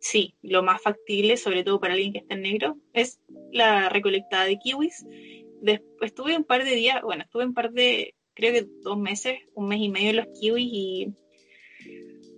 sí, 0.00 0.34
lo 0.42 0.62
más 0.64 0.82
factible, 0.82 1.36
sobre 1.36 1.62
todo 1.62 1.78
para 1.78 1.92
alguien 1.94 2.12
que 2.14 2.18
está 2.20 2.34
en 2.34 2.42
negro, 2.42 2.76
es 2.94 3.20
la 3.52 3.88
recolectada 3.90 4.46
de 4.46 4.58
kiwis. 4.58 5.06
Después 5.60 6.10
estuve 6.10 6.36
un 6.36 6.44
par 6.44 6.64
de 6.64 6.74
días, 6.74 7.00
bueno, 7.02 7.22
estuve 7.22 7.44
un 7.44 7.54
par 7.54 7.70
de, 7.70 8.14
creo 8.34 8.52
que 8.54 8.66
dos 8.82 8.98
meses, 8.98 9.38
un 9.54 9.68
mes 9.68 9.80
y 9.80 9.88
medio 9.88 10.10
en 10.10 10.16
los 10.16 10.26
kiwis 10.40 10.68
y 10.72 11.12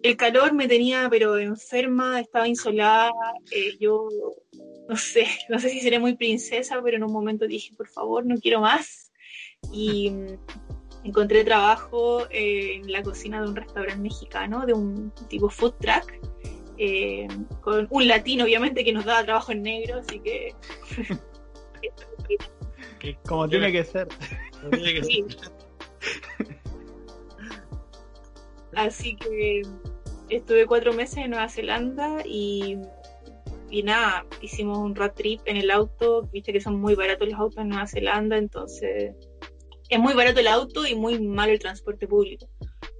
el 0.04 0.16
calor 0.18 0.52
me 0.52 0.68
tenía 0.68 1.08
pero 1.10 1.38
enferma, 1.38 2.20
estaba 2.20 2.46
insolada, 2.46 3.10
eh, 3.50 3.76
yo 3.80 4.08
no 4.86 4.96
sé, 4.96 5.26
no 5.48 5.58
sé 5.58 5.70
si 5.70 5.80
seré 5.80 5.98
muy 5.98 6.14
princesa, 6.14 6.80
pero 6.84 6.98
en 6.98 7.04
un 7.04 7.12
momento 7.12 7.46
dije, 7.46 7.74
por 7.74 7.88
favor, 7.88 8.24
no 8.26 8.36
quiero 8.36 8.60
más. 8.60 9.10
Y 9.72 10.10
mm, 10.10 10.26
encontré 11.04 11.42
trabajo 11.42 12.26
eh, 12.30 12.74
en 12.74 12.92
la 12.92 13.02
cocina 13.02 13.40
de 13.42 13.48
un 13.48 13.56
restaurante 13.56 14.02
mexicano, 14.02 14.66
de 14.66 14.74
un 14.74 15.10
tipo 15.28 15.48
food 15.48 15.72
truck, 15.80 16.12
eh, 16.76 17.26
con 17.62 17.88
un 17.90 18.06
latino, 18.06 18.44
obviamente, 18.44 18.84
que 18.84 18.92
nos 18.92 19.06
daba 19.06 19.24
trabajo 19.24 19.52
en 19.52 19.62
negro, 19.62 20.00
así 20.00 20.20
que... 20.20 20.54
Como 23.26 23.48
tiene 23.48 23.72
que 23.72 23.84
ser. 23.84 24.08
tiene 24.70 24.94
que 24.94 25.04
Sí. 25.04 25.24
ser. 25.28 26.58
Así 28.74 29.16
que 29.16 29.62
estuve 30.28 30.66
cuatro 30.66 30.92
meses 30.92 31.18
en 31.18 31.30
Nueva 31.30 31.48
Zelanda 31.48 32.22
y, 32.24 32.78
y 33.70 33.82
nada, 33.82 34.26
hicimos 34.40 34.78
un 34.78 34.94
road 34.94 35.12
trip 35.12 35.40
en 35.46 35.56
el 35.56 35.70
auto, 35.70 36.28
viste 36.32 36.52
que 36.52 36.60
son 36.60 36.80
muy 36.80 36.94
baratos 36.94 37.28
los 37.28 37.38
autos 37.38 37.58
en 37.58 37.68
Nueva 37.68 37.86
Zelanda, 37.86 38.36
entonces 38.36 39.14
es 39.88 39.98
muy 39.98 40.14
barato 40.14 40.40
el 40.40 40.48
auto 40.48 40.86
y 40.86 40.94
muy 40.94 41.20
malo 41.20 41.52
el 41.52 41.58
transporte 41.58 42.06
público. 42.06 42.48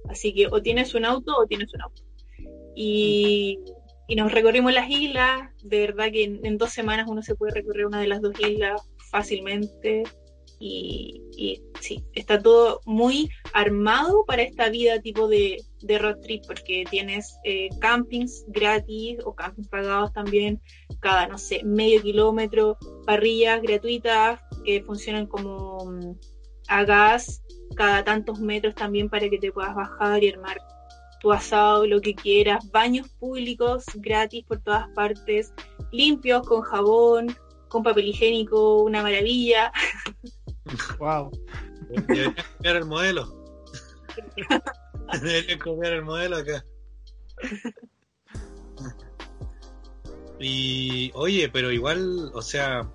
Así 0.09 0.33
que 0.33 0.47
o 0.47 0.61
tienes 0.61 0.93
un 0.93 1.05
auto 1.05 1.33
o 1.37 1.45
tienes 1.45 1.73
un 1.73 1.81
auto. 1.81 2.03
Y, 2.75 3.59
y 4.07 4.15
nos 4.15 4.31
recorrimos 4.31 4.73
las 4.73 4.89
islas, 4.89 5.49
de 5.63 5.79
verdad 5.79 6.11
que 6.11 6.23
en, 6.23 6.45
en 6.45 6.57
dos 6.57 6.71
semanas 6.71 7.07
uno 7.09 7.21
se 7.21 7.35
puede 7.35 7.53
recorrer 7.53 7.87
una 7.87 7.99
de 7.99 8.07
las 8.07 8.21
dos 8.21 8.39
islas 8.39 8.81
fácilmente. 9.09 10.03
Y, 10.59 11.21
sí, 11.81 12.03
está 12.13 12.41
todo 12.41 12.81
muy 12.85 13.29
armado 13.53 14.25
para 14.25 14.43
esta 14.43 14.69
vida 14.69 15.01
tipo 15.01 15.27
de, 15.27 15.63
de 15.81 15.99
road 15.99 16.19
trip, 16.21 16.43
porque 16.47 16.85
tienes 16.89 17.37
eh, 17.43 17.69
campings 17.79 18.45
gratis 18.47 19.19
o 19.25 19.35
campings 19.35 19.67
pagados 19.67 20.13
también, 20.13 20.61
cada, 21.01 21.27
no 21.27 21.37
sé, 21.37 21.61
medio 21.63 22.01
kilómetro, 22.01 22.77
parrillas 23.05 23.61
gratuitas 23.61 24.39
que 24.63 24.81
funcionan 24.83 25.27
como 25.27 25.85
mm, 25.85 26.15
a 26.69 26.83
gas 26.83 27.41
cada 27.75 28.03
tantos 28.03 28.39
metros 28.39 28.75
también 28.75 29.09
para 29.09 29.29
que 29.29 29.37
te 29.37 29.51
puedas 29.51 29.75
bajar 29.75 30.23
y 30.23 30.29
armar 30.29 30.57
tu 31.21 31.31
asado, 31.31 31.87
lo 31.87 32.01
que 32.01 32.13
quieras, 32.13 32.69
baños 32.71 33.09
públicos 33.19 33.85
gratis 33.95 34.45
por 34.45 34.59
todas 34.61 34.87
partes, 34.89 35.53
limpios 35.91 36.45
con 36.47 36.61
jabón, 36.61 37.35
con 37.67 37.83
papel 37.83 38.09
higiénico, 38.09 38.83
una 38.83 39.01
maravilla. 39.01 39.71
Wow. 40.99 41.31
Deberían 41.89 42.33
copiar 42.33 42.75
el 42.77 42.85
modelo. 42.85 43.45
Deberían 45.21 45.59
copiar 45.59 45.93
el 45.93 46.03
modelo 46.03 46.37
acá. 46.37 46.65
Y 50.39 51.11
oye, 51.13 51.49
pero 51.49 51.71
igual, 51.71 52.31
o 52.33 52.41
sea, 52.41 52.89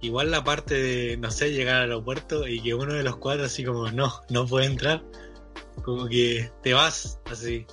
igual 0.00 0.30
la 0.30 0.42
parte 0.42 0.74
de, 0.74 1.16
no 1.16 1.30
sé, 1.30 1.52
llegar 1.52 1.76
al 1.76 1.82
aeropuerto 1.82 2.46
y 2.46 2.60
que 2.60 2.74
uno 2.74 2.94
de 2.94 3.02
los 3.02 3.16
cuatro 3.16 3.44
así 3.44 3.64
como, 3.64 3.90
no, 3.90 4.12
no 4.30 4.46
puede 4.46 4.66
entrar, 4.66 5.02
como 5.82 6.08
que 6.08 6.50
te 6.62 6.74
vas 6.74 7.20
así. 7.30 7.66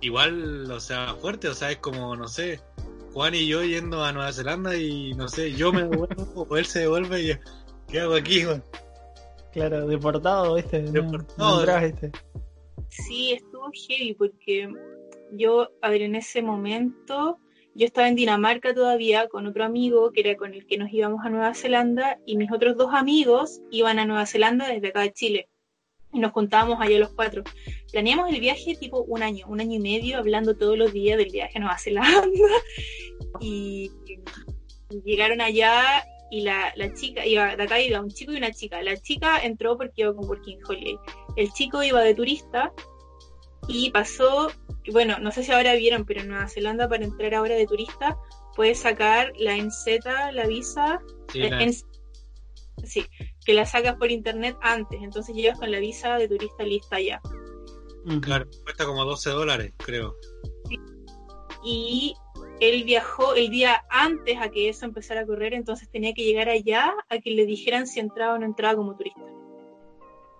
Igual, 0.00 0.70
o 0.70 0.80
sea, 0.80 1.14
fuerte, 1.20 1.48
o 1.48 1.54
sea, 1.54 1.70
es 1.70 1.78
como, 1.78 2.16
no 2.16 2.28
sé, 2.28 2.60
Juan 3.12 3.34
y 3.34 3.46
yo 3.46 3.62
yendo 3.62 4.04
a 4.04 4.12
Nueva 4.12 4.32
Zelanda 4.32 4.76
y 4.76 5.14
no 5.14 5.28
sé, 5.28 5.52
yo 5.52 5.72
me 5.72 5.82
devuelvo 5.82 6.46
o 6.48 6.56
él 6.56 6.66
se 6.66 6.80
devuelve 6.80 7.22
y 7.22 7.38
¿qué 7.90 8.00
hago 8.00 8.14
aquí, 8.14 8.42
Juan? 8.42 8.62
Claro, 9.52 9.86
deportado. 9.86 10.56
No- 10.56 10.92
Deportado. 10.92 11.64
No, 11.66 11.80
¿viste? 11.80 12.12
Sí, 12.88 13.32
estuvo 13.32 13.70
heavy 13.88 14.14
porque 14.14 14.68
yo, 15.32 15.68
a 15.82 15.90
ver, 15.90 16.02
en 16.02 16.14
ese 16.14 16.42
momento, 16.42 17.38
yo 17.74 17.86
estaba 17.86 18.08
en 18.08 18.16
Dinamarca 18.16 18.74
todavía 18.74 19.28
con 19.28 19.46
otro 19.46 19.64
amigo 19.64 20.12
que 20.12 20.20
era 20.20 20.36
con 20.36 20.54
el 20.54 20.66
que 20.66 20.78
nos 20.78 20.92
íbamos 20.92 21.24
a 21.24 21.30
Nueva 21.30 21.54
Zelanda 21.54 22.18
y 22.26 22.36
mis 22.36 22.52
otros 22.52 22.76
dos 22.76 22.90
amigos 22.92 23.60
iban 23.70 23.98
a 23.98 24.06
Nueva 24.06 24.26
Zelanda 24.26 24.68
desde 24.68 24.88
acá 24.88 25.00
de 25.00 25.12
Chile. 25.12 25.48
Y 26.12 26.20
nos 26.20 26.32
juntábamos 26.32 26.80
allá 26.80 26.98
los 26.98 27.12
cuatro. 27.14 27.42
Planeamos 27.92 28.30
el 28.32 28.40
viaje 28.40 28.76
tipo 28.76 29.02
un 29.02 29.22
año, 29.22 29.46
un 29.48 29.60
año 29.60 29.74
y 29.74 29.80
medio, 29.80 30.18
hablando 30.18 30.56
todos 30.56 30.78
los 30.78 30.92
días 30.92 31.18
del 31.18 31.30
viaje 31.30 31.58
a 31.58 31.60
Nueva 31.60 31.78
Zelanda. 31.78 32.22
Y 33.40 33.90
llegaron 35.04 35.40
allá 35.42 36.06
y 36.30 36.40
la, 36.42 36.72
la 36.76 36.92
chica, 36.94 37.24
iba, 37.26 37.54
de 37.56 37.62
acá 37.62 37.80
iba 37.80 38.00
un 38.00 38.10
chico 38.10 38.32
y 38.32 38.36
una 38.36 38.50
chica. 38.52 38.82
La 38.82 38.96
chica 38.96 39.40
entró 39.42 39.76
porque 39.76 40.02
iba 40.02 40.14
con 40.14 40.26
Working 40.28 40.58
Holiday. 40.68 40.98
El 41.36 41.52
chico 41.52 41.82
iba 41.82 42.00
de 42.02 42.14
turista 42.14 42.72
y 43.68 43.90
pasó, 43.90 44.50
bueno, 44.92 45.18
no 45.18 45.30
sé 45.32 45.42
si 45.44 45.52
ahora 45.52 45.74
vieron, 45.74 46.04
pero 46.04 46.20
en 46.20 46.28
Nueva 46.28 46.48
Zelanda 46.48 46.88
para 46.88 47.04
entrar 47.04 47.34
ahora 47.34 47.54
de 47.54 47.66
turista 47.66 48.16
puedes 48.54 48.80
sacar 48.80 49.32
la 49.38 49.54
ENZ, 49.56 49.86
la 50.32 50.46
visa, 50.46 51.00
Sí, 51.32 51.42
eh, 51.42 51.50
la- 51.50 51.62
en- 51.62 51.72
sí, 52.84 53.04
que 53.44 53.54
la 53.54 53.66
sacas 53.66 53.96
por 53.96 54.10
internet 54.10 54.56
antes, 54.62 55.00
entonces 55.02 55.34
llegas 55.34 55.58
con 55.58 55.70
la 55.70 55.78
visa 55.78 56.16
de 56.16 56.28
turista 56.28 56.62
lista 56.64 57.00
ya. 57.00 57.20
Claro, 58.22 58.46
cuesta 58.62 58.84
como 58.86 59.04
12 59.04 59.30
dólares, 59.30 59.72
creo. 59.78 60.16
Y 61.64 62.14
él 62.60 62.84
viajó 62.84 63.34
el 63.34 63.50
día 63.50 63.84
antes 63.90 64.38
a 64.40 64.50
que 64.50 64.68
eso 64.68 64.86
empezara 64.86 65.20
a 65.22 65.26
correr, 65.26 65.54
entonces 65.54 65.90
tenía 65.90 66.14
que 66.14 66.24
llegar 66.24 66.48
allá 66.48 66.94
a 67.08 67.18
que 67.18 67.30
le 67.30 67.46
dijeran 67.46 67.86
si 67.86 68.00
entraba 68.00 68.34
o 68.34 68.38
no 68.38 68.46
entraba 68.46 68.76
como 68.76 68.96
turista. 68.96 69.20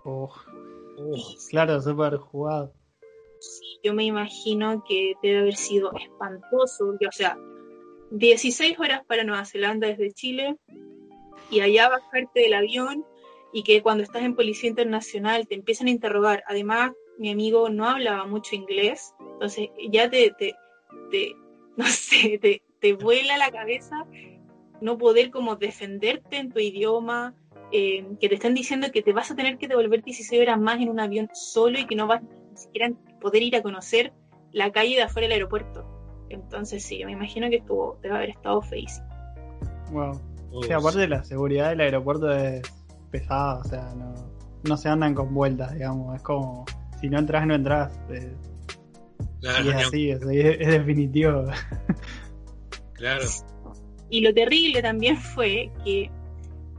Uf, 0.03 0.31
Uf, 0.97 1.47
claro, 1.49 1.79
súper 1.81 2.17
jugado. 2.17 2.73
yo 3.83 3.93
me 3.93 4.03
imagino 4.05 4.83
que 4.87 5.13
debe 5.21 5.39
haber 5.39 5.55
sido 5.55 5.91
espantoso, 5.93 6.87
porque, 6.87 7.07
o 7.07 7.11
sea, 7.11 7.37
16 8.11 8.79
horas 8.79 9.05
para 9.05 9.23
Nueva 9.23 9.45
Zelanda 9.45 9.87
desde 9.87 10.11
Chile 10.13 10.57
y 11.51 11.59
allá 11.59 11.89
bajarte 11.89 12.39
del 12.41 12.53
avión 12.53 13.05
y 13.53 13.63
que 13.63 13.81
cuando 13.81 14.03
estás 14.03 14.23
en 14.23 14.35
Policía 14.35 14.69
Internacional 14.69 15.47
te 15.47 15.55
empiezan 15.55 15.87
a 15.87 15.91
interrogar. 15.91 16.43
Además, 16.47 16.91
mi 17.17 17.31
amigo 17.31 17.69
no 17.69 17.87
hablaba 17.87 18.25
mucho 18.25 18.55
inglés, 18.55 19.13
entonces 19.33 19.69
ya 19.89 20.09
te, 20.09 20.31
te, 20.37 20.55
te 21.11 21.35
no 21.85 21.85
sé, 21.85 22.39
te, 22.41 22.61
te 22.79 22.93
vuela 22.93 23.37
la 23.37 23.51
cabeza 23.51 24.05
no 24.81 24.97
poder 24.97 25.31
como 25.31 25.55
defenderte 25.55 26.37
en 26.37 26.51
tu 26.51 26.59
idioma, 26.59 27.33
eh, 27.71 28.05
que 28.19 28.29
te 28.29 28.35
están 28.35 28.53
diciendo 28.53 28.87
que 28.91 29.01
te 29.01 29.13
vas 29.13 29.31
a 29.31 29.35
tener 29.35 29.57
que 29.57 29.67
devolver 29.67 30.03
16 30.03 30.41
horas 30.41 30.59
más 30.59 30.79
en 30.79 30.89
un 30.89 30.99
avión 30.99 31.29
solo 31.33 31.79
y 31.79 31.85
que 31.85 31.95
no 31.95 32.07
vas 32.07 32.21
ni 32.21 32.57
siquiera 32.57 32.87
a 32.87 33.19
poder 33.19 33.43
ir 33.43 33.55
a 33.55 33.61
conocer 33.61 34.13
la 34.51 34.71
calle 34.71 34.95
de 34.95 35.03
afuera 35.03 35.27
del 35.27 35.33
aeropuerto. 35.33 35.85
Entonces 36.29 36.83
sí, 36.83 37.03
me 37.05 37.13
imagino 37.13 37.49
que 37.49 37.57
estuvo, 37.57 37.97
debe 38.01 38.15
haber 38.15 38.29
estado 38.29 38.61
feísimo. 38.61 39.07
Wow. 39.91 40.21
uf. 40.51 40.65
Sí, 40.65 40.73
aparte 40.73 41.07
la 41.07 41.23
seguridad 41.23 41.69
del 41.69 41.81
aeropuerto 41.81 42.31
es 42.31 42.61
pesada, 43.11 43.59
o 43.59 43.63
sea, 43.63 43.93
no, 43.95 44.13
no 44.63 44.77
se 44.77 44.89
andan 44.89 45.13
con 45.13 45.33
vueltas, 45.33 45.73
digamos. 45.73 46.15
Es 46.15 46.21
como, 46.23 46.65
si 46.99 47.09
no 47.09 47.19
entras, 47.19 47.47
no 47.47 47.55
entras. 47.55 47.99
eh, 48.09 48.33
Claro, 49.41 49.65
y 49.65 49.69
es 49.69 49.75
así, 49.87 50.09
es, 50.11 50.21
es- 50.21 50.57
es 50.59 50.67
definitivo. 50.67 51.43
claro. 52.93 53.25
Y 54.09 54.21
lo 54.21 54.33
terrible 54.33 54.81
también 54.81 55.17
fue 55.17 55.71
que 55.83 56.09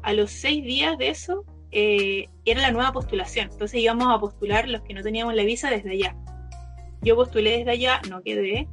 a 0.03 0.13
los 0.13 0.31
seis 0.31 0.65
días 0.65 0.97
de 0.99 1.11
eso 1.11 1.45
eh, 1.71 2.27
era 2.45 2.63
la 2.63 2.71
nueva 2.73 2.93
postulación. 2.93 3.49
Entonces 3.53 3.81
íbamos 3.81 4.09
a 4.09 4.19
postular 4.19 4.69
los 4.69 4.81
que 4.83 4.95
no 4.95 5.03
teníamos 5.03 5.35
la 5.35 5.45
visa 5.45 5.71
desde 5.71 5.91
allá. 5.93 6.17
Yo 7.03 7.15
postulé 7.17 7.59
desde 7.59 7.71
allá, 7.73 8.01
no 8.09 8.23
quedé. 8.23 8.67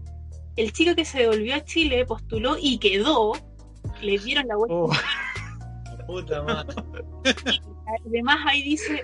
El 0.56 0.72
chico 0.72 0.96
que 0.96 1.04
se 1.06 1.20
devolvió 1.20 1.54
a 1.56 1.64
Chile 1.66 2.06
postuló 2.06 2.56
y 2.60 2.78
quedó. 2.80 3.34
Le 4.02 4.18
dieron 4.18 4.48
la 4.48 4.56
vuelta. 4.56 4.76
Uh, 4.76 6.06
Puta 6.08 6.42
madre. 6.44 6.76
Además 8.06 8.38
ahí 8.48 8.64
dice 8.64 9.04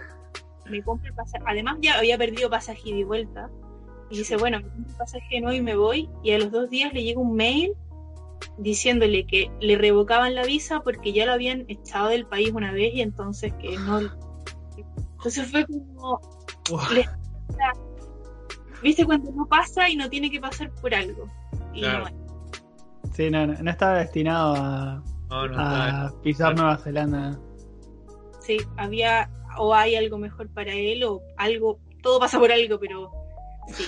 me 0.70 0.82
compro 0.82 1.10
el 1.10 1.14
pasaje. 1.16 1.44
Además, 1.48 1.78
ya 1.82 1.98
había 1.98 2.18
perdido 2.18 2.50
pasaje 2.50 2.82
y 2.86 2.94
de 3.00 3.04
vuelta. 3.04 3.50
Y 4.12 4.18
dice, 4.18 4.36
bueno, 4.38 4.60
me 4.60 4.94
pasaje 4.98 5.40
nuevo 5.42 5.56
y 5.58 5.62
me 5.62 5.76
voy. 5.76 6.10
Y 6.24 6.32
a 6.32 6.38
los 6.40 6.52
dos 6.52 6.70
días 6.70 6.94
le 6.94 7.04
llega 7.04 7.20
un 7.22 7.34
mail 7.36 7.74
diciéndole 8.58 9.26
que 9.26 9.50
le 9.62 9.78
revocaban 9.78 10.36
la 10.36 10.44
visa 10.44 10.82
porque 10.82 11.14
ya 11.14 11.26
lo 11.26 11.32
habían 11.34 11.64
echado 11.70 12.10
del 12.10 12.26
país 12.26 12.52
una 12.54 12.72
vez 12.74 12.94
y 12.94 13.02
entonces 13.02 13.54
que 13.54 13.78
no. 13.78 14.02
Entonces 15.18 15.50
fue 15.52 15.66
como. 15.66 16.20
¿Viste 18.82 19.06
cuando 19.06 19.32
no 19.32 19.46
pasa 19.46 19.88
y 19.90 19.96
no 19.96 20.10
tiene 20.10 20.32
que 20.32 20.40
pasar 20.40 20.72
por 20.82 20.94
algo? 20.96 21.28
Y 21.74 21.82
Claro. 21.82 22.06
no, 22.10 22.22
Sí, 23.14 23.30
no, 23.30 23.46
no, 23.46 23.54
no 23.62 23.70
estaba 23.72 24.00
destinado 24.00 24.56
a, 24.56 25.04
No, 25.30 25.48
no, 25.48 25.56
a 25.60 26.10
no. 26.12 26.22
pisar 26.22 26.56
Nueva 26.56 26.78
Zelanda. 26.78 27.38
sí, 28.40 28.58
había 28.78 29.30
o 29.58 29.76
hay 29.76 29.96
algo 29.96 30.18
mejor 30.18 30.50
para 30.50 30.74
él 30.74 31.04
o 31.04 31.22
algo, 31.38 31.78
todo 32.02 32.20
pasa 32.20 32.40
por 32.40 32.52
algo, 32.52 32.80
pero 32.80 33.12
sí. 33.74 33.86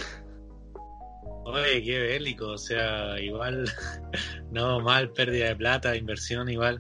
Oye, 1.46 1.84
qué 1.84 2.00
bélico, 2.00 2.48
o 2.48 2.58
sea, 2.58 3.20
igual, 3.20 3.70
no, 4.52 4.80
mal, 4.80 5.12
pérdida 5.12 5.48
de 5.48 5.56
plata, 5.56 5.96
inversión, 5.96 6.50
igual. 6.50 6.80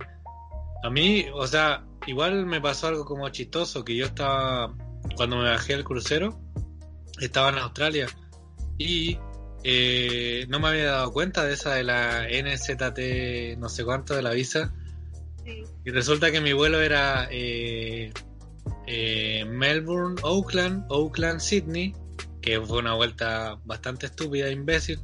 A 0.83 0.89
mí, 0.89 1.25
o 1.33 1.45
sea, 1.47 1.85
igual 2.07 2.45
me 2.45 2.61
pasó 2.61 2.87
algo 2.87 3.05
como 3.05 3.27
chistoso, 3.29 3.83
que 3.83 3.95
yo 3.95 4.05
estaba, 4.05 4.73
cuando 5.15 5.37
me 5.37 5.49
bajé 5.49 5.73
al 5.73 5.83
crucero, 5.83 6.39
estaba 7.19 7.49
en 7.49 7.57
Australia 7.57 8.07
y 8.77 9.17
eh, 9.63 10.45
no 10.49 10.59
me 10.59 10.69
había 10.69 10.91
dado 10.91 11.11
cuenta 11.11 11.45
de 11.45 11.53
esa 11.53 11.75
de 11.75 11.83
la 11.83 12.27
NZT, 12.27 13.57
no 13.59 13.69
sé 13.69 13.83
cuánto, 13.83 14.15
de 14.15 14.21
la 14.21 14.31
visa, 14.31 14.73
sí. 15.45 15.63
y 15.85 15.91
resulta 15.91 16.31
que 16.31 16.41
mi 16.41 16.53
vuelo 16.53 16.81
era 16.81 17.27
eh, 17.31 18.11
eh, 18.87 19.45
Melbourne, 19.45 20.19
Auckland, 20.23 20.85
Auckland, 20.89 21.39
Sydney, 21.39 21.93
que 22.43 22.59
fue 22.61 22.79
una 22.79 22.93
vuelta 22.93 23.57
bastante 23.63 24.05
estúpida, 24.07 24.49
imbécil. 24.49 24.99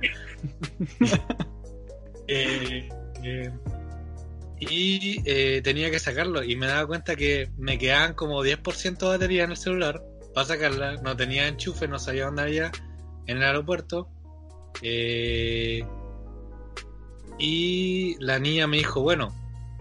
Eh, 2.26 2.88
eh, 3.22 3.50
y 4.58 5.20
eh, 5.26 5.60
tenía 5.62 5.90
que 5.90 5.98
sacarlo 5.98 6.42
y 6.42 6.56
me 6.56 6.66
daba 6.66 6.86
cuenta 6.86 7.16
que 7.16 7.50
me 7.58 7.76
quedaban 7.76 8.14
como 8.14 8.42
10% 8.42 8.98
de 8.98 9.08
batería 9.18 9.44
en 9.44 9.50
el 9.50 9.56
celular 9.58 10.02
para 10.34 10.46
sacarla. 10.46 10.96
No 11.02 11.14
tenía 11.16 11.46
enchufe, 11.48 11.86
no 11.86 11.98
sabía 11.98 12.24
dónde 12.24 12.42
había 12.42 12.72
en 13.26 13.36
el 13.36 13.42
aeropuerto. 13.42 14.08
Eh, 14.80 15.84
y 17.38 18.16
la 18.20 18.38
niña 18.38 18.66
me 18.66 18.78
dijo, 18.78 19.02
bueno, 19.02 19.34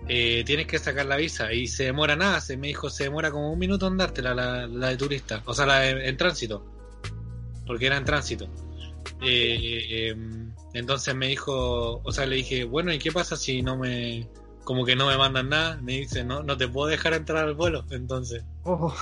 eh, 0.08 0.43
tienes 0.45 0.68
que 0.68 0.80
sacar 0.80 1.06
la 1.06 1.16
visa 1.16 1.54
y 1.54 1.68
se 1.68 1.86
demora 1.86 2.16
nada, 2.16 2.41
se 2.41 2.58
me 2.58 2.68
dijo, 2.68 2.89
se 2.89 3.06
demora 3.06 3.32
como 3.32 3.54
un 3.54 3.60
minuto 3.60 3.88
en 3.88 3.95
dártela 3.97 4.34
la, 4.34 4.68
la 4.68 4.89
de 4.89 4.97
turista, 4.97 5.41
o 5.45 5.54
sea, 5.54 5.66
la 5.66 5.80
de- 5.80 6.10
en 6.10 6.18
tránsito, 6.18 6.66
porque 7.66 7.88
era 7.88 7.97
en 7.97 8.05
tránsito. 8.05 8.47
Eh, 9.22 10.09
em, 10.09 10.53
entonces 10.74 11.16
me 11.16 11.28
dijo, 11.28 12.01
o 12.03 12.11
sea, 12.11 12.26
le 12.26 12.38
dije, 12.38 12.64
bueno, 12.64 12.93
¿y 12.93 12.99
qué 12.99 13.11
pasa 13.11 13.36
si 13.36 13.61
no 13.61 13.78
me, 13.78 14.28
como 14.64 14.86
que 14.86 14.95
no 14.95 15.07
me 15.07 15.18
mandan 15.18 15.49
nada? 15.49 15.78
Me 15.78 15.99
dice, 15.99 16.24
no, 16.24 16.43
no 16.43 16.57
te 16.57 16.68
puedo 16.68 16.88
dejar 16.88 17.14
entrar 17.14 17.45
al 17.45 17.53
vuelo, 17.53 17.86
entonces. 17.91 18.43
Oh, 18.64 18.93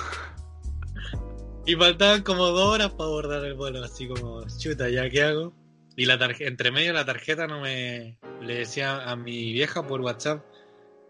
Y 1.66 1.76
faltaban 1.76 2.24
como 2.24 2.48
dos 2.48 2.74
horas 2.74 2.92
para 2.92 3.06
abordar 3.06 3.46
el 3.46 3.54
vuelo, 3.54 3.84
así 3.84 4.08
como, 4.08 4.46
chuta, 4.58 4.90
¿ya 4.90 5.10
qué 5.10 5.24
hago? 5.24 5.54
Y 5.96 6.06
la 6.06 6.18
tarjeta, 6.18 6.50
entre 6.50 6.72
medio 6.72 6.94
la 6.94 7.06
tarjeta 7.06 7.48
no 7.48 7.62
me, 7.62 8.18
le 8.42 8.56
decía 8.56 9.10
a 9.10 9.16
mi 9.16 9.54
vieja 9.54 9.86
por 9.86 10.02
WhatsApp, 10.02 10.44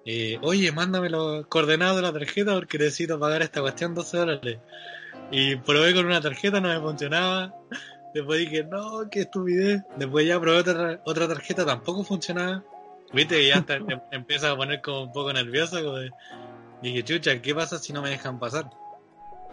eh, 0.06 0.39
oye, 0.41 0.72
mándame 0.72 1.10
los 1.10 1.45
coordenados 1.47 1.97
de 1.97 2.02
la 2.02 2.14
tarjeta 2.14 2.54
porque 2.56 2.78
necesito 2.80 3.20
pagar 3.20 3.41
esta 3.43 3.62
cuestión 3.62 3.93
12 3.93 4.18
dólares. 4.18 4.60
Y 5.32 5.56
probé 5.58 5.94
con 5.94 6.06
una 6.06 6.20
tarjeta, 6.22 6.60
no 6.60 6.68
me 6.68 6.80
funcionaba. 6.80 7.54
Después 8.14 8.40
dije, 8.40 8.64
no, 8.66 9.10
qué 9.10 9.22
estupidez. 9.22 9.82
Después 9.98 10.28
ya 10.28 10.40
probé 10.40 10.58
otra, 10.60 11.02
otra 11.06 11.28
tarjeta, 11.28 11.66
tampoco 11.66 12.04
funcionaba. 12.04 12.64
Viste 13.14 13.46
ya 13.48 13.60
hasta 13.60 13.78
em- 13.78 14.02
empieza 14.12 14.52
a 14.52 14.56
poner 14.58 14.82
como 14.82 15.04
un 15.04 15.12
poco 15.14 15.32
nervioso. 15.32 15.78
Dije, 16.82 17.04
chucha, 17.04 17.42
¿qué 17.42 17.56
pasa 17.56 17.78
si 17.80 17.94
no 17.94 18.02
me 18.02 18.10
dejan 18.10 18.40
pasar? 18.40 18.70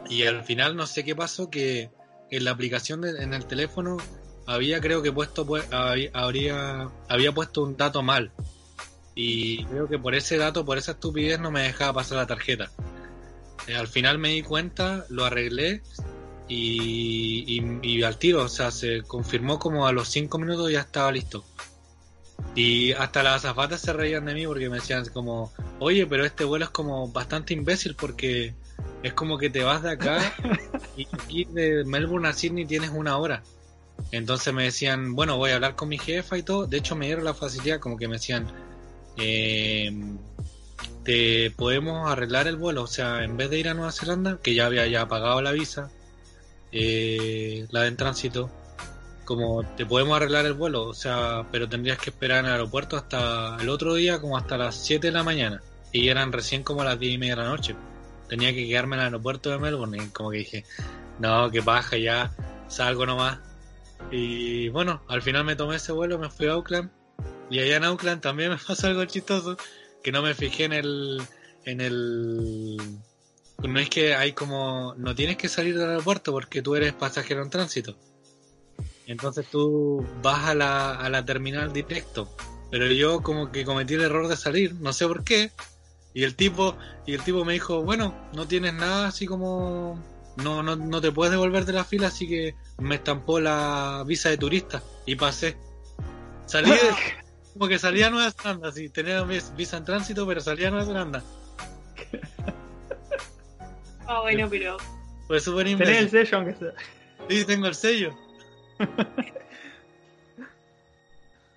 Y 0.08 0.24
al 0.26 0.42
final 0.44 0.76
no 0.76 0.86
sé 0.86 1.04
qué 1.04 1.14
pasó, 1.14 1.50
que 1.50 1.90
en 2.30 2.44
la 2.44 2.50
aplicación 2.52 3.00
de- 3.00 3.22
en 3.22 3.32
el 3.34 3.46
teléfono 3.46 3.96
había 4.46 4.80
creo 4.80 5.02
que 5.02 5.12
puesto 5.12 5.46
pues, 5.46 5.66
habría, 5.70 6.90
había 7.08 7.32
puesto 7.32 7.62
un 7.62 7.76
dato 7.76 8.02
mal. 8.02 8.32
Y 9.14 9.64
creo 9.66 9.88
que 9.88 9.98
por 9.98 10.14
ese 10.14 10.38
dato, 10.38 10.64
por 10.64 10.78
esa 10.78 10.92
estupidez 10.92 11.38
no 11.40 11.50
me 11.50 11.62
dejaba 11.62 11.92
pasar 11.92 12.18
la 12.18 12.26
tarjeta. 12.26 12.70
Eh, 13.66 13.76
al 13.76 13.88
final 13.88 14.18
me 14.18 14.30
di 14.30 14.42
cuenta, 14.42 15.04
lo 15.08 15.24
arreglé 15.24 15.82
y, 16.48 17.44
y, 17.46 17.78
y 17.82 18.02
al 18.02 18.18
tiro, 18.18 18.44
o 18.44 18.48
sea, 18.48 18.70
se 18.70 19.02
confirmó 19.02 19.58
como 19.58 19.86
a 19.86 19.92
los 19.92 20.08
5 20.08 20.38
minutos 20.38 20.70
ya 20.70 20.80
estaba 20.80 21.12
listo. 21.12 21.44
Y 22.54 22.92
hasta 22.92 23.22
las 23.22 23.44
azafatas 23.44 23.80
se 23.80 23.92
reían 23.92 24.24
de 24.24 24.34
mí 24.34 24.46
porque 24.46 24.68
me 24.68 24.76
decían 24.76 25.04
como, 25.12 25.52
oye, 25.78 26.06
pero 26.06 26.24
este 26.24 26.44
vuelo 26.44 26.64
es 26.64 26.70
como 26.70 27.08
bastante 27.08 27.54
imbécil 27.54 27.94
porque 27.94 28.54
es 29.02 29.12
como 29.12 29.38
que 29.38 29.50
te 29.50 29.62
vas 29.62 29.82
de 29.82 29.90
acá 29.92 30.34
y 30.96 31.06
aquí 31.12 31.44
de 31.44 31.84
Melbourne 31.84 32.28
a 32.28 32.32
Sydney 32.32 32.66
tienes 32.66 32.90
una 32.90 33.16
hora. 33.18 33.42
Entonces 34.10 34.54
me 34.54 34.64
decían, 34.64 35.14
bueno, 35.14 35.36
voy 35.36 35.50
a 35.50 35.56
hablar 35.56 35.76
con 35.76 35.88
mi 35.88 35.98
jefa 35.98 36.38
y 36.38 36.42
todo. 36.42 36.66
De 36.66 36.78
hecho 36.78 36.96
me 36.96 37.06
dieron 37.06 37.24
la 37.24 37.34
facilidad 37.34 37.80
como 37.80 37.96
que 37.96 38.08
me 38.08 38.14
decían, 38.14 38.46
eh, 39.16 39.90
te 41.08 41.50
podemos 41.50 42.06
arreglar 42.10 42.48
el 42.48 42.56
vuelo. 42.56 42.82
O 42.82 42.86
sea, 42.86 43.24
en 43.24 43.38
vez 43.38 43.48
de 43.48 43.58
ir 43.58 43.70
a 43.70 43.72
Nueva 43.72 43.92
Zelanda, 43.92 44.38
que 44.42 44.54
ya 44.54 44.66
había 44.66 44.86
ya 44.88 45.08
pagado 45.08 45.40
la 45.40 45.52
visa, 45.52 45.90
eh, 46.70 47.66
la 47.70 47.80
de 47.80 47.88
en 47.88 47.96
tránsito, 47.96 48.50
como 49.24 49.64
te 49.74 49.86
podemos 49.86 50.14
arreglar 50.14 50.44
el 50.44 50.52
vuelo, 50.52 50.82
o 50.82 50.92
sea, 50.92 51.46
pero 51.50 51.66
tendrías 51.66 51.96
que 51.96 52.10
esperar 52.10 52.40
en 52.40 52.46
el 52.46 52.52
aeropuerto 52.52 52.98
hasta 52.98 53.56
el 53.58 53.70
otro 53.70 53.94
día, 53.94 54.20
como 54.20 54.36
hasta 54.36 54.58
las 54.58 54.74
7 54.84 55.06
de 55.06 55.12
la 55.14 55.22
mañana. 55.22 55.62
Y 55.92 56.08
eran 56.08 56.30
recién 56.30 56.62
como 56.62 56.84
las 56.84 57.00
10 57.00 57.14
y 57.14 57.16
media 57.16 57.36
de 57.36 57.42
la 57.42 57.48
noche. 57.48 57.74
Tenía 58.28 58.52
que 58.52 58.68
quedarme 58.68 58.96
en 58.96 59.00
el 59.00 59.06
aeropuerto 59.06 59.48
de 59.48 59.58
Melbourne 59.58 59.96
y 59.96 60.08
como 60.08 60.30
que 60.30 60.38
dije, 60.38 60.64
no, 61.20 61.50
que 61.50 61.62
baja 61.62 61.96
ya, 61.96 62.32
salgo 62.68 63.06
nomás. 63.06 63.38
Y 64.10 64.68
bueno, 64.68 65.02
al 65.08 65.22
final 65.22 65.44
me 65.44 65.56
tomé 65.56 65.76
ese 65.76 65.92
vuelo, 65.92 66.18
me 66.18 66.28
fui 66.28 66.48
a 66.48 66.52
Auckland. 66.52 66.90
Y 67.48 67.60
allá 67.60 67.78
en 67.78 67.84
Auckland 67.84 68.20
también 68.20 68.50
me 68.50 68.58
pasó 68.58 68.88
algo 68.88 69.06
chistoso, 69.06 69.56
que 70.08 70.12
no 70.12 70.22
me 70.22 70.34
fijé 70.34 70.64
en 70.64 70.72
el... 70.72 71.22
En 71.66 71.82
el 71.82 72.78
no 73.58 73.78
es 73.78 73.90
que 73.90 74.14
hay 74.14 74.32
como... 74.32 74.94
No 74.96 75.14
tienes 75.14 75.36
que 75.36 75.50
salir 75.50 75.76
del 75.76 75.90
aeropuerto 75.90 76.32
porque 76.32 76.62
tú 76.62 76.74
eres 76.76 76.94
pasajero 76.94 77.42
en 77.42 77.50
tránsito. 77.50 77.94
Entonces 79.06 79.46
tú 79.50 80.06
vas 80.22 80.48
a 80.48 80.54
la, 80.54 80.94
a 80.94 81.10
la 81.10 81.26
terminal 81.26 81.74
directo. 81.74 82.34
Pero 82.70 82.86
yo 82.86 83.22
como 83.22 83.52
que 83.52 83.66
cometí 83.66 83.94
el 83.94 84.00
error 84.00 84.28
de 84.28 84.38
salir, 84.38 84.76
no 84.76 84.94
sé 84.94 85.06
por 85.06 85.24
qué. 85.24 85.52
Y 86.14 86.24
el 86.24 86.36
tipo, 86.36 86.78
y 87.04 87.12
el 87.12 87.22
tipo 87.22 87.44
me 87.44 87.52
dijo, 87.52 87.82
bueno, 87.82 88.30
no 88.32 88.48
tienes 88.48 88.72
nada 88.72 89.08
así 89.08 89.26
como 89.26 90.02
no, 90.36 90.62
no, 90.62 90.74
no 90.74 91.00
te 91.02 91.12
puedes 91.12 91.32
devolver 91.32 91.66
de 91.66 91.74
la 91.74 91.84
fila, 91.84 92.06
así 92.06 92.26
que 92.26 92.54
me 92.78 92.94
estampó 92.94 93.40
la 93.40 94.04
visa 94.06 94.30
de 94.30 94.38
turista 94.38 94.82
y 95.04 95.16
pasé. 95.16 95.58
Salí 96.46 96.70
de, 96.70 96.78
como 97.54 97.68
que 97.68 97.78
salía 97.78 98.08
a 98.08 98.10
Nueva 98.10 98.30
Zelanda, 98.30 98.70
sí, 98.72 98.88
tenía 98.88 99.22
vis- 99.22 99.54
visa 99.56 99.76
en 99.78 99.84
tránsito, 99.84 100.26
pero 100.26 100.40
salía 100.40 100.68
a 100.68 100.70
Nueva 100.70 100.86
Zelanda. 100.86 101.22
Ah, 104.06 104.20
bueno, 104.22 104.46
pero 104.48 104.76
Fue 105.26 105.40
súper 105.40 105.66
tenés 105.66 105.80
el 105.88 105.94
imbécil. 106.04 106.10
sello 106.10 106.36
aunque 106.38 106.54
sea. 106.54 106.72
Sí, 107.28 107.44
tengo 107.44 107.66
el 107.66 107.74
sello. 107.74 108.16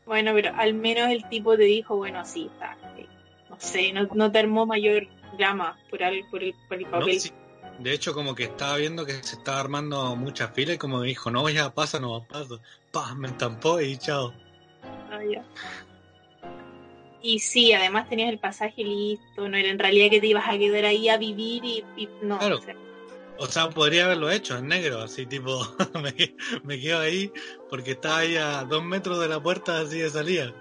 bueno, 0.06 0.32
pero 0.34 0.54
al 0.56 0.74
menos 0.74 1.10
el 1.10 1.28
tipo 1.30 1.56
te 1.56 1.64
dijo, 1.64 1.96
bueno, 1.96 2.26
sí, 2.26 2.50
está. 2.52 2.78
eh, 2.98 3.08
No 3.50 3.58
sé, 3.60 3.94
no, 3.94 4.08
no 4.14 4.32
te 4.32 4.39
armó 4.39 4.66
mayor 4.66 5.08
drama 5.38 5.78
por 5.89 6.02
el, 6.02 6.26
por 6.30 6.44
el, 6.44 6.54
por 6.68 6.78
el 6.78 6.84
No, 6.89 7.00
papel. 7.00 7.20
sí. 7.20 7.32
De 7.80 7.94
hecho, 7.94 8.14
como 8.14 8.36
que 8.36 8.44
estaba 8.44 8.78
viendo 8.78 9.06
que 9.06 9.14
se 9.24 9.38
estaba 9.38 9.60
armando 9.60 10.16
muchas 10.16 10.54
filas 10.54 10.76
y 10.76 10.78
como 10.78 11.00
me 11.00 11.08
dijo, 11.08 11.32
no, 11.32 11.50
ya 11.50 11.74
pasa, 11.74 12.00
no 12.00 12.26
pasa. 12.28 12.56
Pa, 12.92 13.16
me 13.16 13.30
estampó 13.30 13.80
y 13.82 13.98
chao. 13.98 14.34
Ah, 15.12 15.24
ya. 15.24 15.43
Y 17.22 17.39
sí, 17.39 17.72
además 17.74 18.09
tenías 18.09 18.30
el 18.30 18.39
pasaje 18.39 18.84
listo, 18.84 19.47
no 19.47 19.55
era 19.55 19.70
en 19.70 19.78
realidad 19.78 20.09
que 20.09 20.20
te 20.20 20.28
ibas 20.28 20.47
a 20.47 20.57
quedar 20.57 20.86
ahí 20.86 21.07
a 21.09 21.18
vivir 21.18 21.64
y, 21.64 21.84
y 21.95 22.09
no. 22.24 22.39
Claro. 22.39 22.57
o 22.57 22.62
sea, 22.62 22.76
O 23.38 23.45
sea, 23.45 23.70
podría 23.70 24.05
haberlo 24.05 24.32
hecho 24.32 24.57
en 24.57 24.68
negro, 24.68 25.01
así 25.01 25.28
tipo, 25.28 25.62
me, 26.01 26.14
me 26.64 26.80
quedo 26.80 26.99
ahí 26.99 27.32
porque 27.70 27.91
estaba 27.91 28.20
ahí 28.20 28.38
a 28.38 28.64
dos 28.64 28.84
metros 28.84 29.20
de 29.20 29.28
la 29.28 29.41
puerta 29.41 29.82
así 29.82 29.99
de 29.99 30.09
salida. 30.09 30.53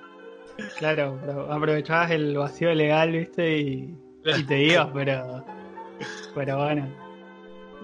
Claro, 0.78 1.18
pero 1.24 1.50
aprovechabas 1.50 2.10
el 2.10 2.36
vacío 2.36 2.74
legal, 2.74 3.12
viste, 3.12 3.58
y, 3.58 3.96
y 4.24 4.42
te 4.44 4.62
ibas, 4.64 4.88
pero. 4.92 5.44
Pero 6.34 6.58
bueno. 6.58 7.00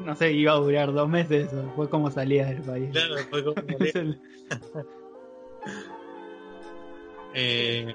No 0.04 0.14
sé, 0.14 0.32
iba 0.32 0.52
a 0.52 0.56
durar 0.56 0.92
dos 0.92 1.08
meses 1.08 1.46
eso. 1.46 1.72
Fue 1.74 1.88
como 1.88 2.10
salías 2.10 2.50
del 2.50 2.60
país. 2.62 2.90
Claro, 2.92 3.16
fue 3.30 3.44
como 3.44 3.56
Eh, 7.38 7.94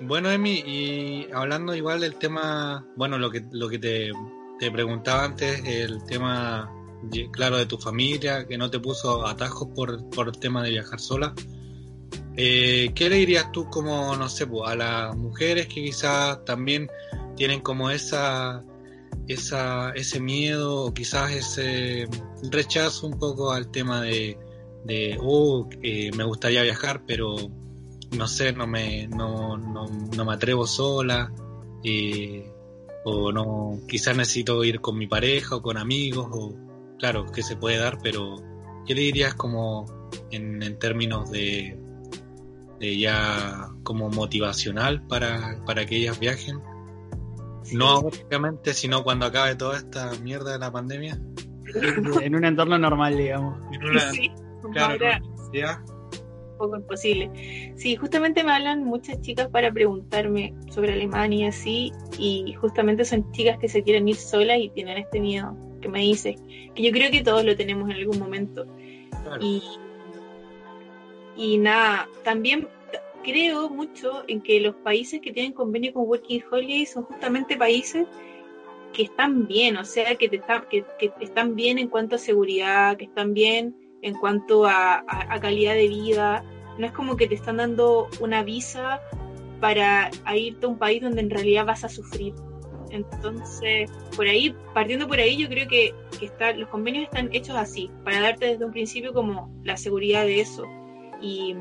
bueno, 0.00 0.30
Emi, 0.30 0.62
y 0.64 1.26
hablando 1.32 1.74
igual 1.74 2.00
del 2.00 2.14
tema, 2.14 2.86
bueno, 2.94 3.18
lo 3.18 3.32
que, 3.32 3.44
lo 3.50 3.68
que 3.68 3.80
te, 3.80 4.12
te 4.60 4.70
preguntaba 4.70 5.24
antes 5.24 5.60
el 5.66 6.04
tema, 6.04 6.70
claro, 7.32 7.56
de 7.56 7.66
tu 7.66 7.78
familia, 7.78 8.46
que 8.46 8.56
no 8.56 8.70
te 8.70 8.78
puso 8.78 9.26
atajos 9.26 9.70
por, 9.74 10.08
por 10.10 10.28
el 10.28 10.38
tema 10.38 10.62
de 10.62 10.70
viajar 10.70 11.00
sola. 11.00 11.34
Eh, 12.36 12.92
¿Qué 12.94 13.10
le 13.10 13.16
dirías 13.16 13.50
tú 13.50 13.68
como, 13.70 14.14
no 14.14 14.28
sé, 14.28 14.46
pues, 14.46 14.70
a 14.70 14.76
las 14.76 15.16
mujeres 15.16 15.66
que 15.66 15.82
quizás 15.82 16.44
también 16.44 16.88
tienen 17.34 17.62
como 17.62 17.90
esa, 17.90 18.62
esa, 19.26 19.90
ese 19.96 20.20
miedo 20.20 20.84
o 20.84 20.94
quizás 20.94 21.32
ese 21.32 22.06
rechazo 22.52 23.08
un 23.08 23.18
poco 23.18 23.50
al 23.50 23.68
tema 23.72 24.00
de, 24.02 24.38
de 24.84 25.18
oh, 25.20 25.68
me 25.82 26.22
gustaría 26.22 26.62
viajar, 26.62 27.02
pero 27.04 27.50
no 28.12 28.28
sé, 28.28 28.52
no 28.52 28.66
me, 28.66 29.08
no, 29.08 29.56
no, 29.56 29.86
no 29.86 30.24
me 30.24 30.32
atrevo 30.32 30.66
sola, 30.66 31.32
eh, 31.84 32.52
o 33.04 33.32
no, 33.32 33.80
quizás 33.88 34.16
necesito 34.16 34.62
ir 34.64 34.80
con 34.80 34.98
mi 34.98 35.06
pareja 35.06 35.56
o 35.56 35.62
con 35.62 35.78
amigos, 35.78 36.28
o 36.30 36.54
claro, 36.98 37.26
que 37.26 37.42
se 37.42 37.56
puede 37.56 37.78
dar, 37.78 37.98
pero 38.02 38.36
¿qué 38.86 38.94
le 38.94 39.02
dirías 39.02 39.34
como 39.34 39.86
en, 40.30 40.62
en 40.62 40.78
términos 40.78 41.30
de 41.30 41.78
de 42.78 42.98
ya 42.98 43.68
como 43.82 44.10
motivacional 44.10 45.06
para, 45.06 45.62
para 45.64 45.86
que 45.86 45.96
ellas 45.96 46.18
viajen. 46.18 46.60
No 47.72 47.98
obviamente, 47.98 48.74
sino 48.74 49.02
cuando 49.02 49.26
acabe 49.26 49.56
toda 49.56 49.76
esta 49.78 50.12
mierda 50.22 50.52
de 50.52 50.58
la 50.58 50.70
pandemia. 50.70 51.18
en 52.22 52.34
un 52.34 52.44
entorno 52.44 52.78
normal, 52.78 53.16
digamos. 53.16 53.58
sí, 54.12 54.30
claro, 54.72 54.98
poco 56.56 56.76
imposible. 56.76 57.30
Sí, 57.76 57.96
justamente 57.96 58.42
me 58.44 58.52
hablan 58.52 58.84
muchas 58.84 59.20
chicas 59.20 59.48
para 59.48 59.72
preguntarme 59.72 60.54
sobre 60.70 60.92
Alemania 60.92 61.46
y 61.46 61.48
así, 61.48 61.92
y 62.18 62.52
justamente 62.54 63.04
son 63.04 63.30
chicas 63.32 63.58
que 63.58 63.68
se 63.68 63.82
quieren 63.82 64.08
ir 64.08 64.16
solas 64.16 64.58
y 64.58 64.68
tienen 64.70 64.98
este 64.98 65.20
miedo 65.20 65.56
que 65.80 65.88
me 65.88 66.00
dice, 66.00 66.36
que 66.74 66.82
yo 66.82 66.90
creo 66.90 67.10
que 67.10 67.22
todos 67.22 67.44
lo 67.44 67.56
tenemos 67.56 67.88
en 67.90 67.96
algún 67.96 68.18
momento. 68.18 68.66
Y 69.40 69.62
y 71.36 71.58
nada, 71.58 72.08
también 72.24 72.68
creo 73.22 73.68
mucho 73.68 74.24
en 74.26 74.40
que 74.40 74.60
los 74.60 74.74
países 74.76 75.20
que 75.20 75.32
tienen 75.32 75.52
convenio 75.52 75.92
con 75.92 76.08
Working 76.08 76.42
Holiday 76.50 76.86
son 76.86 77.04
justamente 77.04 77.56
países 77.56 78.06
que 78.92 79.02
están 79.02 79.46
bien, 79.46 79.76
o 79.76 79.84
sea, 79.84 80.14
que, 80.14 80.30
que, 80.30 81.12
están 81.20 81.54
bien 81.54 81.78
en 81.78 81.88
cuanto 81.88 82.16
a 82.16 82.18
seguridad, 82.18 82.96
que 82.96 83.04
están 83.04 83.34
bien 83.34 83.76
en 84.02 84.14
cuanto 84.14 84.66
a, 84.66 85.04
calidad 85.40 85.74
de 85.74 85.88
vida. 85.88 86.44
No 86.78 86.86
es 86.86 86.92
como 86.92 87.16
que 87.16 87.26
te 87.26 87.34
están 87.34 87.56
dando 87.56 88.08
una 88.20 88.42
visa 88.42 89.00
para 89.60 90.10
irte 90.34 90.66
a 90.66 90.68
un 90.68 90.78
país 90.78 91.02
donde 91.02 91.20
en 91.20 91.30
realidad 91.30 91.64
vas 91.64 91.84
a 91.84 91.88
sufrir. 91.88 92.34
Entonces, 92.90 93.90
por 94.14 94.26
ahí, 94.26 94.54
partiendo 94.72 95.08
por 95.08 95.18
ahí, 95.18 95.36
yo 95.36 95.48
creo 95.48 95.66
que, 95.66 95.94
que 96.20 96.30
los 96.54 96.68
convenios 96.68 97.04
están 97.04 97.30
hechos 97.32 97.56
así, 97.56 97.90
para 98.04 98.20
darte 98.20 98.46
desde 98.46 98.64
un 98.64 98.72
principio 98.72 99.12
como 99.12 99.50
la 99.64 99.76
seguridad 99.76 100.24
de 100.24 100.40
eso. 100.40 100.64
Y, 101.20 101.56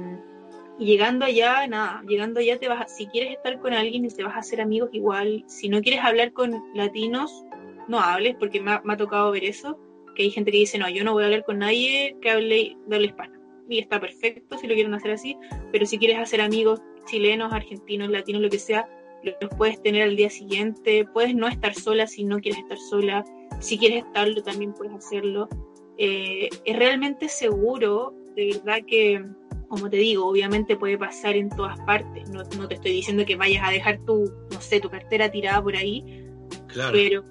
llegando 0.77 1.25
allá, 1.25 1.65
nada, 1.67 2.01
llegando 2.07 2.39
allá 2.39 2.59
te 2.59 2.67
vas, 2.67 2.95
si 2.95 3.07
quieres 3.07 3.33
estar 3.33 3.59
con 3.59 3.73
alguien 3.73 4.05
y 4.05 4.09
te 4.09 4.23
vas 4.23 4.36
a 4.36 4.39
hacer 4.39 4.61
amigos 4.61 4.89
igual, 4.91 5.43
si 5.47 5.69
no 5.69 5.81
quieres 5.81 6.03
hablar 6.03 6.33
con 6.33 6.63
latinos, 6.73 7.45
no 7.88 7.99
hables, 7.99 8.36
porque 8.36 8.61
me 8.61 8.71
ha, 8.71 8.97
tocado 8.97 9.31
ver 9.31 9.45
eso, 9.45 9.79
que 10.16 10.24
hay 10.24 10.32
gente 10.32 10.51
que 10.51 10.57
dice, 10.57 10.78
no, 10.78 10.89
yo 10.89 11.03
no 11.03 11.13
voy 11.13 11.24
a 11.24 11.26
hablar 11.28 11.43
con 11.45 11.59
nadie 11.59 12.16
que 12.22 12.30
hable, 12.30 12.76
de 12.88 12.95
habla 12.95 13.07
hispana. 13.07 13.39
Y 13.70 13.80
está 13.80 13.99
perfecto 13.99 14.57
si 14.57 14.68
lo 14.68 14.76
quieren 14.76 14.93
hacer 14.93 15.11
así, 15.11 15.38
pero 15.72 15.86
si 15.86 15.97
quieres 15.97 16.20
hacer 16.20 16.41
amigos 16.41 16.82
chilenos, 17.05 17.53
argentinos, 17.53 18.09
latinos, 18.09 18.41
lo 18.41 18.49
que 18.49 18.59
sea, 18.59 18.88
los 19.24 19.49
puedes 19.57 19.82
tener 19.82 20.03
al 20.03 20.16
día 20.16 20.30
siguiente, 20.30 21.05
puedes 21.13 21.36
no 21.36 21.47
estar 21.47 21.74
sola 21.74 22.07
si 22.07 22.24
no 22.24 22.39
quieres 22.39 22.61
estar 22.61 22.78
sola, 22.78 23.26
si 23.59 23.78
quieres 23.78 24.05
estarlo 24.05 24.41
también 24.43 24.74
puedes 24.74 24.93
hacerlo. 24.93 25.49
Eh, 25.97 26.49
es 26.63 26.76
realmente 26.76 27.30
seguro, 27.30 28.13
de 28.36 28.53
verdad 28.53 28.80
que 28.86 29.24
como 29.68 29.89
te 29.89 29.97
digo, 29.97 30.28
obviamente 30.28 30.78
puede 30.78 30.97
pasar 30.97 31.36
en 31.36 31.49
todas 31.49 31.80
partes. 31.82 32.30
No, 32.30 32.43
te 32.45 32.76
estoy 32.76 32.91
diciendo 32.91 33.26
que 33.26 33.36
vayas 33.36 33.68
a 33.68 33.72
dejar 33.72 33.99
tu, 34.05 34.32
no 34.51 34.61
sé, 34.61 34.80
tu 34.80 34.89
cartera 34.89 35.30
tirada 35.30 35.61
por 35.61 35.76
ahí, 35.76 36.24
claro. 36.68 36.91
pero 36.93 37.24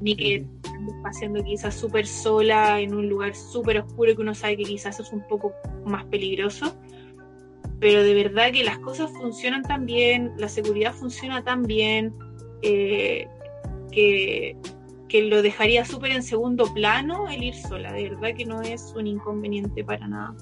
ni 0.00 0.16
que 0.16 0.46
paseando 1.02 1.42
quizás 1.42 1.74
súper 1.74 2.06
sola 2.06 2.80
en 2.80 2.94
un 2.94 3.08
lugar 3.08 3.34
súper 3.34 3.78
oscuro 3.78 4.14
que 4.14 4.22
uno 4.22 4.34
sabe 4.34 4.56
que 4.56 4.64
quizás 4.64 5.00
es 5.00 5.12
un 5.12 5.26
poco 5.26 5.52
más 5.84 6.04
peligroso. 6.06 6.74
Pero 7.80 8.02
de 8.02 8.14
verdad 8.14 8.52
que 8.52 8.64
las 8.64 8.78
cosas 8.78 9.10
funcionan 9.12 9.62
tan 9.62 9.86
bien, 9.86 10.32
la 10.36 10.48
seguridad 10.48 10.92
funciona 10.92 11.44
tan 11.44 11.62
bien, 11.62 12.12
eh, 12.62 13.28
que, 13.92 14.56
que 15.08 15.22
lo 15.22 15.42
dejaría 15.42 15.84
súper 15.84 16.12
en 16.12 16.22
segundo 16.22 16.72
plano 16.74 17.28
el 17.28 17.42
ir 17.44 17.54
sola. 17.54 17.92
De 17.92 18.10
verdad 18.10 18.34
que 18.36 18.44
no 18.44 18.62
es 18.62 18.92
un 18.96 19.06
inconveniente 19.06 19.84
para 19.84 20.06
nada. 20.08 20.34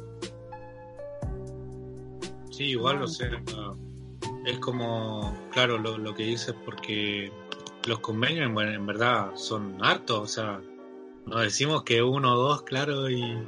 Sí, 2.50 2.64
igual, 2.70 3.02
o 3.02 3.06
sea, 3.06 3.28
es 4.46 4.58
como, 4.60 5.36
claro, 5.50 5.76
lo, 5.76 6.14
que 6.14 6.22
dices, 6.22 6.54
porque 6.64 7.30
los 7.86 8.00
convenios 8.00 8.52
bueno, 8.52 8.72
en 8.72 8.86
verdad 8.86 9.30
son 9.34 9.78
hartos, 9.80 10.18
o 10.18 10.26
sea, 10.26 10.60
nos 11.26 11.42
decimos 11.42 11.82
que 11.82 12.02
uno 12.02 12.34
o 12.34 12.36
dos, 12.36 12.62
claro, 12.62 13.10
y, 13.10 13.38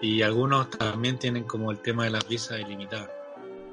y 0.00 0.22
algunos 0.22 0.70
también 0.70 1.18
tienen 1.18 1.44
como 1.44 1.70
el 1.70 1.78
tema 1.80 2.04
de 2.04 2.10
la 2.10 2.20
visa 2.28 2.58
ilimitada. 2.58 3.10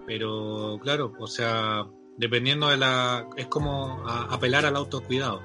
Pero 0.06 0.80
claro, 0.82 1.14
o 1.20 1.28
sea, 1.28 1.88
dependiendo 2.18 2.70
de 2.70 2.78
la... 2.78 3.28
es 3.38 3.48
como 3.48 4.04
apelar 4.08 4.66
al 4.66 4.76
autocuidado. 4.76 5.42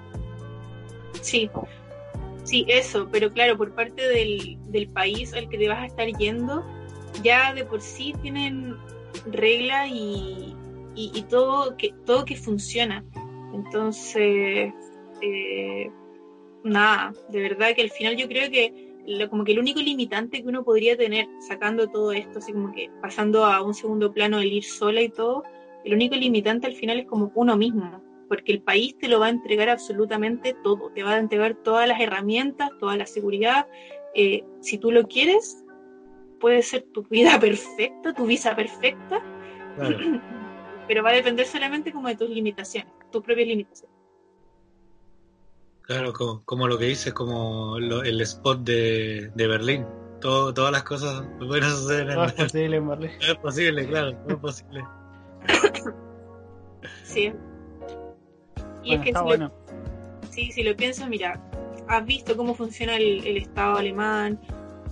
Sí, 1.20 1.50
sí, 2.44 2.64
eso, 2.68 3.08
pero 3.10 3.32
claro, 3.32 3.56
por 3.56 3.74
parte 3.74 4.02
del, 4.02 4.58
del 4.64 4.88
país 4.88 5.32
al 5.34 5.48
que 5.48 5.58
te 5.58 5.68
vas 5.68 5.78
a 5.78 5.86
estar 5.86 6.06
yendo, 6.18 6.64
ya 7.22 7.54
de 7.54 7.64
por 7.64 7.80
sí 7.80 8.14
tienen 8.22 8.76
regla 9.26 9.86
y, 9.86 10.54
y, 10.94 11.22
todo, 11.22 11.76
que, 11.76 11.94
todo 12.04 12.24
que 12.24 12.36
funciona. 12.36 13.04
Entonces, 13.52 14.72
eh, 15.22 15.90
nada, 16.64 17.12
de 17.28 17.40
verdad 17.40 17.74
que 17.74 17.82
al 17.82 17.90
final 17.90 18.16
yo 18.16 18.28
creo 18.28 18.50
que 18.50 18.88
lo, 19.06 19.28
como 19.30 19.44
que 19.44 19.52
el 19.52 19.58
único 19.58 19.80
limitante 19.80 20.42
que 20.42 20.48
uno 20.48 20.64
podría 20.64 20.96
tener 20.96 21.26
sacando 21.40 21.88
todo 21.88 22.12
esto, 22.12 22.38
así 22.38 22.52
como 22.52 22.72
que 22.72 22.90
pasando 23.00 23.44
a 23.44 23.62
un 23.62 23.74
segundo 23.74 24.12
plano 24.12 24.38
el 24.38 24.52
ir 24.52 24.64
sola 24.64 25.00
y 25.00 25.08
todo, 25.08 25.44
el 25.84 25.94
único 25.94 26.14
limitante 26.14 26.66
al 26.66 26.74
final 26.74 27.00
es 27.00 27.06
como 27.06 27.32
uno 27.34 27.56
mismo, 27.56 28.02
porque 28.28 28.52
el 28.52 28.60
país 28.60 28.96
te 28.98 29.08
lo 29.08 29.20
va 29.20 29.26
a 29.26 29.30
entregar 29.30 29.70
absolutamente 29.70 30.54
todo, 30.62 30.90
te 30.94 31.02
va 31.02 31.14
a 31.14 31.18
entregar 31.18 31.54
todas 31.54 31.88
las 31.88 32.00
herramientas, 32.00 32.70
toda 32.78 32.96
la 32.96 33.06
seguridad. 33.06 33.66
Eh, 34.14 34.44
si 34.60 34.76
tú 34.76 34.92
lo 34.92 35.08
quieres, 35.08 35.64
puede 36.38 36.62
ser 36.62 36.82
tu 36.92 37.02
vida 37.04 37.38
perfecta, 37.40 38.12
tu 38.12 38.26
visa 38.26 38.54
perfecta, 38.54 39.22
pero 40.88 41.02
va 41.02 41.10
a 41.10 41.14
depender 41.14 41.46
solamente 41.46 41.92
como 41.92 42.08
de 42.08 42.16
tus 42.16 42.28
limitaciones, 42.28 42.92
tus 43.10 43.22
propias 43.22 43.48
limitaciones. 43.48 43.98
Claro, 45.82 46.12
como, 46.44 46.68
lo 46.68 46.78
que 46.78 46.84
dices, 46.84 47.14
como 47.14 47.78
el 47.78 48.20
spot 48.20 48.60
de, 48.60 49.30
de 49.34 49.46
Berlín. 49.46 49.86
Todo, 50.20 50.52
todas 50.52 50.70
las 50.70 50.82
cosas 50.82 51.24
pueden 51.38 51.70
suceder 51.70 52.10
en, 52.10 52.20
es 52.20 52.32
posible 52.34 52.76
en 52.76 52.88
Berlín. 52.88 53.10
Es 53.20 53.34
posible, 53.36 53.86
claro, 53.86 54.18
es 54.28 54.36
posible. 54.36 54.84
sí. 57.04 57.32
Y 58.82 58.94
es 58.94 59.00
que 59.00 59.12
si, 59.14 59.38
lo, 59.38 59.52
sí, 60.28 60.52
si 60.52 60.62
lo 60.62 60.76
pienso, 60.76 61.06
mira, 61.06 61.40
has 61.86 62.04
visto 62.04 62.36
cómo 62.36 62.54
funciona 62.54 62.96
el, 62.96 63.26
el 63.26 63.38
Estado 63.38 63.76
alemán, 63.76 64.38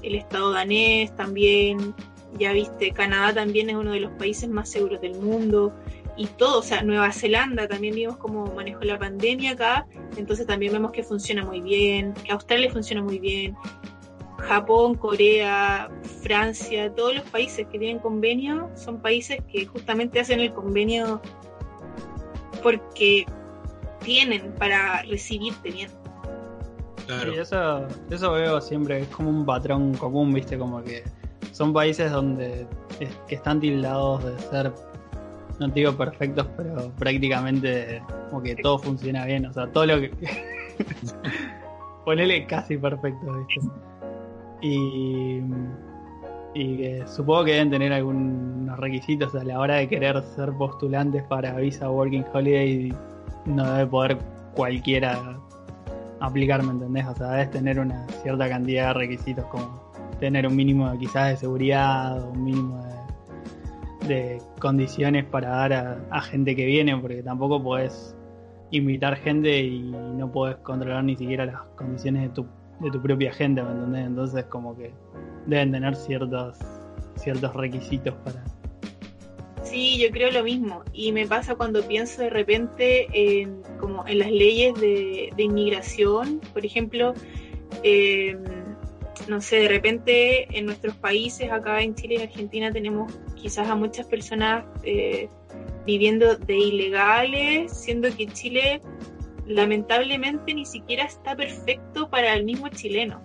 el 0.03 0.15
Estado 0.15 0.53
danés 0.53 1.15
también, 1.15 1.95
ya 2.39 2.53
viste, 2.53 2.93
Canadá 2.93 3.35
también 3.35 3.69
es 3.69 3.77
uno 3.77 3.93
de 3.93 4.01
los 4.01 4.13
países 4.13 4.49
más 4.49 4.71
seguros 4.71 5.01
del 5.01 5.15
mundo 5.21 5.75
y 6.17 6.27
todo, 6.27 6.61
o 6.61 6.63
sea, 6.63 6.83
Nueva 6.83 7.13
Zelanda 7.13 7.69
también 7.69 7.95
vimos 7.95 8.17
cómo 8.17 8.47
manejó 8.55 8.81
la 8.83 8.99
pandemia 8.99 9.53
acá, 9.53 9.87
entonces 10.17 10.47
también 10.47 10.73
vemos 10.73 10.93
que 10.93 11.03
funciona 11.03 11.45
muy 11.45 11.61
bien, 11.61 12.15
que 12.25 12.33
Australia 12.33 12.71
funciona 12.71 13.03
muy 13.03 13.19
bien, 13.19 13.55
Japón, 14.39 14.95
Corea, 14.95 15.91
Francia, 16.23 16.93
todos 16.95 17.15
los 17.15 17.25
países 17.25 17.67
que 17.71 17.79
tienen 17.79 17.99
convenio 17.99 18.71
son 18.77 19.01
países 19.01 19.39
que 19.51 19.67
justamente 19.67 20.21
hacen 20.21 20.41
el 20.41 20.53
convenio 20.53 21.21
porque 22.63 23.27
tienen 24.03 24.53
para 24.55 25.03
recibir 25.03 25.53
bien. 25.63 25.91
Y 27.33 27.39
eso, 27.39 27.87
eso 28.11 28.33
veo 28.33 28.61
siempre, 28.61 29.01
es 29.01 29.09
como 29.09 29.31
un 29.31 29.47
patrón 29.47 29.95
común, 29.95 30.33
viste, 30.33 30.59
como 30.59 30.83
que 30.83 31.05
son 31.53 31.73
países 31.73 32.11
donde 32.11 32.67
que 33.29 33.35
están 33.35 33.61
tildados 33.61 34.25
de 34.25 34.39
ser, 34.39 34.73
no 35.59 35.69
digo 35.69 35.93
perfectos, 35.93 36.47
pero 36.57 36.91
prácticamente 36.99 38.03
como 38.31 38.43
que 38.43 38.57
todo 38.57 38.79
funciona 38.79 39.25
bien, 39.25 39.47
o 39.47 39.53
sea, 39.53 39.67
todo 39.69 39.87
lo 39.87 40.01
que... 40.01 40.11
Ponele 42.05 42.47
casi 42.47 42.77
perfecto, 42.77 43.45
viste. 43.47 43.69
Y, 44.63 45.41
y 46.55 47.03
supongo 47.07 47.45
que 47.45 47.53
deben 47.53 47.71
tener 47.71 47.93
algunos 47.93 48.79
requisitos 48.79 49.35
a 49.35 49.43
la 49.43 49.59
hora 49.59 49.77
de 49.77 49.89
querer 49.89 50.23
ser 50.37 50.53
postulantes 50.53 51.23
para 51.25 51.57
Visa 51.57 51.91
Working 51.91 52.25
Holiday, 52.33 52.95
no 53.45 53.73
debe 53.73 53.87
poder 53.87 54.19
cualquiera 54.55 55.39
aplicar, 56.21 56.63
¿me 56.63 56.73
entendés? 56.73 57.07
O 57.07 57.15
sea, 57.15 57.29
debes 57.29 57.51
tener 57.51 57.79
una 57.79 58.07
cierta 58.23 58.49
cantidad 58.49 58.89
de 58.89 58.95
requisitos 58.95 59.45
como 59.47 59.87
tener 60.21 60.47
un 60.47 60.57
mínimo 60.57 60.91
quizás 60.99 61.29
de 61.29 61.37
seguridad 61.37 62.23
un 62.31 62.43
mínimo 62.43 62.83
de, 62.85 62.86
de 64.07 64.39
condiciones 64.61 65.25
para 65.25 65.49
dar 65.49 66.01
a, 66.11 66.21
gente 66.23 66.57
que 66.57 66.67
viene, 66.67 66.97
porque 66.97 67.23
tampoco 67.23 67.63
puedes 67.63 68.17
invitar 68.71 69.17
gente 69.17 69.61
y 69.61 69.81
no 69.91 70.31
puedes 70.31 70.57
controlar 70.59 71.05
ni 71.05 71.17
siquiera 71.17 71.47
las 71.47 71.61
condiciones 71.77 72.23
de 72.23 72.29
tu, 72.31 72.47
de 72.81 72.91
tu 72.91 73.01
propia 73.01 73.33
gente, 73.33 73.63
¿me 73.63 73.71
entendés? 73.71 74.07
Entonces 74.07 74.45
como 74.45 74.77
que 74.77 74.93
deben 75.47 75.73
tener 75.73 75.95
ciertos, 75.95 76.59
ciertos 77.17 77.55
requisitos 77.55 78.15
para... 78.25 78.43
Sí, 79.63 79.99
yo 79.99 80.11
creo 80.11 80.31
lo 80.31 80.45
mismo. 80.45 80.85
Y 80.93 81.11
me 81.11 81.27
pasa 81.27 81.57
cuando 81.57 81.83
pienso 81.83 82.23
de 82.23 82.31
repente 82.31 83.09
en, 83.13 83.63
como 83.81 84.07
en 84.07 84.21
las 84.21 84.31
leyes 84.31 84.75
de, 84.81 85.33
de 85.37 85.43
inmigración, 85.43 86.41
por 86.53 86.65
ejemplo, 86.65 87.15
eh, 87.83 88.39
no 89.29 89.41
sé, 89.41 89.57
de 89.57 89.69
repente 89.69 90.57
en 90.57 90.67
nuestros 90.67 90.95
países, 90.97 91.51
acá 91.51 91.83
en 91.83 91.95
Chile 91.95 92.17
y 92.17 92.23
Argentina, 92.23 92.71
tenemos 92.71 93.13
quizás 93.37 93.69
a 93.69 93.75
muchas 93.75 94.07
personas 94.07 94.65
eh, 94.83 95.29
viviendo 95.87 96.37
de 96.37 96.57
ilegales, 96.57 97.73
siendo 97.73 98.15
que 98.15 98.27
Chile 98.27 98.83
lamentablemente 99.47 100.53
ni 100.53 100.67
siquiera 100.67 101.05
está 101.05 101.37
perfecto 101.37 102.09
para 102.09 102.35
el 102.35 102.45
mismo 102.45 102.69
chileno. 102.69 103.23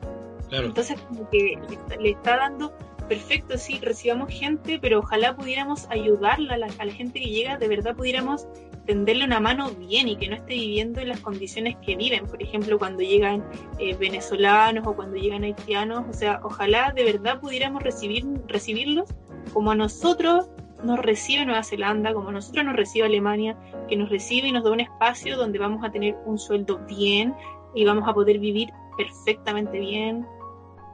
Claro. 0.50 0.68
Entonces 0.68 1.00
como 1.02 1.30
que 1.30 1.58
le 1.68 1.76
está, 1.76 1.96
le 1.96 2.10
está, 2.12 2.38
dando 2.38 2.74
perfecto, 3.08 3.58
sí, 3.58 3.80
recibamos 3.82 4.30
gente, 4.30 4.80
pero 4.80 5.00
ojalá 5.00 5.36
pudiéramos 5.36 5.88
ayudarla 5.90 6.54
a 6.54 6.58
la, 6.58 6.68
a 6.78 6.86
la 6.86 6.94
gente 6.94 7.20
que 7.20 7.30
llega, 7.30 7.58
de 7.58 7.68
verdad 7.68 7.96
pudiéramos 7.96 8.48
tenderle 8.86 9.26
una 9.26 9.40
mano 9.40 9.70
bien 9.72 10.08
y 10.08 10.16
que 10.16 10.28
no 10.28 10.36
esté 10.36 10.54
viviendo 10.54 11.00
en 11.02 11.10
las 11.10 11.20
condiciones 11.20 11.76
que 11.86 11.96
viven. 11.96 12.26
Por 12.26 12.42
ejemplo, 12.42 12.78
cuando 12.78 13.02
llegan 13.02 13.44
eh, 13.80 13.96
venezolanos 13.96 14.86
o 14.88 14.96
cuando 14.96 15.18
llegan 15.18 15.44
haitianos, 15.44 16.06
o 16.10 16.14
sea, 16.14 16.42
ojalá 16.44 16.92
de 16.92 17.04
verdad 17.04 17.40
pudiéramos 17.40 17.84
recibir, 17.84 18.26
recibirlos 18.48 19.10
como 19.54 19.72
a 19.72 19.76
nosotros 19.76 20.50
nos 20.84 21.00
recibe 21.00 21.46
Nueva 21.46 21.64
Zelanda, 21.64 22.14
como 22.14 22.30
a 22.30 22.32
nosotros 22.32 22.66
nos 22.66 22.76
recibe 22.76 23.06
Alemania, 23.06 23.58
que 23.88 23.96
nos 23.96 24.10
recibe 24.10 24.48
y 24.48 24.52
nos 24.52 24.64
da 24.64 24.72
un 24.72 24.80
espacio 24.80 25.38
donde 25.38 25.60
vamos 25.60 25.84
a 25.84 25.92
tener 25.92 26.16
un 26.26 26.40
sueldo 26.40 26.80
bien 26.88 27.36
y 27.76 27.86
vamos 27.86 28.08
a 28.08 28.14
poder 28.14 28.40
vivir 28.40 28.70
perfectamente 28.98 29.80
bien 29.80 30.26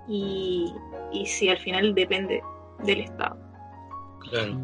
y, 0.07 0.73
y 1.11 1.25
si 1.25 1.49
al 1.49 1.57
final 1.57 1.95
depende 1.95 2.41
del 2.83 3.01
Estado. 3.01 3.37
Claro 4.29 4.61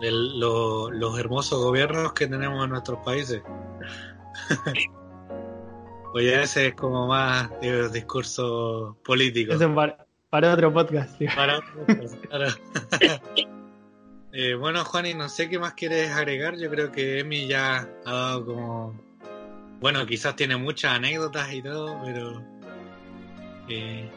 de 0.00 0.10
lo, 0.10 0.90
los 0.90 1.18
hermosos 1.18 1.62
gobiernos 1.62 2.12
que 2.14 2.26
tenemos 2.26 2.64
en 2.64 2.70
nuestros 2.70 2.98
países. 3.00 3.42
Oye, 6.14 6.42
ese 6.42 6.68
es 6.68 6.74
como 6.74 7.06
más 7.06 7.50
digo, 7.60 7.88
discurso 7.88 8.96
político. 9.04 9.52
Eso 9.52 9.72
para, 9.74 10.06
para, 10.30 10.52
otro 10.54 10.72
podcast. 10.72 11.18
Tío. 11.18 11.28
Para 11.34 11.58
otro 11.58 11.86
podcast, 11.86 12.14
claro. 12.26 12.46
eh, 14.32 14.54
bueno, 14.54 14.84
Juani, 14.84 15.14
no 15.14 15.28
sé 15.28 15.48
qué 15.48 15.58
más 15.58 15.74
quieres 15.74 16.10
agregar. 16.10 16.56
Yo 16.56 16.70
creo 16.70 16.90
que 16.90 17.20
Emi 17.20 17.46
ya 17.46 17.88
ha 18.06 18.12
dado 18.12 18.46
como. 18.46 19.00
Bueno, 19.80 20.06
quizás 20.06 20.36
tiene 20.36 20.56
muchas 20.56 20.94
anécdotas 20.94 21.52
y 21.52 21.62
todo, 21.62 22.00
pero. 22.04 22.42
Eh... 23.68 24.08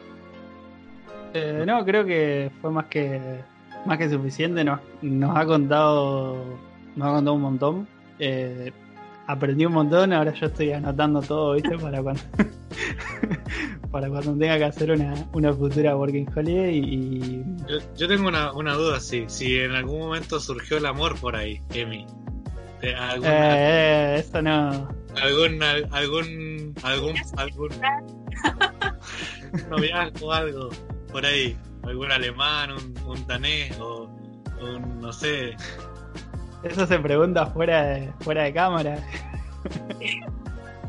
Eh, 1.34 1.64
no, 1.66 1.84
creo 1.84 2.04
que 2.04 2.50
fue 2.60 2.70
más 2.70 2.86
que 2.86 3.20
más 3.84 3.98
que 3.98 4.08
suficiente, 4.08 4.64
nos, 4.64 4.80
nos 5.02 5.36
ha 5.36 5.44
contado 5.44 6.44
nos 6.96 7.08
ha 7.08 7.12
contado 7.12 7.34
un 7.34 7.42
montón. 7.42 7.88
Eh, 8.18 8.72
aprendí 9.26 9.66
un 9.66 9.72
montón, 9.72 10.12
ahora 10.12 10.32
yo 10.34 10.46
estoy 10.46 10.72
anotando 10.72 11.20
todo, 11.22 11.54
¿viste? 11.54 11.76
Para 11.78 12.02
cuando, 12.02 12.22
para 13.90 14.08
cuando 14.08 14.36
tenga 14.36 14.58
que 14.58 14.64
hacer 14.64 14.90
una, 14.90 15.14
una 15.32 15.52
futura 15.52 15.96
Working 15.96 16.28
Holiday. 16.34 16.78
Y... 16.78 17.44
Yo, 17.68 17.78
yo 17.96 18.08
tengo 18.08 18.28
una, 18.28 18.52
una 18.52 18.74
duda, 18.74 19.00
sí. 19.00 19.24
Si 19.28 19.58
en 19.58 19.72
algún 19.72 20.00
momento 20.00 20.40
surgió 20.40 20.78
el 20.78 20.86
amor 20.86 21.18
por 21.20 21.36
ahí, 21.36 21.60
Emi. 21.70 22.06
¿Alguna, 22.98 23.30
eh, 23.30 24.16
eh, 24.16 24.18
eso 24.18 24.42
no. 24.42 24.88
¿Algún, 25.22 25.62
algún, 25.62 26.74
algún, 26.82 27.14
algún, 27.36 27.70
noviazgo 29.70 30.26
o 30.26 30.32
algo 30.32 30.70
por 31.10 31.24
ahí? 31.24 31.56
algún 31.86 32.10
alemán, 32.10 32.72
un, 32.72 32.94
un 33.06 33.26
danés 33.26 33.78
o 33.78 34.08
un, 34.60 35.00
no 35.00 35.12
sé. 35.12 35.56
Eso 36.64 36.86
se 36.86 36.98
pregunta 36.98 37.46
fuera 37.46 37.82
de, 37.82 38.12
fuera 38.20 38.44
de 38.44 38.52
cámara. 38.52 38.98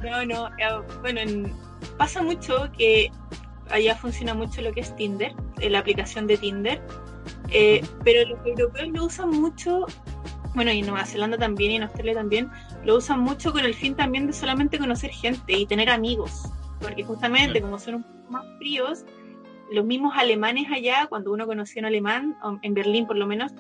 No, 0.04 0.26
no, 0.26 0.48
eh, 0.48 0.82
bueno, 1.02 1.20
en, 1.20 1.54
pasa 1.98 2.22
mucho 2.22 2.70
que 2.78 3.12
allá 3.70 3.96
funciona 3.96 4.34
mucho 4.34 4.62
lo 4.62 4.72
que 4.72 4.82
es 4.82 4.96
Tinder, 4.96 5.34
eh, 5.60 5.70
la 5.70 5.80
aplicación 5.80 6.28
de 6.28 6.38
Tinder, 6.38 6.82
eh, 7.50 7.84
pero 8.04 8.30
los 8.30 8.46
europeos 8.46 8.90
lo 8.90 9.06
usan 9.06 9.30
mucho, 9.30 9.86
bueno, 10.54 10.72
y 10.72 10.80
en 10.80 10.86
Nueva 10.86 11.06
Zelanda 11.06 11.38
también 11.38 11.72
y 11.72 11.76
en 11.78 11.84
Australia 11.84 12.14
también, 12.14 12.50
lo 12.84 12.98
usan 12.98 13.20
mucho 13.20 13.52
con 13.52 13.66
el 13.66 13.74
fin 13.74 13.96
también 13.96 14.28
de 14.28 14.34
solamente 14.34 14.78
conocer 14.78 15.10
gente 15.10 15.54
y 15.54 15.66
tener 15.66 15.90
amigos, 15.90 16.52
porque 16.80 17.04
justamente 17.04 17.62
como 17.62 17.80
son 17.80 17.96
un 17.96 18.04
poco 18.04 18.32
más 18.32 18.46
fríos, 18.58 19.06
los 19.72 19.86
mismos 19.86 20.14
alemanes 20.16 20.68
allá, 20.72 21.08
cuando 21.08 21.32
uno 21.32 21.48
conocía 21.48 21.82
un 21.82 21.88
alemán, 21.88 22.38
en 22.62 22.74
Berlín 22.76 23.08
por 23.08 23.18
lo 23.18 23.26
menos, 23.26 23.54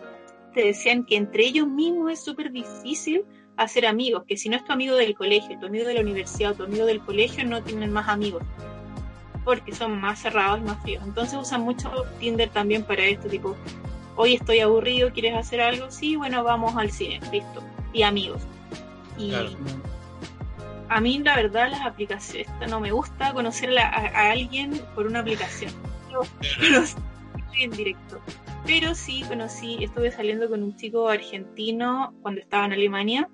te 0.56 0.64
decían 0.64 1.03
que 1.03 1.18
entre 1.18 1.45
ellos 1.45 1.68
mismos 1.68 2.14
es 2.14 2.24
súper 2.24 2.49
difícil 2.51 3.26
hacer 3.58 3.86
amigos, 3.86 4.24
que 4.26 4.38
si 4.38 4.49
no 4.49 4.56
es 4.56 4.64
tu 4.64 4.72
amigo 4.72 4.95
del 4.95 5.14
colegio, 5.14 5.60
tu 5.60 5.68
amigo 5.68 5.86
de 5.86 5.93
la 5.93 5.99
universidad 5.99 6.53
o 6.53 6.56
tu 6.56 6.64
amigo 6.64 6.86
del 6.86 7.01
colegio, 7.01 7.45
no 7.45 7.62
tienen 7.62 7.91
más 7.91 8.08
amigos, 8.08 8.41
porque 9.43 9.76
son 9.76 9.99
más 9.99 10.20
cerrados 10.20 10.60
y 10.60 10.64
más 10.64 10.82
fríos. 10.82 11.03
Entonces 11.03 11.38
usan 11.38 11.62
mucho 11.62 11.91
Tinder 12.20 12.49
también 12.49 12.84
para 12.84 13.03
esto, 13.03 13.28
tipo, 13.28 13.56
hoy 14.16 14.36
estoy 14.36 14.62
aburrido, 14.62 15.12
¿quieres 15.12 15.36
hacer 15.36 15.60
algo? 15.60 15.91
Sí, 15.91 16.16
bueno, 16.16 16.43
vamos 16.43 16.76
al 16.78 16.89
cine, 16.89 17.20
listo. 17.32 17.62
Y 17.91 18.03
amigos. 18.03 18.41
Y 19.18 19.30
claro. 19.30 19.49
a 20.88 21.01
mí 21.01 21.20
la 21.20 21.36
verdad 21.36 21.70
las 21.70 21.86
aplicaciones, 21.86 22.47
no 22.70 22.80
me 22.80 22.91
gusta 22.91 23.34
conocer 23.34 23.78
a, 23.78 23.88
a 23.88 24.32
alguien 24.32 24.82
por 24.95 25.06
una 25.06 25.20
aplicación 25.20 25.72
en 27.60 27.72
directo. 27.72 28.22
Pero 28.66 28.95
sí 28.95 29.24
conocí, 29.28 29.84
estuve 29.84 30.12
saliendo 30.12 30.50
con 30.50 30.63
un 30.63 30.75
chico 30.75 31.08
argentino 31.08 32.13
cuando 32.21 32.42
estaba 32.42 32.66
en 32.66 32.74
Alemania. 32.74 33.30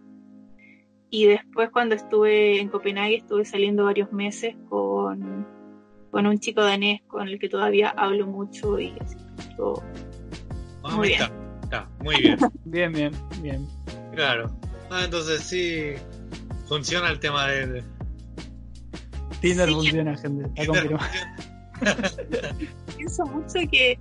Y 1.10 1.26
después 1.26 1.70
cuando 1.72 1.96
estuve 1.96 2.60
en 2.60 2.70
Copenhague 2.70 3.18
estuve 3.18 3.46
saliendo 3.46 3.86
varios 3.86 4.12
meses 4.14 4.56
con, 4.70 5.46
con 6.10 6.26
un 6.26 6.40
chico 6.40 6.62
danés 6.62 7.02
con 7.08 7.28
el 7.28 7.38
que 7.38 7.50
todavía 7.50 7.90
hablo 7.90 8.28
mucho 8.28 8.80
y 8.80 8.94
así, 9.00 9.18
todo 9.58 9.84
ah, 10.84 10.96
muy 10.96 11.10
bien. 11.10 11.22
Está, 11.22 11.34
está, 11.64 11.90
muy 12.02 12.16
bien. 12.22 12.38
bien, 12.66 12.94
bien, 12.94 13.12
bien. 13.42 13.68
Claro. 14.14 14.58
Ah, 14.90 15.04
entonces 15.04 15.42
sí 15.42 15.94
funciona 16.68 17.10
el 17.10 17.20
tema 17.20 17.48
de... 17.48 17.84
Tinder 19.42 19.68
sí, 19.68 19.74
funciona, 19.74 20.16
gente. 20.18 20.46
Está 20.56 20.66
confirmado. 20.66 21.06
Pienso 22.98 23.26
mucho 23.26 23.60
que 23.72 23.98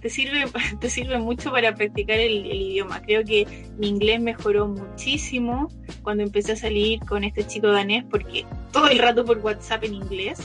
te 0.00 0.10
sirve, 0.10 0.44
te 0.80 0.90
sirve 0.90 1.18
mucho 1.18 1.50
para 1.50 1.74
practicar 1.74 2.18
el, 2.18 2.46
el, 2.46 2.62
idioma. 2.62 3.02
Creo 3.02 3.24
que 3.24 3.46
mi 3.78 3.88
inglés 3.88 4.20
mejoró 4.20 4.68
muchísimo 4.68 5.68
cuando 6.02 6.22
empecé 6.22 6.52
a 6.52 6.56
salir 6.56 7.00
con 7.00 7.24
este 7.24 7.46
chico 7.46 7.68
danés 7.68 8.04
porque 8.10 8.44
todo 8.72 8.88
el 8.88 8.98
rato 8.98 9.24
por 9.24 9.38
WhatsApp 9.38 9.84
en 9.84 9.94
inglés 9.94 10.40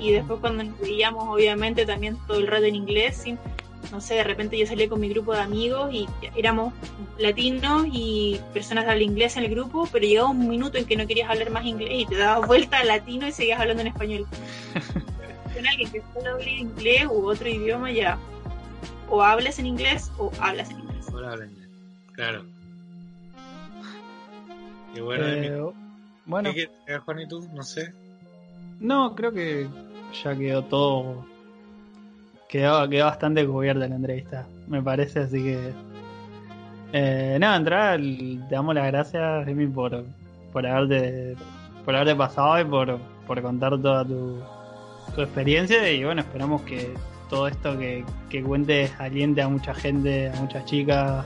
y 0.00 0.12
después 0.12 0.40
cuando 0.40 0.62
nos 0.64 0.78
veíamos 0.80 1.24
obviamente 1.28 1.86
también 1.86 2.16
todo 2.26 2.38
el 2.38 2.46
rato 2.46 2.64
en 2.64 2.74
inglés 2.74 3.24
no 3.90 4.00
sé, 4.00 4.14
de 4.14 4.24
repente 4.24 4.58
yo 4.58 4.66
salí 4.66 4.88
con 4.88 5.00
mi 5.00 5.08
grupo 5.08 5.32
de 5.32 5.40
amigos 5.40 5.92
y 5.92 6.06
éramos 6.36 6.72
latinos 7.18 7.86
y 7.90 8.40
personas 8.52 8.86
de 8.86 9.02
inglés 9.02 9.36
en 9.36 9.44
el 9.44 9.50
grupo, 9.50 9.88
pero 9.92 10.06
llegaba 10.06 10.30
un 10.30 10.48
minuto 10.48 10.78
en 10.78 10.86
que 10.86 10.96
no 10.96 11.06
querías 11.06 11.30
hablar 11.30 11.50
más 11.50 11.64
inglés 11.64 11.90
y 11.92 12.06
te 12.06 12.16
dabas 12.16 12.46
vuelta 12.46 12.78
a 12.78 12.84
latino 12.84 13.26
y 13.26 13.32
seguías 13.32 13.60
hablando 13.60 13.82
en 13.82 13.88
español. 13.88 14.26
con 15.66 15.72
alguien 15.72 15.90
que 15.90 16.02
solo 16.14 16.34
hable 16.34 16.50
inglés 16.50 17.06
u 17.06 17.26
otro 17.26 17.48
idioma 17.48 17.90
ya 17.90 18.18
o 19.08 19.22
hablas 19.22 19.58
en 19.58 19.66
inglés 19.66 20.10
o 20.18 20.30
hablas 20.40 20.70
en 20.70 20.80
inglés. 20.80 21.08
O 21.12 21.18
hablas 21.18 21.40
en 21.40 21.50
inglés, 21.50 21.68
claro. 22.12 22.44
Y 24.94 25.00
bueno, 25.00 25.24
Eh, 25.26 25.72
bueno, 26.24 26.50
¿qué 26.52 26.68
quieres, 26.84 27.02
Juan 27.04 27.20
y 27.20 27.28
tú? 27.28 27.48
No 27.54 27.62
sé. 27.62 27.92
no, 28.80 29.14
creo 29.14 29.32
que 29.32 29.68
ya 30.24 30.36
quedó 30.36 30.62
todo. 30.64 31.26
Quedó, 32.48 32.88
quedó 32.88 33.06
bastante 33.06 33.46
cubierta 33.46 33.88
la 33.88 33.96
entrevista, 33.96 34.46
me 34.66 34.82
parece, 34.82 35.20
así 35.20 35.42
que. 35.42 35.72
Eh, 36.92 37.36
nada, 37.40 37.56
entrar, 37.56 37.98
te 38.00 38.54
damos 38.54 38.74
las 38.74 38.86
gracias, 38.86 39.48
Emi, 39.48 39.66
por, 39.66 40.04
por 40.52 40.66
haberte 40.66 41.36
por 41.84 41.94
haberte 41.94 42.16
pasado 42.16 42.60
y 42.60 42.64
por, 42.64 42.98
por 43.26 43.42
contar 43.42 43.80
toda 43.80 44.04
tu, 44.04 44.40
tu 45.14 45.22
experiencia 45.22 45.90
y 45.90 46.04
bueno, 46.04 46.20
esperamos 46.20 46.62
que 46.62 46.94
todo 47.28 47.48
esto 47.48 47.78
que, 47.78 48.04
que 48.28 48.42
cuentes 48.42 48.92
aliente 48.98 49.42
a 49.42 49.48
mucha 49.48 49.74
gente, 49.74 50.30
a 50.30 50.40
muchas 50.40 50.64
chicas 50.64 51.24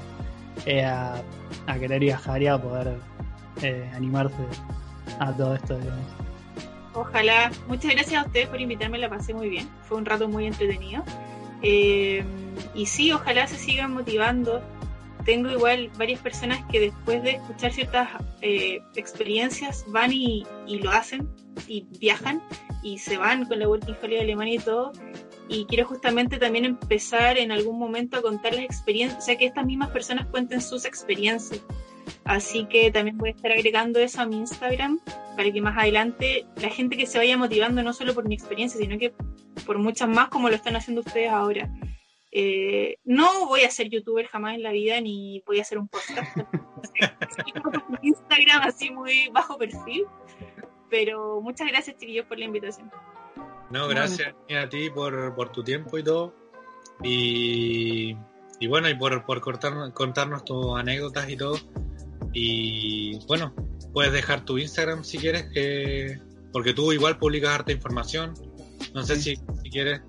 eh, 0.66 0.84
a, 0.84 1.22
a, 1.66 1.78
querer 1.78 2.00
viajar 2.00 2.42
y 2.42 2.46
a 2.46 2.60
poder 2.60 2.96
eh, 3.62 3.90
animarse 3.94 4.36
a 5.18 5.32
todo 5.32 5.54
esto. 5.54 5.78
Digamos. 5.78 6.06
Ojalá. 6.94 7.50
Muchas 7.68 7.92
gracias 7.92 8.22
a 8.22 8.26
ustedes 8.26 8.48
por 8.48 8.60
invitarme, 8.60 8.98
la 8.98 9.08
pasé 9.08 9.34
muy 9.34 9.48
bien. 9.48 9.68
Fue 9.88 9.98
un 9.98 10.04
rato 10.04 10.28
muy 10.28 10.46
entretenido. 10.46 11.02
Eh, 11.62 12.24
y 12.74 12.86
sí, 12.86 13.12
ojalá 13.12 13.46
se 13.46 13.56
sigan 13.56 13.92
motivando. 13.94 14.62
Tengo 15.24 15.50
igual 15.50 15.90
varias 15.98 16.20
personas 16.20 16.64
que 16.70 16.80
después 16.80 17.22
de 17.22 17.32
escuchar 17.32 17.72
ciertas 17.72 18.08
eh, 18.40 18.80
experiencias 18.96 19.84
van 19.88 20.12
y, 20.12 20.44
lo 20.66 20.90
hacen 20.90 21.28
y 21.66 21.86
viajan 21.98 22.42
y 22.82 22.98
se 22.98 23.18
van 23.18 23.44
con 23.44 23.58
la 23.58 23.68
Working 23.68 23.96
Holiday 24.02 24.18
de 24.18 24.24
Alemania 24.24 24.54
y 24.54 24.58
todo. 24.58 24.92
Y 25.48 25.66
quiero 25.66 25.86
justamente 25.86 26.38
también 26.38 26.64
empezar 26.64 27.36
en 27.36 27.50
algún 27.52 27.78
momento 27.78 28.16
a 28.16 28.22
contar 28.22 28.54
las 28.54 28.64
experiencias, 28.64 29.22
o 29.22 29.26
sea, 29.26 29.36
que 29.36 29.46
estas 29.46 29.66
mismas 29.66 29.90
personas 29.90 30.26
cuenten 30.26 30.60
sus 30.60 30.84
experiencias. 30.84 31.60
Así 32.24 32.66
que 32.66 32.90
también 32.90 33.18
voy 33.18 33.30
a 33.30 33.32
estar 33.32 33.50
agregando 33.50 33.98
eso 33.98 34.20
a 34.20 34.26
mi 34.26 34.36
Instagram 34.36 35.00
para 35.36 35.50
que 35.50 35.60
más 35.60 35.76
adelante 35.76 36.46
la 36.56 36.68
gente 36.68 36.96
que 36.96 37.06
se 37.06 37.18
vaya 37.18 37.36
motivando 37.36 37.82
no 37.82 37.92
solo 37.92 38.14
por 38.14 38.28
mi 38.28 38.34
experiencia, 38.34 38.80
sino 38.80 38.98
que 38.98 39.12
por 39.66 39.78
muchas 39.78 40.08
más 40.08 40.28
como 40.28 40.48
lo 40.48 40.54
están 40.54 40.76
haciendo 40.76 41.00
ustedes 41.00 41.30
ahora. 41.30 41.68
Eh, 42.32 42.98
no 43.04 43.46
voy 43.46 43.62
a 43.62 43.70
ser 43.70 43.88
youtuber 43.88 44.26
jamás 44.26 44.54
en 44.54 44.62
la 44.62 44.70
vida 44.70 45.00
ni 45.00 45.42
voy 45.46 45.58
a 45.58 45.62
hacer 45.62 45.78
un 45.78 45.88
podcast. 45.88 46.36
Instagram 48.02 48.62
así 48.62 48.90
muy 48.90 49.28
bajo 49.28 49.58
perfil. 49.58 50.04
Pero 50.88 51.40
muchas 51.40 51.68
gracias 51.68 51.96
chiquillos 51.96 52.26
por 52.26 52.38
la 52.38 52.44
invitación. 52.44 52.90
No, 53.70 53.86
gracias 53.86 54.34
a 54.50 54.68
ti 54.68 54.90
por, 54.90 55.34
por 55.34 55.52
tu 55.52 55.62
tiempo 55.62 55.96
y 55.98 56.02
todo. 56.02 56.34
Y, 57.02 58.16
y 58.58 58.66
bueno, 58.66 58.88
y 58.88 58.94
por, 58.94 59.24
por 59.24 59.40
cortar, 59.40 59.92
contarnos 59.92 60.44
tus 60.44 60.76
anécdotas 60.76 61.28
y 61.30 61.36
todo. 61.36 61.56
Y 62.32 63.24
bueno, 63.26 63.54
puedes 63.92 64.12
dejar 64.12 64.44
tu 64.44 64.58
Instagram 64.58 65.04
si 65.04 65.18
quieres, 65.18 65.44
que 65.52 66.20
porque 66.52 66.74
tú 66.74 66.92
igual 66.92 67.18
publicas 67.18 67.50
harta 67.50 67.72
información. 67.72 68.34
No 68.94 69.02
sé 69.04 69.16
si, 69.16 69.36
si 69.36 69.70
quieres. 69.70 70.00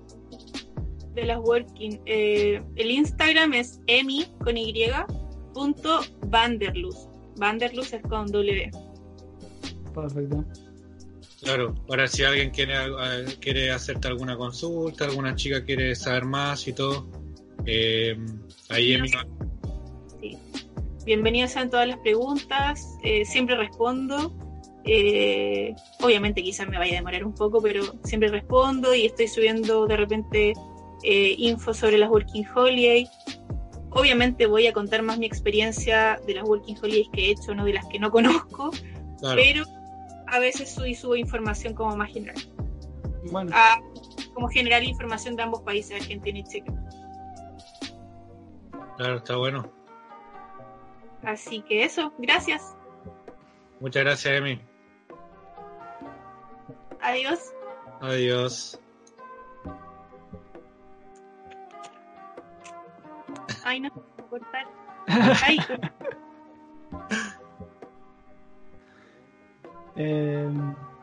De 1.14 1.24
las 1.24 1.38
working. 1.40 2.00
Eh, 2.06 2.62
el 2.76 2.90
Instagram 2.90 3.52
es 3.54 3.80
emi 3.86 4.26
con 4.42 4.56
y 4.56 4.72
punto 5.52 6.00
vanderluz. 6.26 7.08
Vanderluz 7.36 7.92
es 7.92 8.02
con 8.02 8.26
W. 8.26 8.70
Perfecto. 9.94 10.44
Claro, 11.42 11.74
ahora 11.88 12.06
si 12.06 12.22
alguien 12.22 12.50
quiere, 12.50 12.74
quiere 13.40 13.72
hacerte 13.72 14.06
alguna 14.06 14.36
consulta, 14.36 15.06
alguna 15.06 15.34
chica 15.34 15.64
quiere 15.64 15.94
saber 15.96 16.24
más 16.24 16.68
y 16.68 16.72
todo, 16.72 17.08
eh, 17.66 18.16
ahí 18.68 18.94
Emi. 18.94 19.08
Sí. 20.20 20.38
Bienvenidos 21.04 21.50
sean 21.50 21.68
todas 21.68 21.88
las 21.88 21.98
preguntas, 21.98 22.96
eh, 23.02 23.24
siempre 23.24 23.56
respondo. 23.56 24.32
Eh, 24.84 25.74
obviamente 26.00 26.42
quizás 26.42 26.68
me 26.68 26.78
vaya 26.78 26.92
a 26.92 26.96
demorar 26.96 27.24
un 27.24 27.34
poco, 27.34 27.60
pero 27.60 27.82
siempre 28.04 28.28
respondo 28.28 28.94
y 28.94 29.06
estoy 29.06 29.26
subiendo 29.26 29.86
de 29.86 29.96
repente 29.96 30.52
eh, 31.02 31.34
info 31.38 31.74
sobre 31.74 31.98
las 31.98 32.10
Working 32.10 32.46
Holidays. 32.54 33.10
Obviamente 33.90 34.46
voy 34.46 34.66
a 34.66 34.72
contar 34.72 35.02
más 35.02 35.18
mi 35.18 35.26
experiencia 35.26 36.20
de 36.26 36.34
las 36.34 36.44
Working 36.44 36.76
Holidays 36.82 37.08
que 37.12 37.26
he 37.26 37.30
hecho, 37.32 37.54
no 37.54 37.64
de 37.64 37.74
las 37.74 37.86
que 37.86 37.98
no 37.98 38.10
conozco, 38.10 38.70
claro. 39.18 39.36
pero 39.42 39.64
a 40.28 40.38
veces 40.38 40.70
subo, 40.72 40.86
subo 40.94 41.16
información 41.16 41.74
como 41.74 41.96
más 41.96 42.10
general. 42.10 42.36
Bueno. 43.30 43.50
Ah, 43.54 43.80
como 44.34 44.48
general 44.48 44.84
información 44.84 45.36
de 45.36 45.42
ambos 45.42 45.60
países, 45.62 46.00
Argentina 46.00 46.38
y 46.38 46.44
Chile. 46.44 46.66
Claro, 48.96 49.16
está 49.18 49.36
bueno. 49.36 49.70
Así 51.22 51.60
que 51.62 51.84
eso, 51.84 52.12
gracias. 52.18 52.74
Muchas 53.80 54.04
gracias, 54.04 54.34
Emi. 54.34 54.60
Adiós. 57.00 57.52
Adiós. 58.00 58.80
Ay, 63.64 63.80
no, 63.80 63.90
cortar. 64.28 64.66
Ay. 65.06 65.58
Eh, 69.96 70.48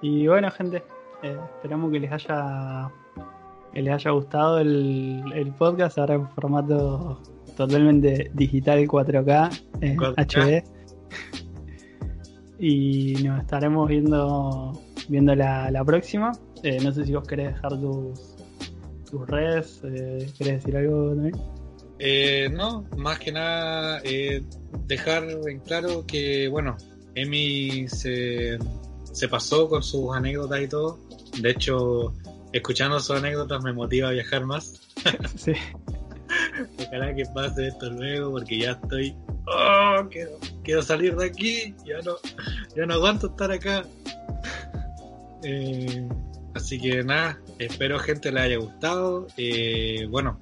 y 0.02 0.28
bueno, 0.28 0.50
gente, 0.52 0.84
eh, 1.22 1.38
esperamos 1.56 1.92
que 1.92 2.00
les 2.00 2.12
haya 2.12 2.90
que 3.74 3.82
les 3.84 3.94
haya 3.94 4.12
gustado 4.12 4.60
el, 4.60 5.24
el, 5.36 5.52
podcast 5.54 6.00
ahora 6.00 6.16
en 6.16 6.28
formato 6.30 7.22
totalmente 7.56 8.32
digital 8.34 8.80
4K, 8.88 9.64
eh, 9.82 9.96
4K. 9.96 10.64
HD. 10.64 10.80
Y 12.58 13.14
nos 13.24 13.42
estaremos 13.42 13.88
viendo 13.88 14.74
viendo 15.08 15.36
la, 15.36 15.70
la 15.72 15.84
próxima. 15.84 16.32
Eh, 16.64 16.80
no 16.84 16.92
sé 16.92 17.06
si 17.06 17.14
vos 17.14 17.28
querés 17.28 17.54
dejar 17.54 17.80
tus, 17.80 18.36
tus 19.10 19.28
redes, 19.28 19.82
eh, 19.84 20.30
¿querés 20.38 20.64
decir 20.64 20.78
algo 20.78 21.10
también? 21.10 21.36
No, 22.52 22.88
más 22.98 23.20
que 23.20 23.32
nada 23.32 24.02
dejar 24.88 25.24
en 25.48 25.60
claro 25.60 26.06
que, 26.06 26.48
bueno, 26.48 26.78
Emi 27.16 27.88
se, 27.88 28.58
se 29.12 29.28
pasó 29.28 29.68
con 29.68 29.84
sus 29.84 30.16
anécdotas 30.16 30.62
y 30.62 30.68
todo. 30.68 31.00
De 31.42 31.52
hecho, 31.52 32.14
escuchando 32.54 33.00
sus 33.00 33.18
anécdotas 33.18 33.64
me 33.64 33.74
motiva 33.74 34.10
a 34.10 34.12
viajar 34.12 34.46
más. 34.46 34.80
sí. 35.36 35.54
Ojalá 36.88 37.16
que 37.16 37.26
pase 37.26 37.68
esto 37.68 37.90
luego 37.90 38.32
porque 38.32 38.60
ya 38.60 38.72
estoy. 38.72 39.16
Oh, 39.48 40.08
quiero, 40.10 40.32
quiero 40.64 40.82
salir 40.82 41.16
de 41.16 41.26
aquí. 41.26 41.76
Ya 41.86 42.00
no, 42.04 42.16
ya 42.76 42.86
no 42.86 42.94
aguanto 42.94 43.28
estar 43.28 43.52
acá. 43.52 43.84
Eh, 45.44 46.08
así 46.54 46.80
que 46.80 47.04
nada, 47.04 47.40
espero 47.58 48.00
gente 48.00 48.32
le 48.32 48.42
haya 48.42 48.58
gustado. 48.58 49.28
Eh, 49.38 50.08
bueno, 50.10 50.40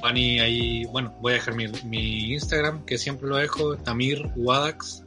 Fanny 0.00 0.40
ahí, 0.40 0.84
bueno, 0.86 1.12
voy 1.20 1.32
a 1.32 1.34
dejar 1.36 1.54
mi, 1.54 2.32
Instagram 2.32 2.84
que 2.84 2.98
siempre 2.98 3.28
lo 3.28 3.36
dejo, 3.36 3.76
Tamir 3.76 4.30
Wadax 4.36 5.04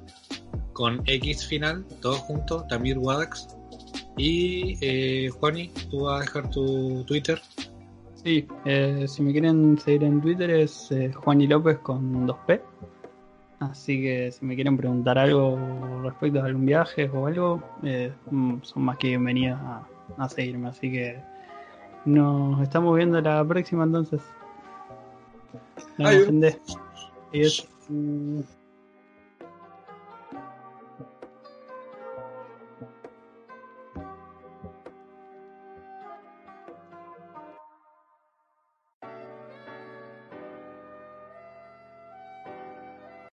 con 0.73 1.01
X 1.05 1.47
final, 1.47 1.85
todos 2.01 2.19
juntos, 2.19 2.67
Tamir 2.67 2.97
Wadax. 2.97 3.47
Y 4.17 4.77
eh, 4.81 5.29
Juani, 5.29 5.71
tú 5.89 6.01
vas 6.01 6.17
a 6.17 6.21
dejar 6.21 6.49
tu 6.49 7.03
Twitter. 7.05 7.41
Sí, 8.23 8.47
eh, 8.65 9.05
si 9.07 9.23
me 9.23 9.31
quieren 9.31 9.77
seguir 9.79 10.03
en 10.03 10.21
Twitter 10.21 10.49
es 10.51 10.91
eh, 10.91 11.11
Juani 11.11 11.47
López 11.47 11.79
con 11.79 12.27
2P. 12.27 12.61
Así 13.59 14.01
que 14.01 14.31
si 14.31 14.45
me 14.45 14.55
quieren 14.55 14.75
preguntar 14.75 15.17
algo 15.17 15.57
respecto 16.03 16.41
a 16.41 16.45
algún 16.45 16.65
viaje 16.65 17.09
o 17.09 17.27
algo, 17.27 17.63
eh, 17.83 18.11
son 18.29 18.83
más 18.83 18.97
que 18.97 19.09
bienvenidos 19.09 19.59
a, 19.61 19.87
a, 20.17 20.29
seguirme. 20.29 20.69
Así 20.69 20.91
que 20.91 21.19
nos 22.05 22.61
estamos 22.61 22.95
viendo 22.95 23.21
la 23.21 23.45
próxima 23.45 23.83
entonces. 23.83 24.21
Nos 25.97 26.07
Adiós. 26.07 26.27
Adiós. 27.33 27.67